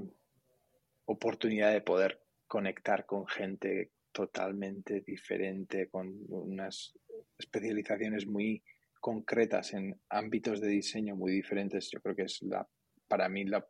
oportunidad 1.07 1.73
de 1.73 1.81
poder 1.81 2.21
conectar 2.47 3.07
con 3.07 3.27
gente 3.27 3.93
totalmente 4.13 5.01
diferente, 5.01 5.89
con 5.89 6.13
unas 6.29 6.93
especializaciones 7.39 8.27
muy 8.27 8.63
concretas 9.03 9.75
en 9.75 10.01
ámbitos 10.09 10.61
de 10.61 10.69
diseño 10.69 11.17
muy 11.17 11.33
diferentes, 11.33 11.91
yo 11.91 12.01
creo 12.01 12.15
que 12.15 12.23
es 12.23 12.41
la, 12.43 12.67
para 13.09 13.29
mí 13.29 13.45
la, 13.45 13.67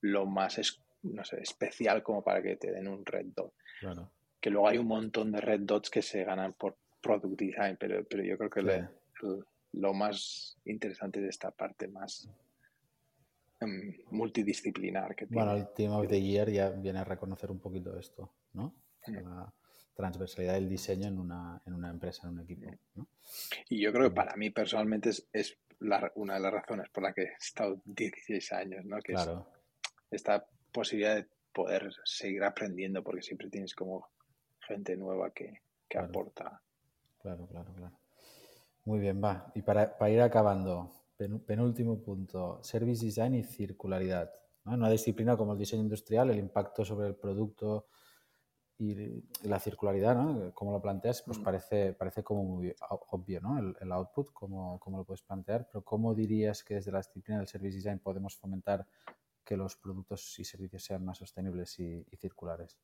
lo 0.00 0.26
más 0.26 0.58
no 1.02 1.22
sé, 1.22 1.42
especial 1.42 2.02
como 2.02 2.24
para 2.24 2.42
que 2.42 2.56
te 2.56 2.72
den 2.72 2.88
un 2.88 3.04
red 3.04 3.26
dot. 3.36 3.52
Que 4.40 4.48
luego 4.48 4.68
hay 4.68 4.78
un 4.78 4.86
montón 4.86 5.32
de 5.32 5.40
red 5.40 5.60
dots 5.60 5.90
que 5.90 6.00
se 6.00 6.24
ganan 6.24 6.54
por 6.54 6.78
product 7.02 7.38
design, 7.38 7.76
pero, 7.78 8.02
pero 8.06 8.24
yo 8.24 8.38
creo 8.38 8.50
que 8.50 8.88
lo 9.72 9.92
más 9.92 10.56
interesante 10.64 11.20
de 11.20 11.28
esta 11.28 11.50
parte 11.50 11.86
más 11.86 12.26
em, 13.60 13.98
multidisciplinar 14.12 15.14
que 15.14 15.26
Bueno, 15.26 15.52
el 15.52 15.68
Team 15.74 15.92
of 15.92 16.08
the 16.08 16.22
Year 16.22 16.50
ya 16.50 16.70
viene 16.70 17.00
a 17.00 17.04
reconocer 17.04 17.50
un 17.50 17.60
poquito 17.60 17.98
esto, 17.98 18.32
¿no? 18.54 18.74
la 19.06 19.52
transversalidad 19.94 20.54
del 20.54 20.68
diseño 20.68 21.08
en 21.08 21.18
una, 21.18 21.62
en 21.66 21.74
una 21.74 21.90
empresa, 21.90 22.26
en 22.26 22.34
un 22.34 22.40
equipo. 22.40 22.68
Y 23.68 23.80
yo 23.80 23.92
creo 23.92 24.10
que 24.10 24.14
para 24.14 24.36
mí 24.36 24.50
personalmente 24.50 25.10
es, 25.10 25.26
es 25.32 25.56
una 26.16 26.34
de 26.34 26.40
las 26.40 26.52
razones 26.52 26.88
por 26.90 27.02
la 27.02 27.12
que 27.12 27.22
he 27.22 27.32
estado 27.40 27.80
16 27.84 28.52
años, 28.52 28.84
¿no? 28.84 28.98
que 29.00 29.12
es 29.12 29.28
esta 30.10 30.46
posibilidad 30.72 31.16
de 31.16 31.26
poder 31.52 31.92
seguir 32.04 32.42
aprendiendo 32.42 33.02
porque 33.02 33.22
siempre 33.22 33.48
tienes 33.48 33.74
como 33.74 34.08
gente 34.60 34.96
nueva 34.96 35.30
que, 35.30 35.60
que 35.88 35.98
aporta. 35.98 36.60
Claro, 37.20 37.46
claro, 37.46 37.72
claro. 37.74 37.98
Muy 38.84 38.98
bien, 38.98 39.22
va. 39.22 39.50
Y 39.54 39.62
para, 39.62 39.96
para 39.96 40.10
ir 40.10 40.20
acabando, 40.20 40.92
penúltimo 41.46 42.02
punto, 42.02 42.62
service 42.62 43.04
design 43.04 43.34
y 43.34 43.44
circularidad. 43.44 44.30
¿no? 44.64 44.74
En 44.74 44.80
una 44.80 44.90
disciplina 44.90 45.36
como 45.36 45.52
el 45.52 45.58
diseño 45.58 45.82
industrial, 45.82 46.30
el 46.30 46.38
impacto 46.38 46.84
sobre 46.84 47.06
el 47.06 47.14
producto, 47.14 47.86
y 48.78 49.22
la 49.42 49.60
circularidad, 49.60 50.16
¿no? 50.16 50.52
Como 50.52 50.72
lo 50.72 50.82
planteas, 50.82 51.22
pues 51.22 51.38
mm. 51.38 51.42
parece, 51.42 51.92
parece 51.92 52.22
como 52.22 52.42
muy 52.44 52.74
obvio, 53.10 53.40
¿no? 53.40 53.74
El, 53.80 53.92
output, 53.92 54.32
como, 54.32 54.80
como, 54.80 54.98
lo 54.98 55.04
puedes 55.04 55.22
plantear, 55.22 55.68
pero 55.68 55.84
¿cómo 55.84 56.14
dirías 56.14 56.64
que 56.64 56.74
desde 56.74 56.90
la 56.90 56.98
disciplina 56.98 57.38
del 57.38 57.46
service 57.46 57.76
design 57.76 58.00
podemos 58.00 58.36
fomentar 58.36 58.86
que 59.44 59.56
los 59.56 59.76
productos 59.76 60.38
y 60.38 60.44
servicios 60.44 60.82
sean 60.82 61.04
más 61.04 61.18
sostenibles 61.18 61.78
y, 61.78 62.04
circulares? 62.16 62.78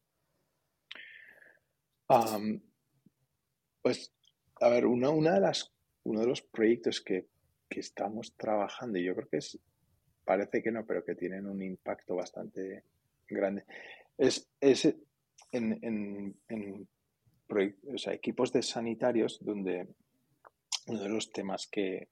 pues, 3.82 4.12
a 4.60 4.68
ver, 4.68 4.84
una, 4.84 5.10
una 5.10 5.34
de 5.34 5.40
las, 5.40 5.72
uno 6.02 6.20
de 6.20 6.26
los 6.26 6.42
proyectos 6.42 7.00
que, 7.00 7.28
que 7.68 7.80
estamos 7.80 8.34
trabajando, 8.36 8.98
y 8.98 9.04
yo 9.04 9.14
creo 9.14 9.28
que 9.28 9.36
es, 9.36 9.58
parece 10.24 10.60
que 10.60 10.72
no, 10.72 10.84
pero 10.84 11.04
que 11.04 11.14
tienen 11.14 11.46
un 11.46 11.62
impacto 11.62 12.16
bastante 12.16 12.82
grande, 13.28 13.64
es, 14.18 14.48
es 14.60 14.92
en, 15.52 16.36
equipos 18.12 18.52
de 18.52 18.62
sanitarios 18.62 19.38
donde 19.40 19.88
uno 20.86 21.02
de 21.02 21.08
los 21.08 21.30
temas 21.32 21.66
que, 21.66 22.08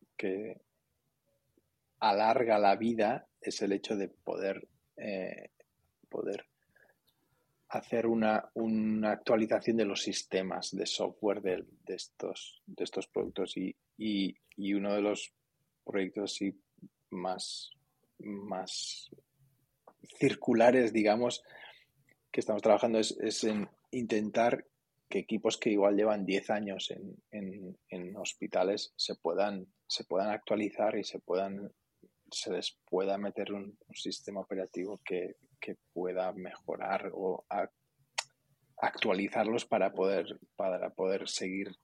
alarga 2.00 2.58
la 2.58 2.76
vida 2.76 3.26
es 3.40 3.60
el 3.62 3.72
hecho 3.72 3.96
de 3.96 4.08
poder, 4.08 4.68
eh, 4.96 5.50
poder 6.08 6.46
hacer 7.70 8.06
una, 8.06 8.48
una, 8.54 9.12
actualización 9.12 9.76
de 9.76 9.84
los 9.84 10.02
sistemas 10.02 10.74
de 10.74 10.86
software 10.86 11.42
de, 11.42 11.64
estos, 11.88 12.62
de 12.66 12.84
estos 12.84 13.08
productos. 13.08 13.56
Y, 13.56 13.74
y, 13.96 14.72
uno 14.74 14.94
de 14.94 15.02
los 15.02 15.32
proyectos 15.84 16.38
más, 17.10 17.70
más 18.18 19.10
circulares, 20.18 20.92
digamos, 20.92 21.42
que 22.38 22.40
estamos 22.40 22.62
trabajando 22.62 23.00
es, 23.00 23.18
es 23.20 23.42
en 23.42 23.68
intentar 23.90 24.64
que 25.08 25.18
equipos 25.18 25.58
que 25.58 25.70
igual 25.70 25.96
llevan 25.96 26.24
10 26.24 26.50
años 26.50 26.92
en, 26.92 27.76
en, 27.90 28.16
hospitales 28.16 28.92
se 28.94 29.16
puedan, 29.16 29.66
se 29.88 30.04
puedan 30.04 30.30
actualizar 30.30 30.96
y 30.96 31.02
se 31.02 31.18
puedan 31.18 31.72
se 32.30 32.52
les 32.52 32.78
pueda 32.88 33.18
meter 33.18 33.52
un, 33.52 33.76
sistema 33.92 34.40
operativo 34.40 35.00
que, 35.04 35.34
pueda 35.92 36.32
mejorar 36.32 37.10
o 37.12 37.44
actualizarlos 38.76 39.64
para 39.64 39.92
poder 39.92 40.38
para 40.54 40.90
poder 40.90 41.28
seguir 41.28 41.76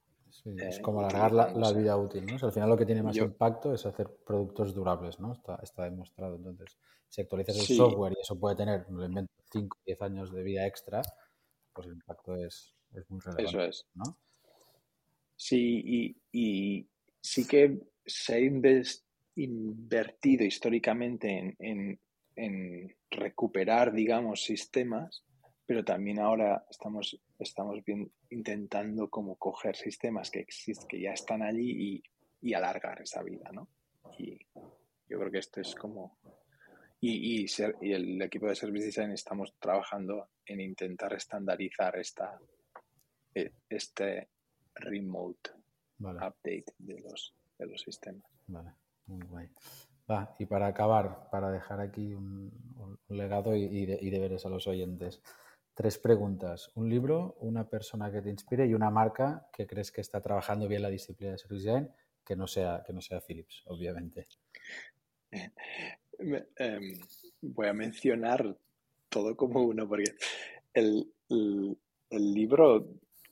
es 0.45 0.77
eh, 0.77 0.81
como 0.81 1.01
alargar 1.01 1.33
la, 1.33 1.71
vida 1.73 1.97
útil, 1.97 2.25
¿no? 2.25 2.37
al 2.41 2.53
final 2.53 2.69
lo 2.69 2.77
que 2.77 2.85
tiene 2.85 3.03
más 3.03 3.17
impacto 3.17 3.73
es 3.73 3.85
hacer 3.85 4.09
productos 4.25 4.73
durables, 4.73 5.19
¿no? 5.19 5.33
Está, 5.33 5.59
está 5.63 5.83
demostrado. 5.83 6.35
Entonces, 6.35 6.77
si 7.07 7.21
actualizas 7.21 7.57
el 7.57 7.77
software 7.77 8.13
y 8.17 8.21
eso 8.21 8.39
puede 8.39 8.55
tener, 8.55 8.85
5 9.51 9.77
o 9.77 9.81
10 9.85 10.01
años 10.01 10.33
de 10.33 10.43
vida 10.43 10.65
extra, 10.65 11.01
pues 11.73 11.87
el 11.87 11.93
impacto 11.93 12.35
es, 12.35 12.75
es 12.93 13.09
muy 13.09 13.19
relevante. 13.19 13.49
Eso 13.49 13.61
es. 13.61 13.87
¿no? 13.93 14.17
Sí, 15.35 16.15
y, 16.31 16.87
sí 17.21 17.47
que 17.47 17.79
se 18.05 18.35
ha 18.35 18.39
invertido 19.35 20.45
históricamente 20.45 21.55
en, 21.59 21.99
en, 22.35 22.95
recuperar, 23.09 23.93
digamos, 23.93 24.43
sistemas, 24.43 25.25
pero 25.65 25.83
también 25.83 26.19
ahora 26.19 26.65
estamos, 26.69 27.19
estamos 27.39 27.83
bien, 27.83 28.11
intentando 28.29 29.09
como 29.09 29.35
coger 29.37 29.75
sistemas 29.75 30.29
que 30.29 30.39
existen, 30.39 30.87
que 30.87 31.01
ya 31.01 31.11
están 31.11 31.41
allí 31.41 31.71
y, 31.95 32.03
y 32.41 32.53
alargar 32.53 33.01
esa 33.01 33.23
vida, 33.23 33.49
¿no? 33.51 33.69
Y 34.17 34.37
yo 35.07 35.19
creo 35.19 35.31
que 35.31 35.39
esto 35.39 35.61
es 35.61 35.75
como 35.75 36.17
y, 37.07 37.45
y, 37.81 37.93
el 37.93 38.21
equipo 38.21 38.47
de 38.47 38.55
Service 38.55 38.85
Design 38.85 39.11
estamos 39.11 39.53
trabajando 39.59 40.29
en 40.45 40.59
intentar 40.59 41.13
estandarizar 41.13 41.97
esta, 41.97 42.39
e, 43.33 43.51
este 43.69 44.29
remote 44.73 45.51
update 45.99 46.65
de 46.79 46.99
los, 46.99 47.35
de 47.57 47.67
los 47.67 47.81
sistemas. 47.81 48.23
Vale, 48.47 48.73
muy 49.05 49.21
guay. 49.27 49.49
Va, 50.09 50.35
y 50.39 50.45
para 50.45 50.67
acabar, 50.67 51.29
para 51.31 51.51
dejar 51.51 51.79
aquí 51.79 52.13
un, 52.13 52.51
legado 53.09 53.55
y, 53.55 53.63
y, 53.63 54.09
deberes 54.09 54.45
a 54.45 54.49
los 54.49 54.67
oyentes, 54.67 55.21
tres 55.73 55.97
preguntas. 55.97 56.71
Un 56.75 56.89
libro, 56.89 57.37
una 57.39 57.69
persona 57.69 58.11
que 58.11 58.21
te 58.21 58.29
inspire 58.29 58.65
y 58.65 58.73
una 58.73 58.89
marca 58.89 59.47
que 59.53 59.67
crees 59.67 59.91
que 59.91 60.01
está 60.01 60.21
trabajando 60.21 60.67
bien 60.67 60.81
la 60.81 60.89
disciplina 60.89 61.33
de 61.33 61.37
Service 61.37 61.67
Design, 61.67 61.91
que 62.23 62.35
no 62.35 62.47
sea, 62.47 62.83
que 62.85 62.93
no 62.93 63.01
sea 63.01 63.21
Philips, 63.21 63.63
obviamente. 63.65 64.27
Em, 66.19 66.99
voy 67.41 67.67
a 67.67 67.73
mencionar 67.73 68.57
todo 69.09 69.35
como 69.35 69.63
uno, 69.63 69.87
porque 69.87 70.15
el, 70.73 71.11
libro 72.09 72.87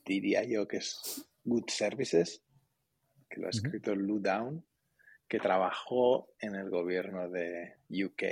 diría 0.05 0.43
yo 0.43 0.67
que 0.67 0.77
es 0.77 1.25
Good 1.43 1.69
Services, 1.69 2.41
que 3.29 3.39
lo 3.39 3.47
ha 3.47 3.51
escrito 3.51 3.95
Lou 3.95 4.19
Down, 4.19 4.63
que 5.27 5.39
trabajó 5.39 6.29
en 6.39 6.55
el 6.55 6.69
gobierno 6.69 7.29
de 7.29 7.75
UK. 7.89 8.23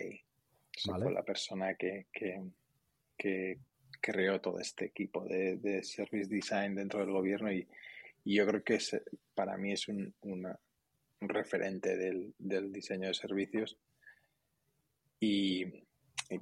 Fue 0.84 1.12
la 1.12 1.24
persona 1.24 1.76
que, 1.76 2.08
que, 2.12 3.60
creó 3.99 4.41
todo 4.41 4.60
este 4.60 4.86
equipo 4.86 5.24
de, 5.26 5.84
service 5.84 6.30
design 6.30 6.76
dentro 6.76 7.02
del 7.02 7.12
gobierno 7.12 7.52
y, 7.52 7.68
yo 8.24 8.45
creo 8.45 8.64
que 8.64 8.78
para 9.34 9.58
mí 9.58 9.72
es 9.74 9.88
un, 9.88 10.14
referente 11.22 11.97
del, 11.97 12.34
del, 12.38 12.72
diseño 12.72 13.08
de 13.08 13.14
servicios 13.14 13.78
y, 15.22 15.63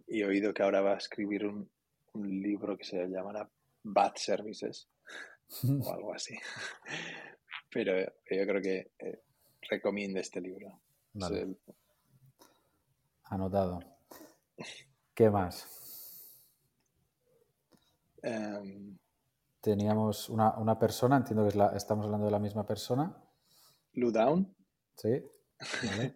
he 0.07 0.25
oído 0.25 0.53
que 0.53 0.63
ahora 0.63 0.81
va 0.81 0.93
a 0.93 0.97
escribir 0.97 1.45
un, 1.45 1.69
libro 2.15 2.75
que 2.77 2.83
se 2.83 3.07
llamará 3.07 3.47
Bad 3.83 4.13
Services 4.15 4.89
o 5.63 5.93
algo 5.93 6.13
así. 6.13 6.35
Pero 7.71 7.99
yo 8.01 8.47
creo 8.47 8.61
que 8.61 8.91
eh, 8.99 9.21
recomiendo 9.69 10.19
este 10.19 10.41
libro. 10.41 10.81
Anotado. 13.25 13.79
¿Qué 15.13 15.29
más? 15.29 15.67
Em, 18.23 18.97
Teníamos 19.61 20.29
una, 20.29 20.79
persona, 20.79 21.17
entiendo 21.17 21.43
que 21.47 21.77
estamos 21.77 22.05
hablando 22.05 22.25
de 22.25 22.31
la 22.31 22.39
misma 22.39 22.65
persona. 22.65 23.13
Lou 23.93 24.09
Down. 24.11 24.55
Sí. 24.95 25.21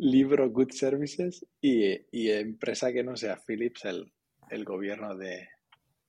libro 0.00 0.50
Good 0.50 0.72
Services 0.72 1.46
y, 1.60 2.30
empresa 2.30 2.92
que 2.92 3.04
no 3.04 3.16
sea 3.16 3.36
Philips, 3.36 3.84
el, 3.84 4.12
el, 4.48 4.64
gobierno 4.64 5.14
de 5.14 5.48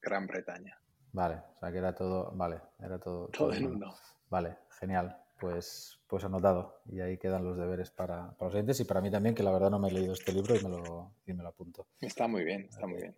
Gran 0.02 0.28
Bretaña. 0.28 0.80
Vale, 1.12 1.36
o 1.36 1.60
sea 1.60 1.72
que 1.72 1.78
era 1.78 1.94
todo, 1.94 2.32
vale, 2.34 2.62
era 2.80 3.00
todo. 3.00 3.28
Todo, 3.28 3.52
el 3.52 3.64
mundo. 3.64 3.94
Vale, 4.30 4.58
genial. 4.80 5.18
Pues, 5.40 6.00
pues 6.08 6.24
anotado. 6.24 6.82
Y 6.86 7.02
ahí 7.02 7.18
quedan 7.18 7.44
los 7.44 7.58
deberes 7.58 7.90
para, 7.90 8.32
para, 8.38 8.46
los 8.46 8.54
oyentes 8.54 8.80
y 8.80 8.86
para 8.86 9.02
mí 9.02 9.12
también, 9.12 9.36
que 9.36 9.44
la 9.44 9.52
verdad 9.52 9.72
no 9.72 9.80
me 9.80 9.90
he 9.90 9.92
leído 9.92 10.14
este 10.14 10.32
libro 10.32 10.56
y 10.56 10.64
me 10.64 10.70
lo, 10.70 11.16
y 11.26 11.34
me 11.34 11.44
lo 11.44 11.50
apunto. 11.50 11.88
Está 12.00 12.28
muy 12.28 12.44
bien, 12.44 12.68
está 12.70 12.88
muy 12.88 13.02
bien. 13.02 13.16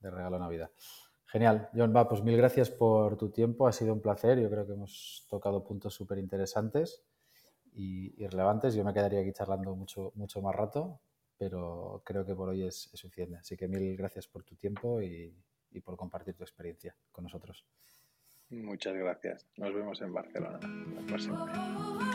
De 0.00 0.10
regalo 0.10 0.38
Navidad. 0.38 0.70
Genial. 1.26 1.70
John, 1.72 1.94
va, 1.94 2.08
pues 2.08 2.22
mil 2.22 2.36
gracias 2.36 2.70
por 2.70 3.16
tu 3.16 3.30
tiempo. 3.30 3.68
Ha 3.68 3.72
sido 3.72 3.94
un 3.94 4.02
placer. 4.02 4.38
Yo 4.40 4.50
creo 4.50 4.66
que 4.66 4.72
hemos 4.72 5.26
tocado 5.30 5.64
puntos 5.64 5.94
súper 5.94 6.18
interesantes 6.18 7.04
y, 7.72 8.26
relevantes. 8.26 8.74
Yo 8.74 8.84
me 8.84 8.92
quedaría 8.92 9.20
aquí 9.20 9.32
charlando 9.32 9.74
mucho, 9.74 10.12
mucho 10.14 10.40
más 10.40 10.54
rato, 10.54 11.00
pero 11.38 12.02
creo 12.04 12.24
que 12.24 12.34
por 12.34 12.48
hoy 12.48 12.64
es, 12.64 12.90
suficiente. 12.94 13.36
Así 13.36 13.56
que 13.56 13.68
mil 13.68 13.96
gracias 13.96 14.28
por 14.28 14.44
tu 14.44 14.56
tiempo 14.56 15.00
y, 15.00 15.34
y 15.70 15.80
por 15.80 15.96
compartir 15.96 16.34
tu 16.34 16.42
experiencia 16.42 16.94
con 17.12 17.24
nosotros. 17.24 17.64
Muchas 18.50 18.94
gracias. 18.96 19.46
Nos 19.56 19.72
vemos 19.72 20.00
en 20.02 20.12
Barcelona 20.12 20.58
la 20.94 21.06
próxima 21.06 22.09